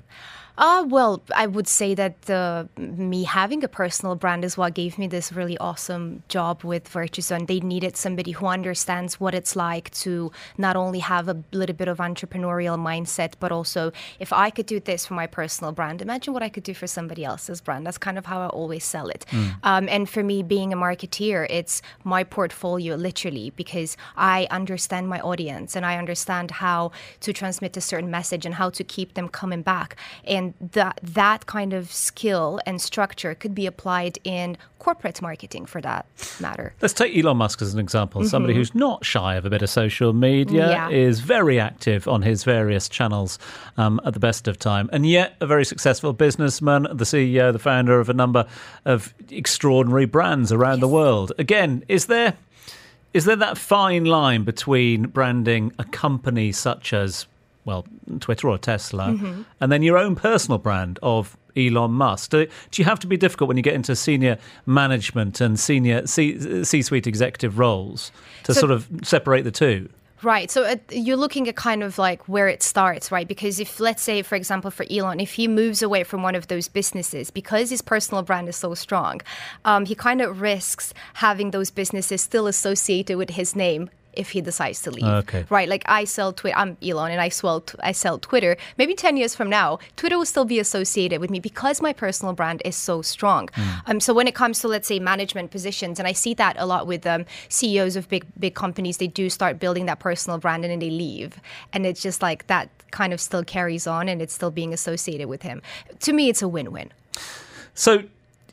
Uh, 0.58 0.84
well, 0.88 1.22
I 1.36 1.46
would 1.46 1.68
say 1.68 1.94
that 1.94 2.28
uh, 2.30 2.66
me 2.78 3.26
having 3.26 3.64
a 3.64 3.68
personal 3.68 4.16
brand 4.16 4.44
is 4.44 4.58
what 4.58 4.74
gave 4.74 4.98
me 4.98 5.06
this 5.06 5.32
really 5.32 5.56
awesome 5.60 6.24
job 6.30 6.64
with 6.64 6.92
Virtuzone. 6.92 7.46
They 7.46 7.60
needed 7.60 7.96
somebody 7.96 8.32
who 8.32 8.48
understands 8.48 9.20
what 9.20 9.36
it's 9.36 9.56
like 9.56 9.92
to 9.92 10.32
not 10.58 10.76
only 10.76 10.98
have 11.00 11.28
a 11.28 11.44
little 11.52 11.76
bit 11.76 11.88
of 11.88 12.00
entrepreneurial 12.00 12.78
mindset, 12.78 13.34
but 13.40 13.52
also 13.52 13.92
if 14.20 14.34
I 14.34 14.50
could 14.50 14.66
do 14.66 14.80
this 14.80 15.06
for 15.06 15.14
my 15.14 15.28
personal 15.28 15.74
brand, 15.74 16.02
imagine 16.02 16.34
what 16.34 16.42
I 16.42 16.50
could 16.50 16.64
do 16.64 16.74
for 16.74 16.88
somebody 16.88 17.24
else's 17.24 17.62
brand. 17.62 17.86
That's 17.86 18.00
kind 18.00 18.18
of 18.18 18.26
how 18.26 18.42
I 18.42 18.48
always 18.48 18.84
sell 18.84 19.10
it. 19.10 19.26
Um, 19.62 19.88
and 19.90 20.10
for 20.10 20.24
me, 20.24 20.42
being 20.42 20.74
a 20.74 20.78
marketeer, 20.78 21.46
it's 21.52 21.84
my 22.04 22.24
portfolio 22.24 22.96
literally 22.96 23.52
because 23.52 23.96
I 24.16 24.48
understand 24.50 25.08
my 25.08 25.20
audience 25.22 25.76
and 25.76 25.86
I 25.86 25.98
understand 25.98 26.50
how 26.50 26.92
to 27.20 27.32
transmit 27.32 27.78
a 27.78 27.82
certain 27.82 28.10
message 28.10 28.44
and 28.44 28.56
how 28.56 28.72
to 28.72 28.84
keep 28.84 29.14
them 29.14 29.30
coming 29.30 29.62
back. 29.62 29.96
And 30.26 30.47
that 30.74 31.00
that 31.04 31.46
kind 31.46 31.74
of 31.74 31.92
skill 31.92 32.60
and 32.66 32.82
structure 32.82 33.34
could 33.36 33.54
be 33.56 33.66
applied 33.66 34.20
in 34.24 34.58
corporate 34.80 35.22
marketing 35.22 35.66
for 35.66 35.82
that 35.82 36.06
matter. 36.40 36.74
Let's 36.82 36.94
take 36.94 37.16
Elon 37.18 37.38
Musk 37.38 37.62
as 37.62 37.74
an 37.74 37.80
example. 37.80 38.24
Somebody 38.24 38.54
who's 38.54 38.74
not 38.74 39.04
shy 39.04 39.36
of 39.36 39.46
a 39.46 39.50
bit 39.50 39.62
of 39.62 39.70
social 39.70 40.14
media, 40.14 40.70
Yeah. 40.70 40.90
is 40.90 41.20
very 41.20 41.60
active 41.60 42.08
on 42.08 42.22
his 42.22 42.44
various 42.44 42.88
channels 42.88 43.38
um, 43.78 44.00
at 44.06 44.14
the 44.14 44.20
best 44.20 44.48
of 44.48 44.58
time, 44.60 44.90
and 44.94 45.06
yet 45.06 45.36
a 45.42 45.46
very 45.48 45.66
successful 45.66 46.14
businessman, 46.14 46.84
the 46.84 47.06
CEO, 47.06 47.52
the 47.52 47.60
founder 47.60 48.00
of 48.00 48.10
a 48.10 48.14
number 48.14 48.46
of 48.86 49.14
extraordinary 49.30 50.06
brands 50.06 50.52
around 50.52 50.80
the 50.80 50.88
world. 50.88 51.32
Again, 51.38 51.84
is 51.88 52.06
there 52.06 52.36
is 53.14 53.26
there 53.26 53.36
that 53.38 53.58
fine 53.58 54.06
line 54.06 54.44
between 54.44 55.04
branding 55.08 55.72
a 55.80 55.84
company 55.86 56.52
such 56.52 56.94
as 56.94 57.26
well 57.68 57.86
Twitter 58.20 58.50
or 58.50 58.58
Tesla, 58.58 59.10
Mm-hmm. 59.10 59.42
and 59.62 59.72
then 59.72 59.84
your 59.84 59.98
own 60.00 60.16
personal 60.16 60.58
brand 60.58 60.98
of 61.04 61.38
Elon 61.56 61.92
Musk? 61.92 62.32
Do, 62.32 62.46
do 62.72 62.82
you 62.82 62.86
have 62.86 63.00
to 63.00 63.08
be 63.08 63.18
difficult 63.18 63.48
when 63.48 63.58
you 63.58 63.64
get 63.64 63.74
into 63.76 63.96
senior 63.96 64.38
management 64.66 65.42
and 65.42 65.60
senior 65.60 66.06
C, 66.08 66.64
C-suite 66.64 67.08
executive 67.08 67.60
roles 67.60 68.12
to 68.44 68.54
So- 68.54 68.60
sort 68.62 68.72
of 68.72 68.88
separate 69.04 69.44
the 69.44 69.52
two? 69.52 69.90
Right. 70.24 70.50
So 70.50 70.64
uh, 70.64 70.78
you're 70.92 71.16
looking 71.26 71.48
at 71.48 71.56
kind 71.56 71.84
of 71.84 72.00
like 72.00 72.28
where 72.28 72.48
it 72.48 72.64
starts, 72.64 73.12
right? 73.12 73.28
Because 73.28 73.60
if, 73.60 73.80
let's 73.80 74.02
say, 74.02 74.24
for 74.24 74.34
example, 74.36 74.72
for 74.72 74.84
Elon, 74.90 75.20
if 75.20 75.34
he 75.34 75.48
moves 75.48 75.84
away 75.84 76.04
from 76.04 76.24
one 76.24 76.34
of 76.34 76.48
those 76.48 76.68
businesses 76.68 77.30
because 77.30 77.70
his 77.70 77.84
personal 77.84 78.24
brand 78.24 78.50
is 78.50 78.56
so 78.56 78.74
strong, 78.74 79.22
um, 79.64 79.86
he 79.86 79.94
kind 79.94 80.20
of 80.22 80.42
risks 80.42 80.92
having 81.14 81.52
those 81.52 81.70
businesses 81.70 82.20
still 82.22 82.48
associated 82.48 83.16
with 83.16 83.30
his 83.30 83.56
name 83.56 83.92
if 84.18 84.32
he 84.32 84.42
decides 84.42 84.82
to 84.82 84.92
leave. 84.92 85.06
Okay. 85.06 85.46
Right. 85.50 85.70
Like 85.70 85.84
I 85.86 86.04
sell 86.04 86.34
Twitter. 86.34 86.58
I'm 86.58 86.78
Elon, 86.82 87.12
and 87.12 87.22
I 87.22 87.30
sell 87.30 87.64
I 87.80 87.92
sell 87.92 88.20
Twitter. 88.20 88.58
Maybe 88.78 88.96
ten 88.96 89.18
years 89.18 89.36
from 89.36 89.50
now, 89.50 89.80
Twitter 89.96 90.18
will 90.18 90.26
still 90.26 90.46
be 90.46 90.60
associated 90.60 91.22
with 91.22 91.30
me 91.30 91.40
because 91.40 91.82
my 91.82 91.94
personal 91.94 92.34
brand 92.34 92.62
is 92.66 92.76
so 92.76 93.02
strong. 93.02 93.50
Um, 93.86 94.00
so 94.00 94.14
when 94.14 94.28
it 94.28 94.36
comes 94.36 94.60
to 94.60 94.68
let's 94.68 94.88
say 94.88 95.00
management 95.00 95.52
positions, 95.52 96.00
and 96.00 96.08
I 96.08 96.14
see 96.14 96.34
that 96.36 96.56
a 96.60 96.66
lot 96.66 96.88
with 96.88 97.06
um, 97.06 97.26
CEOs 97.50 97.96
of 97.96 98.10
big 98.10 98.26
big 98.40 98.56
companies, 98.56 98.98
they 98.98 99.08
do 99.08 99.30
start 99.30 99.60
building 99.60 99.86
that 99.86 100.00
personal 100.00 100.38
brand 100.38 100.64
and 100.66 100.72
then 100.72 100.80
they 100.80 100.90
leave, 100.90 101.40
and 101.74 101.86
it's 101.86 102.02
just 102.02 102.22
like 102.22 102.48
that 102.48 102.70
kind 102.92 103.14
of 103.14 103.22
still 103.22 103.44
carries 103.44 103.86
on 103.86 104.08
and 104.08 104.22
it's 104.22 104.34
still 104.34 104.52
being 104.52 104.74
associated 104.74 105.28
with 105.28 105.42
him. 105.42 105.62
To 106.00 106.14
me, 106.14 106.30
it's 106.30 106.42
a 106.42 106.48
win-win. 106.48 106.92
So, 107.74 108.04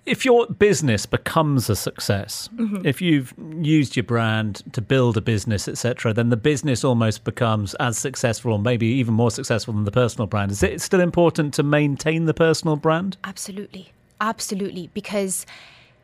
if 0.06 0.24
your 0.24 0.46
business 0.46 1.06
becomes 1.06 1.70
a 1.70 1.76
success, 1.76 2.48
Mm-hmm. 2.56 2.86
if 2.86 3.00
you've 3.00 3.32
used 3.60 3.96
your 3.96 4.04
brand 4.04 4.62
to 4.72 4.80
build 4.80 5.16
a 5.16 5.20
business, 5.20 5.66
etc., 5.68 6.12
then 6.12 6.28
the 6.30 6.36
business 6.36 6.84
almost 6.84 7.24
becomes 7.24 7.74
as 7.74 7.96
successful, 7.98 8.52
or 8.52 8.58
maybe 8.58 8.86
even 8.86 9.14
more 9.14 9.30
successful 9.30 9.74
than 9.74 9.84
the 9.84 9.90
personal 9.90 10.26
brand. 10.26 10.50
Is 10.50 10.62
it 10.62 10.80
still 10.80 11.00
important 11.00 11.54
to 11.54 11.62
maintain 11.62 12.26
the 12.26 12.34
personal 12.34 12.76
brand? 12.76 13.16
Absolutely. 13.24 13.92
Absolutely. 14.20 14.90
Because, 14.94 15.46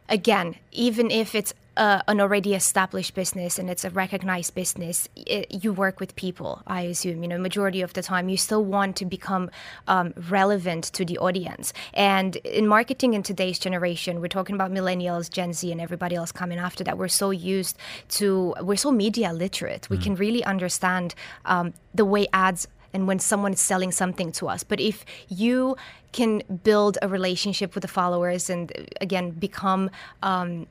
again, 0.09 0.57
even 0.73 1.11
if 1.11 1.35
it's 1.35 1.55
uh, 1.81 2.03
an 2.09 2.21
already 2.21 2.55
established 2.55 3.15
business 3.15 3.59
and 3.59 3.71
it's 3.71 3.87
a 3.87 3.91
recognized 3.91 4.55
business, 4.55 5.09
it, 5.17 5.65
you 5.65 5.73
work 5.73 5.99
with 5.99 6.15
people, 6.15 6.63
I 6.67 6.83
assume. 6.83 7.23
You 7.23 7.29
know, 7.31 7.39
majority 7.39 7.81
of 7.81 7.95
the 7.95 8.03
time, 8.03 8.29
you 8.29 8.37
still 8.37 8.63
want 8.63 8.97
to 8.97 9.07
become 9.07 9.51
um, 9.89 10.13
relevant 10.29 10.85
to 10.93 11.07
the 11.07 11.17
audience. 11.17 11.73
And 11.95 12.37
in 12.37 12.69
marketing 12.69 13.15
in 13.15 13.23
today's 13.23 13.59
generation, 13.59 14.21
we're 14.21 14.29
talking 14.29 14.55
about 14.55 14.71
millennials, 14.71 15.31
Gen 15.31 15.55
Z, 15.55 15.73
and 15.73 15.81
everybody 15.81 16.17
else 16.17 16.33
coming 16.33 16.59
after 16.59 16.85
that. 16.85 16.99
We're 16.99 17.09
so 17.09 17.31
used 17.31 17.79
to, 18.11 18.55
we're 18.61 18.77
so 18.77 18.93
media 18.93 19.33
literate. 19.33 19.89
We 19.89 19.97
can 19.97 20.17
really 20.17 20.45
understand 20.45 21.15
um, 21.47 21.73
the 21.95 22.05
way 22.05 22.27
ads 22.35 22.69
and 22.93 23.07
when 23.07 23.21
someone 23.21 23.55
is 23.55 23.61
selling 23.61 23.91
something 23.91 24.33
to 24.33 24.49
us. 24.49 24.65
But 24.65 24.81
if 24.81 25.07
you 25.29 25.77
can 26.13 26.43
build 26.63 26.99
a 27.01 27.09
relationship 27.09 27.75
with 27.75 27.83
the 27.83 27.89
followers 27.89 28.51
and 28.51 28.71
uh, 28.77 28.83
again 29.01 29.31
become 29.31 29.89
um, 30.23 30.67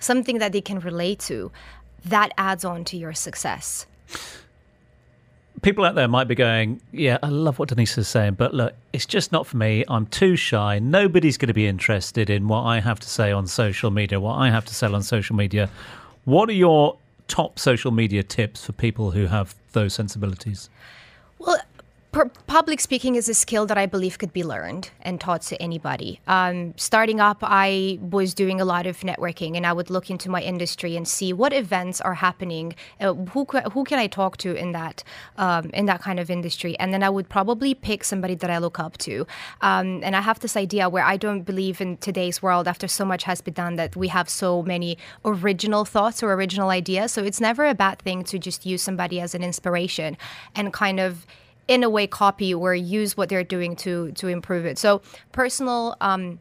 something 0.00 0.38
that 0.38 0.52
they 0.52 0.60
can 0.60 0.80
relate 0.80 1.20
to, 1.20 1.52
that 2.04 2.32
adds 2.36 2.64
on 2.64 2.84
to 2.86 2.96
your 2.96 3.12
success. 3.12 3.86
People 5.62 5.84
out 5.84 5.94
there 5.94 6.08
might 6.08 6.26
be 6.26 6.34
going, 6.34 6.80
Yeah, 6.90 7.18
I 7.22 7.28
love 7.28 7.58
what 7.58 7.68
Denise 7.68 7.98
is 7.98 8.08
saying, 8.08 8.34
but 8.34 8.54
look, 8.54 8.74
it's 8.92 9.04
just 9.06 9.30
not 9.30 9.46
for 9.46 9.58
me. 9.58 9.84
I'm 9.88 10.06
too 10.06 10.34
shy. 10.34 10.78
Nobody's 10.78 11.36
going 11.36 11.48
to 11.48 11.54
be 11.54 11.66
interested 11.66 12.30
in 12.30 12.48
what 12.48 12.62
I 12.62 12.80
have 12.80 12.98
to 13.00 13.08
say 13.08 13.30
on 13.30 13.46
social 13.46 13.90
media, 13.90 14.18
what 14.18 14.36
I 14.36 14.50
have 14.50 14.64
to 14.64 14.74
sell 14.74 14.94
on 14.94 15.02
social 15.02 15.36
media. 15.36 15.68
What 16.24 16.48
are 16.48 16.54
your 16.54 16.96
top 17.28 17.58
social 17.58 17.90
media 17.90 18.22
tips 18.22 18.64
for 18.64 18.72
people 18.72 19.10
who 19.10 19.26
have 19.26 19.54
those 19.72 19.92
sensibilities? 19.92 20.70
Well, 21.38 21.58
public 22.12 22.80
speaking 22.80 23.14
is 23.14 23.28
a 23.28 23.34
skill 23.34 23.66
that 23.66 23.78
I 23.78 23.86
believe 23.86 24.18
could 24.18 24.32
be 24.32 24.42
learned 24.42 24.90
and 25.02 25.20
taught 25.20 25.42
to 25.42 25.62
anybody. 25.62 26.20
Um, 26.26 26.74
starting 26.76 27.20
up, 27.20 27.38
I 27.42 27.98
was 28.00 28.34
doing 28.34 28.60
a 28.60 28.64
lot 28.64 28.86
of 28.86 29.00
networking, 29.00 29.56
and 29.56 29.66
I 29.66 29.72
would 29.72 29.90
look 29.90 30.10
into 30.10 30.28
my 30.28 30.42
industry 30.42 30.96
and 30.96 31.06
see 31.06 31.32
what 31.32 31.52
events 31.52 32.00
are 32.00 32.14
happening. 32.14 32.74
Uh, 33.00 33.14
who 33.14 33.44
who 33.72 33.84
can 33.84 33.98
I 33.98 34.06
talk 34.06 34.36
to 34.38 34.54
in 34.54 34.72
that 34.72 35.04
um, 35.36 35.70
in 35.70 35.86
that 35.86 36.02
kind 36.02 36.18
of 36.18 36.30
industry? 36.30 36.78
And 36.78 36.92
then 36.92 37.02
I 37.02 37.10
would 37.10 37.28
probably 37.28 37.74
pick 37.74 38.04
somebody 38.04 38.34
that 38.34 38.50
I 38.50 38.58
look 38.58 38.78
up 38.80 38.98
to. 38.98 39.26
Um, 39.60 40.00
and 40.02 40.16
I 40.16 40.20
have 40.20 40.40
this 40.40 40.56
idea 40.56 40.88
where 40.88 41.04
I 41.04 41.16
don't 41.16 41.42
believe 41.42 41.80
in 41.80 41.96
today's 41.98 42.42
world, 42.42 42.66
after 42.66 42.88
so 42.88 43.04
much 43.04 43.24
has 43.24 43.40
been 43.40 43.54
done, 43.54 43.76
that 43.76 43.94
we 43.94 44.08
have 44.08 44.28
so 44.28 44.62
many 44.62 44.98
original 45.24 45.84
thoughts 45.84 46.22
or 46.22 46.32
original 46.32 46.70
ideas. 46.70 47.12
So 47.12 47.22
it's 47.22 47.40
never 47.40 47.66
a 47.66 47.74
bad 47.74 48.00
thing 48.00 48.24
to 48.24 48.38
just 48.38 48.66
use 48.66 48.82
somebody 48.82 49.20
as 49.20 49.34
an 49.34 49.42
inspiration 49.42 50.16
and 50.56 50.72
kind 50.72 50.98
of 50.98 51.26
in 51.70 51.84
a 51.84 51.88
way 51.88 52.04
copy 52.04 52.52
or 52.52 52.74
use 52.74 53.16
what 53.16 53.28
they're 53.28 53.44
doing 53.44 53.76
to 53.76 54.10
to 54.12 54.26
improve 54.26 54.66
it. 54.66 54.76
So 54.76 55.02
personal 55.30 55.96
um, 56.00 56.40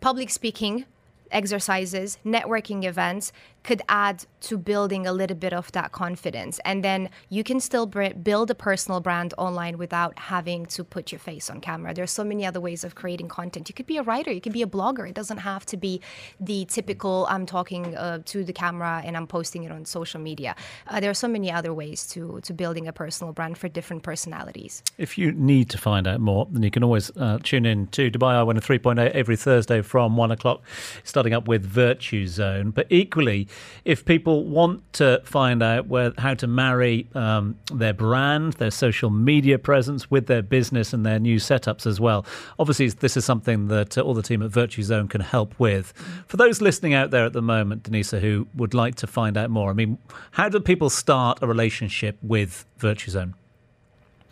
public 0.00 0.30
speaking 0.30 0.84
exercises 1.32 2.16
networking 2.24 2.84
events 2.84 3.32
could 3.62 3.82
add 3.88 4.24
to 4.40 4.56
building 4.56 5.06
a 5.06 5.12
little 5.12 5.36
bit 5.36 5.52
of 5.52 5.70
that 5.72 5.92
confidence. 5.92 6.58
And 6.64 6.82
then 6.82 7.10
you 7.28 7.44
can 7.44 7.60
still 7.60 7.86
build 7.86 8.50
a 8.50 8.54
personal 8.54 9.00
brand 9.00 9.34
online 9.36 9.76
without 9.78 10.18
having 10.18 10.66
to 10.66 10.82
put 10.84 11.12
your 11.12 11.18
face 11.18 11.50
on 11.50 11.60
camera. 11.60 11.92
There's 11.94 12.10
so 12.10 12.24
many 12.24 12.46
other 12.46 12.60
ways 12.60 12.84
of 12.84 12.94
creating 12.94 13.28
content. 13.28 13.68
You 13.68 13.74
could 13.74 13.86
be 13.86 13.98
a 13.98 14.02
writer 14.02 14.30
you 14.30 14.40
could 14.40 14.52
be 14.52 14.62
a 14.62 14.66
blogger. 14.66 15.08
It 15.08 15.14
doesn't 15.14 15.38
have 15.38 15.66
to 15.66 15.76
be 15.76 16.00
the 16.38 16.64
typical 16.66 17.26
i'm 17.28 17.46
talking 17.46 17.96
uh, 17.96 18.20
to 18.26 18.44
the 18.44 18.52
camera 18.52 19.02
and 19.04 19.16
i'm 19.16 19.26
posting 19.26 19.64
it 19.64 19.72
on 19.72 19.84
social 19.84 20.20
media. 20.20 20.54
Uh, 20.86 21.00
there 21.00 21.10
are 21.10 21.14
so 21.14 21.28
many 21.28 21.50
other 21.50 21.72
ways 21.74 22.06
to 22.06 22.40
to 22.42 22.52
building 22.52 22.88
a 22.88 22.92
personal 22.92 23.32
brand 23.32 23.58
for 23.58 23.68
different 23.68 24.02
personalities. 24.02 24.82
If 24.98 25.18
you 25.18 25.32
need 25.32 25.68
to 25.70 25.78
find 25.78 26.06
out 26.06 26.20
more, 26.20 26.46
then 26.50 26.62
you 26.62 26.70
can 26.70 26.84
always 26.84 27.10
uh, 27.16 27.38
tune 27.42 27.66
in 27.66 27.86
to 27.88 28.10
Dubai 28.10 28.32
Eye 28.34 28.60
3.8 28.60 29.10
every 29.10 29.36
Thursday 29.36 29.82
from 29.82 30.16
one 30.16 30.30
o'clock, 30.30 30.62
starting 31.04 31.32
up 31.32 31.48
with 31.48 31.62
Virtuzone. 31.72 32.72
But 32.74 32.86
equally, 32.90 33.48
if 33.84 34.04
people 34.04 34.44
want 34.44 34.92
to 34.94 35.20
find 35.24 35.62
out 35.62 35.86
where 35.86 36.12
how 36.18 36.34
to 36.34 36.46
marry 36.46 37.08
um, 37.14 37.56
their 37.72 37.92
brand, 37.92 38.54
their 38.54 38.70
social 38.70 39.10
media 39.10 39.58
presence 39.58 40.10
with 40.10 40.26
their 40.26 40.42
business 40.42 40.92
and 40.92 41.04
their 41.04 41.18
new 41.18 41.36
setups 41.36 41.86
as 41.86 42.00
well, 42.00 42.24
obviously 42.58 42.88
this 42.88 43.16
is 43.16 43.24
something 43.24 43.68
that 43.68 43.96
uh, 43.96 44.02
all 44.02 44.14
the 44.14 44.22
team 44.22 44.42
at 44.42 44.50
Virtuzone 44.50 45.08
can 45.08 45.20
help 45.20 45.58
with. 45.58 45.92
For 46.26 46.36
those 46.36 46.60
listening 46.60 46.94
out 46.94 47.10
there 47.10 47.24
at 47.24 47.32
the 47.32 47.42
moment, 47.42 47.84
Denisa, 47.84 48.20
who 48.20 48.46
would 48.54 48.74
like 48.74 48.94
to 48.96 49.06
find 49.06 49.36
out 49.36 49.50
more, 49.50 49.70
I 49.70 49.74
mean, 49.74 49.98
how 50.32 50.48
do 50.48 50.60
people 50.60 50.90
start 50.90 51.38
a 51.42 51.46
relationship 51.46 52.18
with 52.22 52.64
Virtuzone? 52.78 53.34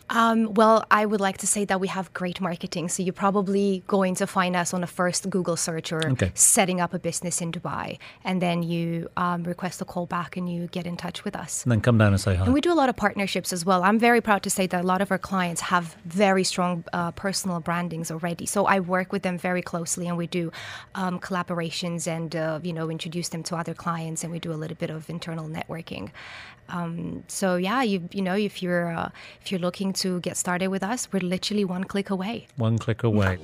Um, 0.09 0.53
well, 0.55 0.85
I 0.89 1.05
would 1.05 1.21
like 1.21 1.37
to 1.39 1.47
say 1.47 1.65
that 1.65 1.79
we 1.79 1.87
have 1.87 2.11
great 2.13 2.41
marketing. 2.41 2.89
So 2.89 3.03
you're 3.03 3.13
probably 3.13 3.83
going 3.87 4.15
to 4.15 4.25
find 4.27 4.55
us 4.55 4.73
on 4.73 4.83
a 4.83 4.87
first 4.87 5.29
Google 5.29 5.55
search 5.55 5.91
or 5.91 6.01
Okay. 6.09 6.31
setting 6.33 6.81
up 6.81 6.93
a 6.93 6.99
business 6.99 7.41
in 7.41 7.51
Dubai. 7.51 7.99
And 8.23 8.41
then 8.41 8.63
you 8.63 9.09
um, 9.17 9.43
request 9.43 9.81
a 9.81 9.85
call 9.85 10.07
back 10.07 10.35
and 10.37 10.51
you 10.51 10.67
get 10.67 10.85
in 10.87 10.97
touch 10.97 11.23
with 11.23 11.35
us. 11.35 11.63
And 11.63 11.71
then 11.71 11.81
come 11.81 11.97
down 11.97 12.13
and 12.13 12.19
say 12.19 12.35
hi. 12.35 12.45
And 12.45 12.53
we 12.53 12.61
do 12.61 12.73
a 12.73 12.79
lot 12.81 12.89
of 12.89 12.95
partnerships 12.95 13.53
as 13.53 13.65
well. 13.65 13.83
I'm 13.83 13.99
very 13.99 14.21
proud 14.21 14.41
to 14.43 14.49
say 14.49 14.65
that 14.67 14.83
a 14.83 14.87
lot 14.87 15.01
of 15.01 15.11
our 15.11 15.19
clients 15.19 15.61
have 15.61 15.95
very 16.05 16.43
strong 16.43 16.83
uh, 16.93 17.11
personal 17.11 17.59
brandings 17.59 18.09
already. 18.09 18.45
So 18.47 18.65
I 18.65 18.79
work 18.79 19.11
with 19.11 19.21
them 19.23 19.37
very 19.37 19.61
closely, 19.61 20.07
and 20.07 20.17
we 20.17 20.27
do 20.27 20.51
um, 20.95 21.19
collaborations 21.19 22.07
and 22.07 22.35
uh, 22.35 22.59
you 22.63 22.73
know 22.73 22.89
introduce 22.89 23.29
them 23.29 23.43
to 23.43 23.55
other 23.55 23.73
clients, 23.75 24.23
and 24.23 24.31
we 24.31 24.39
do 24.39 24.51
a 24.51 24.59
little 24.63 24.77
bit 24.77 24.89
of 24.89 25.09
internal 25.09 25.47
networking. 25.47 26.09
Um, 26.71 27.23
so 27.27 27.55
yeah, 27.55 27.81
you 27.83 28.07
you 28.11 28.21
know 28.21 28.35
if 28.35 28.61
you're 28.61 28.91
uh, 28.91 29.09
if 29.41 29.51
you're 29.51 29.59
looking 29.59 29.93
to 29.93 30.19
get 30.21 30.37
started 30.37 30.67
with 30.67 30.83
us, 30.83 31.11
we're 31.11 31.21
literally 31.21 31.65
one 31.65 31.83
click 31.83 32.09
away. 32.09 32.47
One 32.57 32.77
click 32.77 33.03
away. 33.03 33.37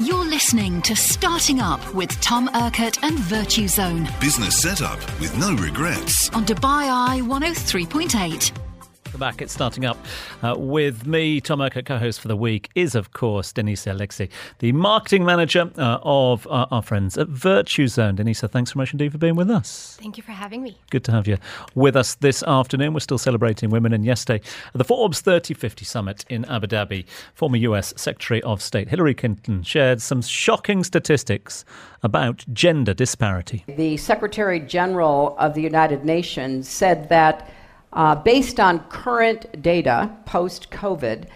You're 0.00 0.24
listening 0.24 0.82
to 0.82 0.96
Starting 0.96 1.60
Up 1.60 1.80
with 1.94 2.10
Tom 2.20 2.48
Urquhart 2.54 3.02
and 3.04 3.18
Virtuzone 3.18 4.08
Business 4.20 4.60
setup 4.60 4.98
with 5.20 5.36
no 5.36 5.54
regrets. 5.54 6.28
on 6.30 6.44
Dubai 6.44 6.88
Eye 6.90 7.20
103.8. 7.22 8.71
We're 9.12 9.18
back. 9.18 9.42
It's 9.42 9.52
starting 9.52 9.84
up 9.84 9.98
uh, 10.42 10.54
with 10.56 11.06
me, 11.06 11.38
Tom 11.38 11.60
Urquhart, 11.60 11.84
co-host 11.84 12.18
for 12.18 12.28
the 12.28 12.36
week, 12.36 12.70
is 12.74 12.94
of 12.94 13.12
course 13.12 13.52
Denise 13.52 13.86
Alexei, 13.86 14.30
the 14.60 14.72
marketing 14.72 15.22
manager 15.22 15.70
uh, 15.76 15.98
of 16.02 16.46
uh, 16.46 16.64
our 16.70 16.80
friends 16.80 17.18
at 17.18 17.28
Virtuzone. 17.28 18.16
Denise, 18.16 18.40
thanks 18.40 18.72
so 18.72 18.78
much 18.78 18.92
indeed 18.92 19.12
for 19.12 19.18
being 19.18 19.36
with 19.36 19.50
us. 19.50 19.98
Thank 20.00 20.16
you 20.16 20.22
for 20.22 20.32
having 20.32 20.62
me. 20.62 20.78
Good 20.88 21.04
to 21.04 21.12
have 21.12 21.28
you 21.28 21.36
with 21.74 21.94
us 21.94 22.14
this 22.14 22.42
afternoon. 22.44 22.94
We're 22.94 23.00
still 23.00 23.18
celebrating 23.18 23.68
women, 23.68 23.92
and 23.92 24.02
yesterday 24.02 24.42
at 24.68 24.78
the 24.78 24.84
Forbes 24.84 25.20
3050 25.20 25.84
summit 25.84 26.24
in 26.30 26.46
Abu 26.46 26.68
Dhabi, 26.68 27.04
former 27.34 27.58
US 27.58 27.92
Secretary 27.98 28.42
of 28.44 28.62
State 28.62 28.88
Hillary 28.88 29.14
Clinton 29.14 29.62
shared 29.62 30.00
some 30.00 30.22
shocking 30.22 30.84
statistics 30.84 31.66
about 32.02 32.46
gender 32.54 32.94
disparity. 32.94 33.62
The 33.68 33.98
Secretary 33.98 34.58
General 34.58 35.36
of 35.38 35.52
the 35.52 35.60
United 35.60 36.02
Nations 36.02 36.66
said 36.66 37.10
that 37.10 37.50
uh, 37.92 38.14
based 38.14 38.58
on 38.58 38.80
current 38.88 39.62
data 39.62 40.10
post 40.24 40.70
COVID, 40.70 41.26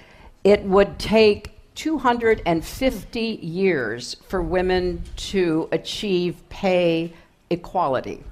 it 0.45 0.63
would 0.63 0.99
take 0.99 1.53
250 1.75 3.21
years 3.21 4.17
for 4.27 4.41
women 4.41 5.03
to 5.17 5.69
achieve 5.73 6.43
pay 6.49 7.13
equality. 7.51 8.23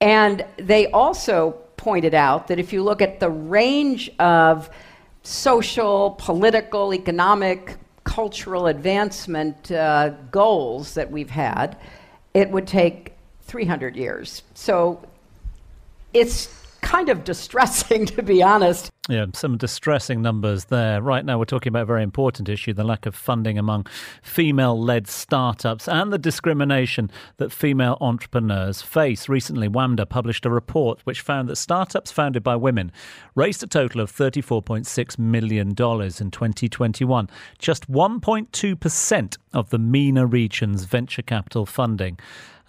And 0.00 0.44
they 0.56 0.86
also 0.88 1.52
pointed 1.76 2.14
out 2.14 2.48
that 2.48 2.58
if 2.58 2.72
you 2.72 2.82
look 2.82 3.02
at 3.02 3.20
the 3.20 3.30
range 3.30 4.10
of 4.18 4.70
social, 5.22 6.16
political, 6.18 6.94
economic, 6.94 7.76
cultural 8.04 8.66
advancement 8.66 9.70
uh, 9.70 10.10
goals 10.30 10.94
that 10.94 11.10
we've 11.10 11.30
had, 11.30 11.76
it 12.34 12.50
would 12.50 12.66
take 12.66 13.12
300 13.42 13.94
years. 13.94 14.42
So 14.54 15.06
it's 16.14 16.61
kind 16.82 17.08
of 17.08 17.24
distressing, 17.24 18.06
to 18.16 18.22
be 18.22 18.42
honest. 18.42 18.90
Yeah, 19.08 19.26
some 19.34 19.56
distressing 19.56 20.22
numbers 20.22 20.66
there. 20.66 21.02
Right 21.02 21.24
now, 21.24 21.38
we're 21.38 21.44
talking 21.44 21.70
about 21.70 21.82
a 21.82 21.86
very 21.86 22.04
important 22.04 22.48
issue 22.48 22.72
the 22.72 22.84
lack 22.84 23.04
of 23.04 23.16
funding 23.16 23.58
among 23.58 23.86
female 24.22 24.80
led 24.80 25.08
startups 25.08 25.88
and 25.88 26.12
the 26.12 26.18
discrimination 26.18 27.10
that 27.38 27.50
female 27.50 27.98
entrepreneurs 28.00 28.80
face. 28.80 29.28
Recently, 29.28 29.68
WAMDA 29.68 30.08
published 30.08 30.46
a 30.46 30.50
report 30.50 31.00
which 31.02 31.20
found 31.20 31.48
that 31.48 31.56
startups 31.56 32.12
founded 32.12 32.44
by 32.44 32.54
women 32.54 32.92
raised 33.34 33.64
a 33.64 33.66
total 33.66 34.00
of 34.00 34.12
$34.6 34.12 35.18
million 35.18 35.68
in 35.68 35.74
2021, 35.74 37.30
just 37.58 37.90
1.2% 37.90 39.36
of 39.52 39.70
the 39.70 39.78
MENA 39.78 40.26
region's 40.26 40.84
venture 40.84 41.22
capital 41.22 41.66
funding. 41.66 42.18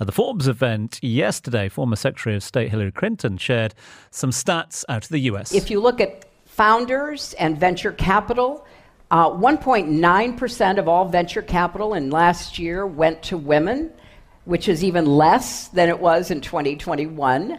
At 0.03 0.07
the 0.07 0.11
Forbes 0.11 0.49
event 0.49 0.99
yesterday, 1.01 1.69
former 1.69 1.95
Secretary 1.95 2.35
of 2.35 2.43
State 2.43 2.71
Hillary 2.71 2.91
Clinton 2.91 3.37
shared 3.37 3.73
some 4.11 4.31
stats 4.31 4.83
out 4.89 5.05
of 5.05 5.09
the 5.09 5.19
US. 5.31 5.53
If 5.53 5.71
you 5.71 5.79
look 5.79 6.01
at 6.01 6.25
founders 6.43 7.33
and 7.35 7.57
venture 7.57 7.93
capital, 7.93 8.65
uh, 9.11 9.29
1.9% 9.29 10.77
of 10.77 10.89
all 10.89 11.05
venture 11.05 11.41
capital 11.41 11.93
in 11.93 12.09
last 12.09 12.59
year 12.59 12.85
went 12.85 13.23
to 13.23 13.37
women, 13.37 13.93
which 14.43 14.67
is 14.67 14.83
even 14.83 15.05
less 15.05 15.69
than 15.69 15.87
it 15.87 15.97
was 15.97 16.31
in 16.31 16.41
2021. 16.41 17.57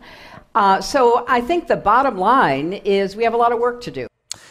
Uh, 0.55 0.83
so 0.83 1.25
I 1.27 1.41
think 1.41 1.67
the 1.67 1.77
bottom 1.77 2.19
line 2.19 2.75
is 2.75 3.17
we 3.17 3.25
have 3.25 3.33
a 3.33 3.39
lot 3.39 3.53
of 3.53 3.59
work 3.59 3.81
to 3.85 3.91
do. 3.91 4.07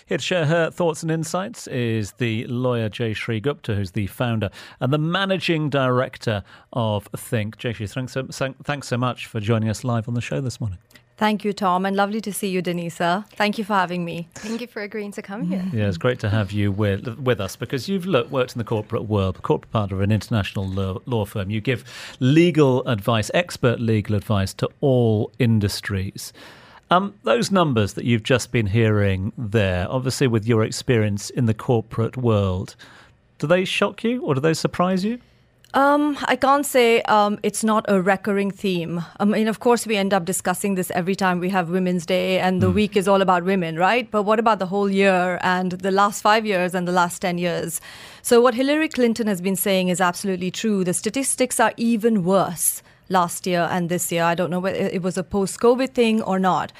Here 0.05 0.17
to 0.17 0.23
share 0.23 0.45
her 0.45 0.69
thoughts 0.69 1.01
and 1.01 1.11
insights 1.11 1.65
is 1.67 2.11
the 2.13 2.45
lawyer 2.47 2.89
Jayashree 2.89 3.41
Gupta, 3.41 3.73
who's 3.73 3.91
the 3.91 4.07
founder 4.07 4.49
and 4.81 4.91
the 4.91 4.97
managing 4.97 5.69
director 5.69 6.43
of 6.73 7.07
Think. 7.15 7.57
Jayashree, 7.57 7.89
thanks 7.89 8.35
so, 8.35 8.53
thanks 8.63 8.87
so 8.87 8.97
much 8.97 9.27
for 9.27 9.39
joining 9.39 9.69
us 9.69 9.85
live 9.85 10.09
on 10.09 10.13
the 10.13 10.21
show 10.21 10.41
this 10.41 10.59
morning. 10.59 10.79
Thank 11.15 11.45
you, 11.45 11.53
Tom, 11.53 11.85
and 11.85 11.95
lovely 11.95 12.19
to 12.21 12.33
see 12.33 12.49
you, 12.49 12.61
Denisa. 12.61 13.25
Thank 13.29 13.57
you 13.57 13.63
for 13.63 13.75
having 13.75 14.03
me. 14.03 14.27
Thank 14.33 14.59
you 14.59 14.67
for 14.67 14.81
agreeing 14.81 15.11
to 15.13 15.21
come 15.21 15.43
here. 15.43 15.63
Yeah, 15.71 15.87
it's 15.87 15.97
great 15.97 16.19
to 16.19 16.29
have 16.29 16.51
you 16.51 16.71
with, 16.71 17.19
with 17.19 17.39
us 17.39 17.55
because 17.55 17.87
you've 17.87 18.05
look, 18.05 18.29
worked 18.29 18.53
in 18.53 18.57
the 18.57 18.65
corporate 18.65 19.03
world, 19.03 19.41
corporate 19.41 19.71
part 19.71 19.91
of 19.93 20.01
an 20.01 20.11
international 20.11 20.67
law, 20.67 20.99
law 21.05 21.23
firm. 21.23 21.49
You 21.49 21.61
give 21.61 21.85
legal 22.19 22.85
advice, 22.87 23.31
expert 23.33 23.79
legal 23.79 24.15
advice 24.15 24.53
to 24.55 24.69
all 24.81 25.31
industries. 25.39 26.33
Um, 26.93 27.15
those 27.23 27.49
numbers 27.49 27.93
that 27.93 28.05
you've 28.05 28.21
just 28.21 28.51
been 28.51 28.67
hearing 28.67 29.33
there, 29.35 29.87
obviously 29.89 30.27
with 30.27 30.45
your 30.45 30.63
experience 30.63 31.31
in 31.31 31.47
the 31.47 31.53
corporate 31.55 32.17
world, 32.17 32.75
do 33.39 33.47
they 33.47 33.65
shock 33.65 34.03
you 34.03 34.21
or 34.21 34.35
do 34.35 34.41
they 34.41 34.53
surprise 34.53 35.03
you? 35.03 35.19
Um, 35.73 36.15
I 36.25 36.35
can't 36.35 36.67
say 36.67 37.01
um, 37.03 37.39
it's 37.41 37.63
not 37.63 37.83
a 37.87 37.99
recurring 37.99 38.51
theme. 38.51 39.03
I 39.19 39.25
mean, 39.25 39.47
of 39.47 39.59
course, 39.59 39.87
we 39.87 39.95
end 39.95 40.13
up 40.13 40.23
discussing 40.23 40.75
this 40.75 40.91
every 40.91 41.15
time 41.15 41.39
we 41.39 41.49
have 41.49 41.71
Women's 41.71 42.05
Day, 42.05 42.39
and 42.39 42.61
the 42.61 42.69
mm. 42.69 42.75
week 42.75 42.95
is 42.95 43.07
all 43.07 43.23
about 43.23 43.43
women, 43.43 43.75
right? 43.75 44.11
But 44.11 44.21
what 44.21 44.37
about 44.37 44.59
the 44.59 44.67
whole 44.67 44.87
year 44.87 45.39
and 45.41 45.71
the 45.71 45.89
last 45.89 46.21
five 46.21 46.45
years 46.45 46.75
and 46.75 46.87
the 46.87 46.91
last 46.91 47.23
10 47.23 47.39
years? 47.39 47.81
So, 48.21 48.39
what 48.39 48.53
Hillary 48.53 48.87
Clinton 48.87 49.25
has 49.25 49.41
been 49.41 49.55
saying 49.55 49.87
is 49.87 49.99
absolutely 49.99 50.51
true. 50.51 50.83
The 50.83 50.93
statistics 50.93 51.59
are 51.59 51.73
even 51.75 52.23
worse 52.23 52.83
last 53.09 53.45
year 53.47 53.67
and 53.71 53.89
this 53.89 54.11
year. 54.11 54.23
I 54.23 54.35
don't 54.35 54.49
know 54.49 54.59
whether 54.59 54.77
it 54.77 55.01
was 55.01 55.17
a 55.17 55.23
post 55.23 55.59
COVID 55.59 55.93
thing 55.93 56.21
or 56.21 56.39
not. 56.39 56.71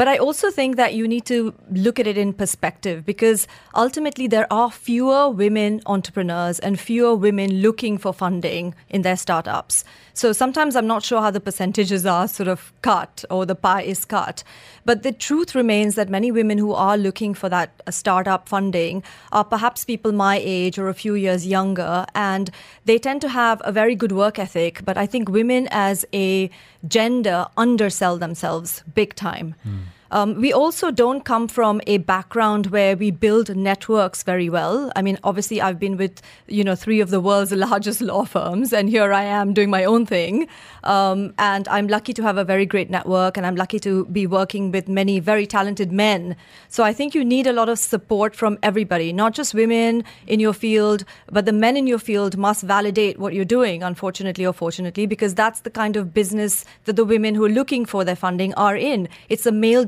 But 0.00 0.08
I 0.08 0.16
also 0.16 0.50
think 0.50 0.76
that 0.76 0.94
you 0.94 1.06
need 1.06 1.26
to 1.26 1.52
look 1.70 2.00
at 2.00 2.06
it 2.06 2.16
in 2.16 2.32
perspective 2.32 3.04
because 3.04 3.46
ultimately 3.74 4.26
there 4.26 4.50
are 4.50 4.70
fewer 4.70 5.28
women 5.28 5.82
entrepreneurs 5.84 6.58
and 6.58 6.80
fewer 6.80 7.14
women 7.14 7.60
looking 7.60 7.98
for 7.98 8.14
funding 8.14 8.74
in 8.88 9.02
their 9.02 9.18
startups. 9.18 9.84
So 10.14 10.32
sometimes 10.32 10.74
I'm 10.74 10.86
not 10.86 11.02
sure 11.02 11.20
how 11.20 11.30
the 11.30 11.40
percentages 11.40 12.06
are 12.06 12.28
sort 12.28 12.48
of 12.48 12.72
cut 12.80 13.24
or 13.28 13.44
the 13.44 13.54
pie 13.54 13.82
is 13.82 14.06
cut. 14.06 14.42
But 14.84 15.02
the 15.02 15.12
truth 15.12 15.54
remains 15.54 15.94
that 15.96 16.08
many 16.08 16.32
women 16.32 16.56
who 16.56 16.72
are 16.72 16.96
looking 16.96 17.34
for 17.34 17.48
that 17.50 17.70
uh, 17.86 17.90
startup 17.90 18.48
funding 18.48 19.02
are 19.32 19.44
perhaps 19.44 19.84
people 19.84 20.12
my 20.12 20.40
age 20.42 20.78
or 20.78 20.88
a 20.88 20.94
few 20.94 21.14
years 21.14 21.46
younger, 21.46 22.06
and 22.14 22.50
they 22.86 22.98
tend 22.98 23.20
to 23.20 23.28
have 23.28 23.60
a 23.64 23.72
very 23.72 23.94
good 23.94 24.12
work 24.12 24.38
ethic. 24.38 24.84
But 24.84 24.96
I 24.96 25.06
think 25.06 25.28
women 25.28 25.68
as 25.70 26.04
a 26.14 26.50
gender 26.86 27.46
undersell 27.56 28.16
themselves 28.18 28.82
big 28.94 29.14
time. 29.14 29.54
Mm. 29.66 29.82
Um, 30.12 30.40
we 30.40 30.52
also 30.52 30.90
don't 30.90 31.24
come 31.24 31.46
from 31.46 31.80
a 31.86 31.98
background 31.98 32.66
where 32.66 32.96
we 32.96 33.10
build 33.10 33.54
networks 33.54 34.22
very 34.24 34.48
well. 34.48 34.90
I 34.96 35.02
mean, 35.02 35.18
obviously, 35.22 35.62
I've 35.62 35.78
been 35.78 35.96
with 35.96 36.20
you 36.48 36.64
know 36.64 36.74
three 36.74 37.00
of 37.00 37.10
the 37.10 37.20
world's 37.20 37.52
largest 37.68 38.00
law 38.00 38.24
firms, 38.24 38.72
and 38.72 38.88
here 38.88 39.12
I 39.12 39.22
am 39.22 39.54
doing 39.54 39.70
my 39.70 39.84
own 39.84 40.06
thing. 40.06 40.48
Um, 40.82 41.34
and 41.38 41.68
I'm 41.68 41.86
lucky 41.86 42.12
to 42.14 42.22
have 42.22 42.38
a 42.38 42.44
very 42.44 42.66
great 42.66 42.90
network, 42.90 43.36
and 43.36 43.46
I'm 43.46 43.54
lucky 43.54 43.78
to 43.80 44.04
be 44.06 44.26
working 44.26 44.72
with 44.72 44.88
many 44.88 45.20
very 45.20 45.46
talented 45.46 45.92
men. 45.92 46.36
So 46.68 46.82
I 46.82 46.92
think 46.92 47.14
you 47.14 47.24
need 47.24 47.46
a 47.46 47.52
lot 47.52 47.68
of 47.68 47.78
support 47.78 48.34
from 48.34 48.58
everybody, 48.62 49.12
not 49.12 49.34
just 49.34 49.54
women 49.54 50.04
in 50.26 50.40
your 50.40 50.52
field, 50.52 51.04
but 51.30 51.44
the 51.46 51.52
men 51.52 51.76
in 51.76 51.86
your 51.86 51.98
field 51.98 52.36
must 52.36 52.62
validate 52.62 53.18
what 53.18 53.34
you're 53.34 53.44
doing. 53.44 53.82
Unfortunately 53.82 54.44
or 54.44 54.52
fortunately, 54.52 55.06
because 55.06 55.34
that's 55.34 55.60
the 55.60 55.70
kind 55.70 55.96
of 55.96 56.12
business 56.12 56.64
that 56.84 56.96
the 56.96 57.04
women 57.04 57.34
who 57.34 57.44
are 57.44 57.48
looking 57.48 57.84
for 57.84 58.04
their 58.04 58.16
funding 58.16 58.52
are 58.54 58.76
in. 58.76 59.08
It's 59.28 59.46
a 59.46 59.52
male 59.52 59.84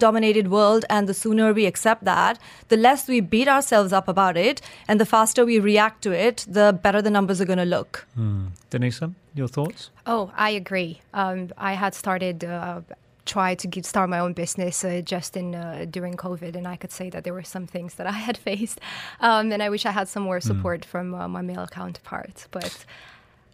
world, 0.49 0.85
and 0.89 1.09
the 1.09 1.15
sooner 1.15 1.53
we 1.53 1.67
accept 1.67 2.05
that, 2.05 2.39
the 2.69 2.77
less 2.77 3.09
we 3.09 3.21
beat 3.21 3.49
ourselves 3.49 3.93
up 3.93 4.09
about 4.09 4.37
it, 4.37 4.61
and 4.89 5.01
the 5.01 5.07
faster 5.07 5.45
we 5.45 5.59
react 5.59 6.03
to 6.03 6.13
it, 6.13 6.45
the 6.49 6.79
better 6.83 7.03
the 7.03 7.11
numbers 7.11 7.41
are 7.41 7.45
going 7.45 7.59
to 7.59 7.65
look. 7.65 8.07
Mm. 8.19 8.51
Denisa, 8.71 9.15
your 9.35 9.49
thoughts? 9.49 9.91
Oh, 10.07 10.33
I 10.37 10.51
agree. 10.51 11.01
Um, 11.15 11.51
I 11.57 11.75
had 11.75 11.95
started. 11.95 12.45
Uh, 12.45 12.81
try 13.25 13.55
to 13.55 13.69
get, 13.69 13.87
start 13.87 14.11
my 14.11 14.19
own 14.19 14.33
business 14.33 14.85
uh, 14.85 15.01
just 15.05 15.37
in 15.37 15.55
uh, 15.55 15.87
during 15.89 16.15
COVID, 16.15 16.57
and 16.57 16.67
I 16.67 16.75
could 16.75 16.91
say 16.91 17.09
that 17.11 17.23
there 17.23 17.33
were 17.33 17.45
some 17.45 17.69
things 17.69 17.95
that 17.95 18.07
I 18.17 18.19
had 18.29 18.37
faced, 18.37 18.81
um, 19.21 19.53
and 19.53 19.63
I 19.63 19.69
wish 19.71 19.87
I 19.87 19.93
had 19.93 20.09
some 20.09 20.25
more 20.25 20.41
hmm. 20.41 20.47
support 20.49 20.81
mm. 20.81 20.85
from 20.87 21.15
uh, 21.15 21.29
my 21.29 21.43
male 21.43 21.67
counterparts. 21.67 22.49
But 22.51 22.85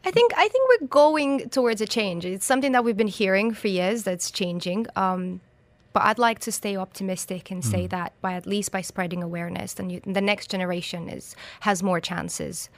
I 0.04 0.10
think 0.10 0.32
I 0.36 0.48
think 0.48 0.68
we're 0.68 0.86
going 0.86 1.50
towards 1.50 1.80
a 1.80 1.86
change. 1.86 2.24
It's 2.24 2.46
something 2.46 2.72
that 2.72 2.84
we've 2.84 2.96
been 2.96 3.08
hearing 3.08 3.52
for 3.52 3.68
years 3.68 4.04
that's 4.04 4.30
changing. 4.30 4.86
Um, 4.96 5.40
but 5.92 6.02
I'd 6.02 6.18
like 6.18 6.38
to 6.40 6.52
stay 6.52 6.76
optimistic 6.76 7.50
and 7.50 7.64
say 7.64 7.86
mm. 7.86 7.90
that 7.90 8.12
by 8.20 8.34
at 8.34 8.46
least 8.46 8.72
by 8.72 8.82
spreading 8.82 9.22
awareness, 9.22 9.74
then 9.74 9.90
you, 9.90 10.00
the 10.04 10.20
next 10.20 10.50
generation 10.50 11.08
is 11.08 11.34
has 11.60 11.82
more 11.82 12.00
chances 12.00 12.68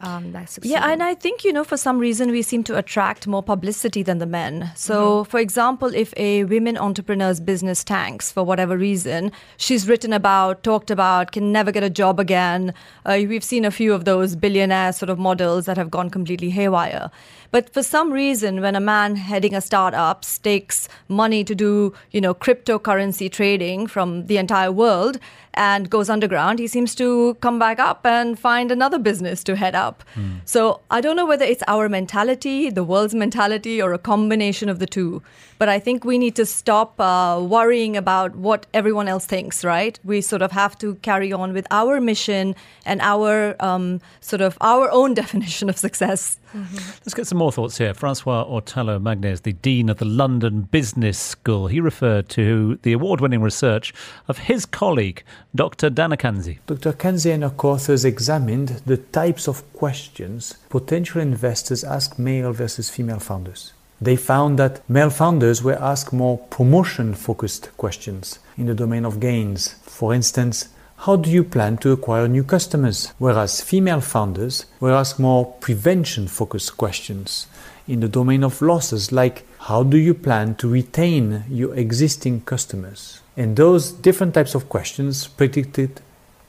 um, 0.00 0.32
yeah, 0.62 0.92
and 0.92 1.02
I 1.02 1.16
think, 1.16 1.42
you 1.42 1.52
know, 1.52 1.64
for 1.64 1.76
some 1.76 1.98
reason 1.98 2.30
we 2.30 2.42
seem 2.42 2.62
to 2.64 2.78
attract 2.78 3.26
more 3.26 3.42
publicity 3.42 4.04
than 4.04 4.18
the 4.18 4.26
men. 4.26 4.70
So, 4.76 5.22
mm-hmm. 5.22 5.30
for 5.30 5.40
example, 5.40 5.92
if 5.92 6.14
a 6.16 6.44
women 6.44 6.76
entrepreneur's 6.76 7.40
business 7.40 7.82
tanks 7.82 8.30
for 8.30 8.44
whatever 8.44 8.78
reason, 8.78 9.32
she's 9.56 9.88
written 9.88 10.12
about, 10.12 10.62
talked 10.62 10.92
about, 10.92 11.32
can 11.32 11.50
never 11.50 11.72
get 11.72 11.82
a 11.82 11.90
job 11.90 12.20
again. 12.20 12.74
Uh, 13.04 13.18
we've 13.26 13.42
seen 13.42 13.64
a 13.64 13.72
few 13.72 13.92
of 13.92 14.04
those 14.04 14.36
billionaire 14.36 14.92
sort 14.92 15.10
of 15.10 15.18
models 15.18 15.66
that 15.66 15.76
have 15.76 15.90
gone 15.90 16.10
completely 16.10 16.50
haywire. 16.50 17.10
But 17.50 17.70
for 17.70 17.82
some 17.82 18.12
reason, 18.12 18.60
when 18.60 18.76
a 18.76 18.80
man 18.80 19.16
heading 19.16 19.54
a 19.54 19.60
startup 19.60 20.24
stakes 20.24 20.88
money 21.08 21.44
to 21.44 21.54
do, 21.54 21.94
you 22.10 22.20
know, 22.20 22.34
cryptocurrency 22.34 23.30
trading 23.30 23.86
from 23.86 24.26
the 24.26 24.36
entire 24.36 24.70
world 24.70 25.18
and 25.54 25.88
goes 25.88 26.10
underground, 26.10 26.58
he 26.58 26.66
seems 26.66 26.94
to 26.96 27.34
come 27.40 27.58
back 27.58 27.78
up 27.78 28.04
and 28.04 28.38
find 28.38 28.70
another 28.70 28.98
business 28.98 29.42
to 29.44 29.56
head 29.56 29.74
up. 29.74 30.04
Mm. 30.14 30.40
So 30.44 30.80
I 30.90 31.00
don't 31.00 31.16
know 31.16 31.26
whether 31.26 31.44
it's 31.44 31.62
our 31.66 31.88
mentality, 31.88 32.70
the 32.70 32.84
world's 32.84 33.14
mentality, 33.14 33.80
or 33.80 33.92
a 33.92 33.98
combination 33.98 34.68
of 34.68 34.78
the 34.78 34.86
two. 34.86 35.22
But 35.58 35.68
I 35.68 35.78
think 35.80 36.04
we 36.04 36.18
need 36.18 36.36
to 36.36 36.46
stop 36.46 37.00
uh, 37.00 37.40
worrying 37.42 37.96
about 37.96 38.36
what 38.36 38.66
everyone 38.72 39.08
else 39.08 39.26
thinks, 39.26 39.64
right? 39.64 39.98
We 40.04 40.20
sort 40.20 40.42
of 40.42 40.52
have 40.52 40.78
to 40.78 40.94
carry 40.96 41.32
on 41.32 41.52
with 41.52 41.66
our 41.70 42.00
mission 42.00 42.54
and 42.86 43.00
our 43.00 43.56
um, 43.60 44.00
sort 44.20 44.40
of 44.40 44.56
our 44.60 44.90
own 44.90 45.14
definition 45.22 45.68
of 45.68 45.76
success. 45.76 46.38
Mm-hmm. 46.54 46.76
Let's 46.76 47.14
get 47.14 47.26
some 47.26 47.38
more 47.38 47.52
thoughts 47.52 47.76
here. 47.76 47.92
Francois 47.92 48.44
Ortalo-Magné, 48.44 49.42
the 49.42 49.52
Dean 49.52 49.88
of 49.88 49.98
the 49.98 50.04
London 50.04 50.62
Business 50.62 51.18
School, 51.18 51.66
he 51.66 51.80
referred 51.80 52.28
to 52.30 52.78
the 52.82 52.92
award 52.92 53.20
winning 53.20 53.42
research 53.42 53.92
of 54.28 54.38
his 54.38 54.64
colleague, 54.64 55.22
Dr. 55.54 55.90
Dana 55.90 56.16
Kanze. 56.16 56.58
Dr. 56.66 56.92
Kanze 56.92 57.34
and 57.34 57.42
her 57.42 57.50
co 57.50 57.72
authors 57.72 58.04
examined 58.04 58.80
the 58.86 58.96
types 58.96 59.48
of 59.48 59.70
questions 59.72 60.56
potential 60.68 61.20
investors 61.20 61.84
ask 61.84 62.18
male 62.18 62.52
versus 62.52 62.90
female 62.90 63.18
founders. 63.18 63.72
They 64.00 64.16
found 64.16 64.58
that 64.58 64.88
male 64.88 65.10
founders 65.10 65.62
were 65.62 65.82
asked 65.82 66.12
more 66.12 66.38
promotion 66.38 67.14
focused 67.14 67.76
questions 67.76 68.38
in 68.56 68.66
the 68.66 68.74
domain 68.74 69.04
of 69.04 69.20
gains. 69.20 69.74
For 69.82 70.14
instance, 70.14 70.68
how 70.98 71.16
do 71.16 71.30
you 71.30 71.44
plan 71.44 71.76
to 71.78 71.92
acquire 71.92 72.26
new 72.28 72.44
customers? 72.44 73.12
Whereas 73.18 73.60
female 73.60 74.00
founders 74.00 74.66
were 74.80 74.92
asked 74.92 75.18
more 75.18 75.46
prevention 75.60 76.26
focused 76.26 76.76
questions 76.76 77.46
in 77.86 78.00
the 78.00 78.08
domain 78.08 78.44
of 78.44 78.60
losses, 78.60 79.10
like 79.12 79.46
how 79.60 79.82
do 79.82 79.96
you 79.96 80.14
plan 80.14 80.54
to 80.56 80.68
retain 80.68 81.44
your 81.48 81.74
existing 81.74 82.42
customers? 82.42 83.20
And 83.36 83.56
those 83.56 83.92
different 83.92 84.34
types 84.34 84.54
of 84.54 84.68
questions 84.68 85.26
predicted 85.26 86.00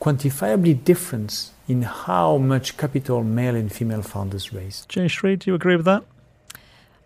quantifiably 0.01 0.83
difference 0.83 1.51
in 1.67 1.83
how 1.83 2.37
much 2.37 2.77
capital 2.77 3.23
male 3.23 3.55
and 3.55 3.71
female 3.71 4.01
founders 4.01 4.51
raised. 4.51 4.89
Jayashree, 4.89 5.39
do 5.39 5.51
you 5.51 5.55
agree 5.55 5.75
with 5.75 5.85
that? 5.85 6.03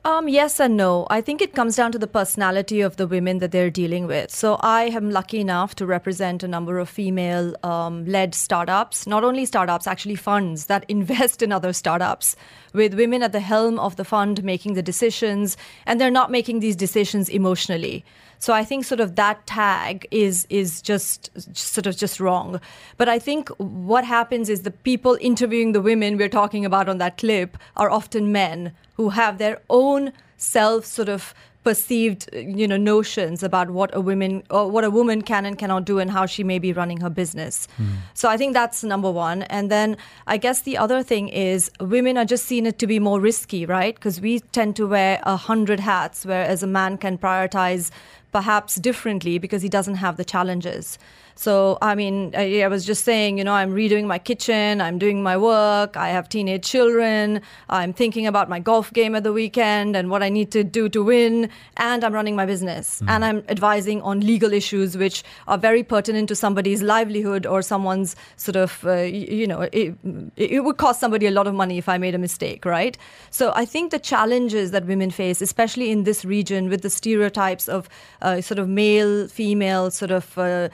Um, 0.05 0.27
yes 0.27 0.59
and 0.59 0.75
no. 0.75 1.07
I 1.09 1.21
think 1.21 1.41
it 1.41 1.55
comes 1.55 1.77
down 1.77 1.93
to 1.93 1.97
the 1.97 2.07
personality 2.07 2.81
of 2.81 2.97
the 2.97 3.07
women 3.07 3.37
that 3.37 3.51
they're 3.51 3.69
dealing 3.69 4.05
with. 4.05 4.31
So 4.31 4.55
I 4.55 4.83
am 4.89 5.11
lucky 5.11 5.39
enough 5.39 5.75
to 5.75 5.85
represent 5.85 6.43
a 6.43 6.47
number 6.47 6.77
of 6.77 6.89
female 6.89 7.55
um, 7.63 8.03
led 8.05 8.35
startups, 8.35 9.07
not 9.07 9.23
only 9.23 9.45
startups, 9.45 9.87
actually 9.87 10.15
funds 10.15 10.65
that 10.65 10.83
invest 10.89 11.41
in 11.41 11.53
other 11.53 11.71
startups 11.71 12.35
with 12.73 12.95
women 12.95 13.23
at 13.23 13.31
the 13.31 13.39
helm 13.39 13.79
of 13.79 13.95
the 13.95 14.03
fund 14.03 14.43
making 14.43 14.73
the 14.73 14.83
decisions, 14.83 15.55
and 15.85 16.01
they're 16.01 16.11
not 16.11 16.29
making 16.29 16.59
these 16.59 16.75
decisions 16.75 17.29
emotionally. 17.29 18.03
So 18.43 18.51
I 18.51 18.65
think 18.65 18.83
sort 18.83 18.99
of 18.99 19.15
that 19.15 19.47
tag 19.47 20.05
is 20.11 20.45
is 20.49 20.81
just 20.81 21.29
sort 21.57 21.87
of 21.87 21.95
just 21.95 22.19
wrong. 22.19 22.59
But 22.97 23.07
I 23.07 23.17
think 23.17 23.47
what 23.57 24.03
happens 24.03 24.49
is 24.49 24.63
the 24.63 24.71
people 24.89 25.17
interviewing 25.21 25.71
the 25.71 25.81
women 25.81 26.17
we're 26.17 26.35
talking 26.41 26.65
about 26.65 26.89
on 26.89 26.97
that 26.97 27.15
clip 27.17 27.57
are 27.77 27.89
often 27.89 28.33
men 28.33 28.73
who 28.97 29.11
have 29.11 29.37
their 29.37 29.61
own 29.69 30.11
self 30.35 30.83
sort 30.83 31.07
of 31.07 31.33
perceived 31.63 32.29
you 32.33 32.67
know 32.67 32.77
notions 32.77 33.41
about 33.41 33.69
what 33.69 33.95
a 33.95 34.01
woman 34.01 34.43
or 34.49 34.69
what 34.69 34.83
a 34.83 34.89
woman 34.89 35.21
can 35.21 35.45
and 35.45 35.57
cannot 35.57 35.85
do 35.85 35.99
and 35.99 36.11
how 36.11 36.25
she 36.25 36.43
may 36.43 36.59
be 36.59 36.73
running 36.73 36.99
her 36.99 37.09
business 37.09 37.67
mm. 37.79 37.87
so 38.13 38.29
i 38.29 38.35
think 38.35 38.53
that's 38.53 38.83
number 38.83 39.09
one 39.09 39.43
and 39.43 39.71
then 39.71 39.95
i 40.27 40.35
guess 40.35 40.63
the 40.63 40.77
other 40.77 41.01
thing 41.01 41.29
is 41.29 41.71
women 41.79 42.17
are 42.17 42.25
just 42.25 42.45
seen 42.45 42.65
it 42.65 42.77
to 42.79 42.85
be 42.85 42.99
more 42.99 43.19
risky 43.19 43.65
right 43.65 43.95
because 43.95 44.19
we 44.19 44.39
tend 44.51 44.75
to 44.75 44.85
wear 44.85 45.21
a 45.23 45.37
hundred 45.37 45.79
hats 45.79 46.25
whereas 46.25 46.63
a 46.63 46.67
man 46.67 46.97
can 46.97 47.17
prioritize 47.17 47.91
perhaps 48.34 48.75
differently 48.75 49.38
because 49.38 49.61
he 49.61 49.69
doesn't 49.69 49.95
have 49.95 50.17
the 50.17 50.25
challenges 50.25 50.97
so, 51.36 51.77
I 51.81 51.95
mean, 51.95 52.34
I, 52.36 52.61
I, 52.61 52.67
was 52.67 52.86
just 52.86 53.03
saying, 53.03 53.38
you 53.38 53.43
know, 53.43 53.53
I'm 53.53 53.73
redoing 53.73 54.05
my 54.05 54.19
kitchen, 54.19 54.81
I'm 54.81 54.99
doing 54.99 55.23
my 55.23 55.36
work, 55.36 55.97
I 55.97 56.09
have 56.09 56.29
teenage 56.29 56.63
children, 56.63 57.41
I'm 57.69 57.91
thinking 57.91 58.27
about 58.27 58.49
my 58.49 58.59
golf 58.59 58.93
game 58.93 59.15
at 59.15 59.23
the 59.23 59.34
weekend 59.34 59.95
and 59.95 60.09
what 60.09 60.21
I 60.21 60.29
need 60.29 60.51
to 60.51 60.63
do 60.63 60.89
to 60.89 61.03
win, 61.03 61.49
and 61.77 62.03
I'm 62.03 62.13
running 62.13 62.36
my 62.36 62.45
business. 62.45 63.01
Mm. 63.01 63.09
And 63.09 63.25
I'm 63.25 63.43
advising 63.49 64.01
on 64.01 64.19
legal 64.19 64.53
issues 64.53 64.95
which 64.95 65.23
are 65.47 65.57
very 65.57 65.84
pertinent 65.84 66.29
to 66.29 66.36
somebody's 66.36 66.84
livelihood 66.84 67.45
or 67.45 67.61
someone's 67.61 68.15
sort 68.38 68.55
of, 68.55 68.86
uh, 68.86 69.01
you 69.01 69.47
know, 69.47 69.61
it, 69.71 69.95
it 70.36 70.63
would 70.63 70.77
cost 70.77 70.99
somebody 70.99 71.25
a 71.25 71.31
lot 71.31 71.47
of 71.47 71.55
money 71.55 71.77
if 71.77 71.89
I 71.89 71.97
made 71.97 72.13
a 72.13 72.19
mistake, 72.19 72.63
right? 72.63 72.97
So, 73.31 73.51
I 73.55 73.65
think 73.65 73.91
the 73.91 73.99
challenges 73.99 74.71
that 74.71 74.86
women 74.86 75.09
face, 75.09 75.41
especially 75.41 75.91
in 75.91 76.03
this 76.03 76.23
region 76.23 76.69
with 76.69 76.81
the 76.81 76.89
stereotypes 76.89 77.67
of 77.67 77.89
uh, 78.21 78.41
sort 78.41 78.59
of 78.59 78.67
male, 78.69 79.27
female, 79.27 79.91
sort 79.91 80.11
of 80.11 80.38
uh, 80.38 80.69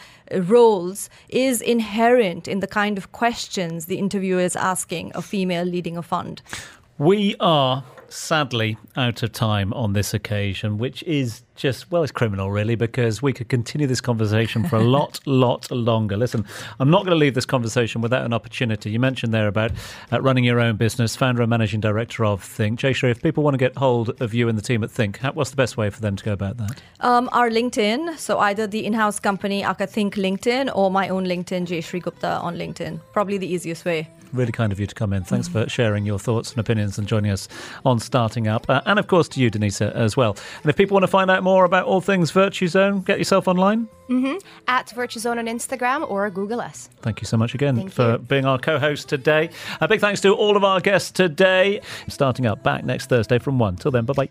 roles 0.50 1.10
is 1.30 1.62
inherent 1.62 2.48
in 2.48 2.60
the 2.60 2.68
kind 2.68 2.98
of 2.98 3.12
questions 3.12 3.86
the 3.86 3.98
interviewer 3.98 4.42
is 4.42 4.56
asking 4.56 5.12
a 5.16 5.22
female 5.22 5.66
leading 5.66 5.98
a 5.98 6.02
fund. 6.02 6.42
We 6.98 7.36
are 7.40 7.84
sadly 8.12 8.78
out 8.96 9.24
of 9.24 9.32
time 9.32 9.74
on 9.74 9.94
this 9.94 10.14
occasion, 10.14 10.78
which 10.78 11.04
is 11.04 11.44
just, 11.56 11.92
well, 11.92 12.04
it's 12.04 12.12
criminal, 12.12 12.50
really, 12.52 12.76
because 12.76 13.22
we 13.22 13.34
could 13.34 13.50
continue 13.50 13.86
this 13.86 14.02
conversation 14.02 14.68
for 14.68 14.78
a 14.78 14.84
lot, 14.84 15.20
lot 15.26 15.70
longer. 15.70 16.16
Listen, 16.18 16.46
I'm 16.80 16.90
not 16.90 17.00
going 17.04 17.12
to 17.12 17.18
leave 17.18 17.34
this 17.34 17.46
conversation 17.46 18.02
without 18.02 18.26
an 18.26 18.34
opportunity. 18.34 18.92
You 18.92 19.00
mentioned 19.00 19.34
there 19.34 19.48
about 19.48 19.72
uh, 20.12 20.22
running 20.22 20.44
your 20.44 20.60
own 20.60 20.78
business, 20.78 21.16
founder 21.16 21.42
and 21.42 21.50
managing 21.50 21.82
director 21.82 22.26
of 22.26 22.44
Think. 22.44 22.80
Jayashree, 22.80 23.12
if 23.12 23.22
people 23.22 23.44
want 23.44 23.56
to 23.56 23.58
get 23.58 23.76
hold 23.76 24.22
of 24.22 24.34
you 24.34 24.48
and 24.48 24.58
the 24.58 24.62
team 24.62 24.84
at 24.84 24.92
Think, 24.92 25.18
how, 25.18 25.34
what's 25.34 25.50
the 25.50 25.58
best 25.58 25.78
way 25.78 25.90
for 25.90 26.02
them 26.02 26.16
to 26.16 26.24
go 26.24 26.34
about 26.34 26.58
that? 26.58 26.82
Um, 27.02 27.30
our 27.34 27.50
LinkedIn, 27.50 28.18
so 28.18 28.40
either 28.40 28.66
the 28.68 28.86
in 28.86 28.94
house 28.94 29.20
company, 29.20 29.64
Aka 29.64 29.86
Think 29.86 30.16
LinkedIn, 30.16 30.72
or 30.74 30.90
my 30.90 31.10
own 31.10 31.26
LinkedIn, 31.26 31.68
Jayashree 31.68 32.02
Gupta 32.02 32.40
on 32.40 32.56
LinkedIn. 32.56 33.00
Probably 33.12 33.38
the 33.38 33.48
easiest 33.48 33.86
way. 33.86 34.08
Really 34.34 34.52
kind 34.52 34.72
of 34.72 34.80
you 34.80 34.86
to 34.88 34.96
come 34.96 35.14
in. 35.14 35.24
Thanks 35.24 35.48
for 35.48 35.68
sharing 35.68 36.06
your 36.06 36.20
thoughts 36.20 36.52
and 36.52 36.60
opinions 36.60 36.98
and 36.98 37.08
joining 37.08 37.32
us 37.32 37.48
on 37.86 38.00
Starting 38.00 38.48
Up. 38.48 38.70
Uh, 38.70 38.82
and 38.86 39.00
of 39.00 39.08
course 39.08 39.28
to 39.30 39.40
you, 39.40 39.50
Denisa, 39.50 39.92
as 39.94 40.16
well. 40.16 40.38
And 40.62 40.70
if 40.70 40.76
people 40.76 40.96
want 40.96 41.04
to 41.04 41.08
find 41.08 41.32
out 41.32 41.44
more 41.44 41.66
about 41.66 41.86
all 41.86 42.02
things 42.02 42.32
Virtuzone, 42.32 43.04
get 43.06 43.18
yourself 43.18 43.48
online. 43.48 43.88
Mm-hmm. 44.10 44.38
At 44.68 44.88
Virtuzone 44.88 45.38
on 45.38 45.46
Instagram 45.46 46.10
or 46.10 46.30
Google 46.30 46.62
us. 46.62 46.90
Thank 47.02 47.22
you 47.22 47.28
so 47.28 47.38
much 47.38 47.54
again 47.54 47.76
Thank 47.76 47.92
for 47.92 48.14
you. 48.14 48.18
being 48.18 48.46
our 48.46 48.58
co 48.58 48.80
host 48.80 49.08
today. 49.08 49.50
A 49.82 49.88
big 49.88 50.00
thanks 50.00 50.22
to 50.22 50.34
all 50.34 50.58
of 50.58 50.64
our 50.64 50.80
guests 50.80 51.12
today. 51.12 51.82
Starting 52.08 52.46
Up 52.46 52.64
back 52.64 52.84
next 52.84 53.08
Thursday 53.08 53.40
from 53.40 53.60
1. 53.60 53.78
Till 53.78 53.92
then, 53.92 54.06
bye 54.06 54.14
bye. 54.14 54.30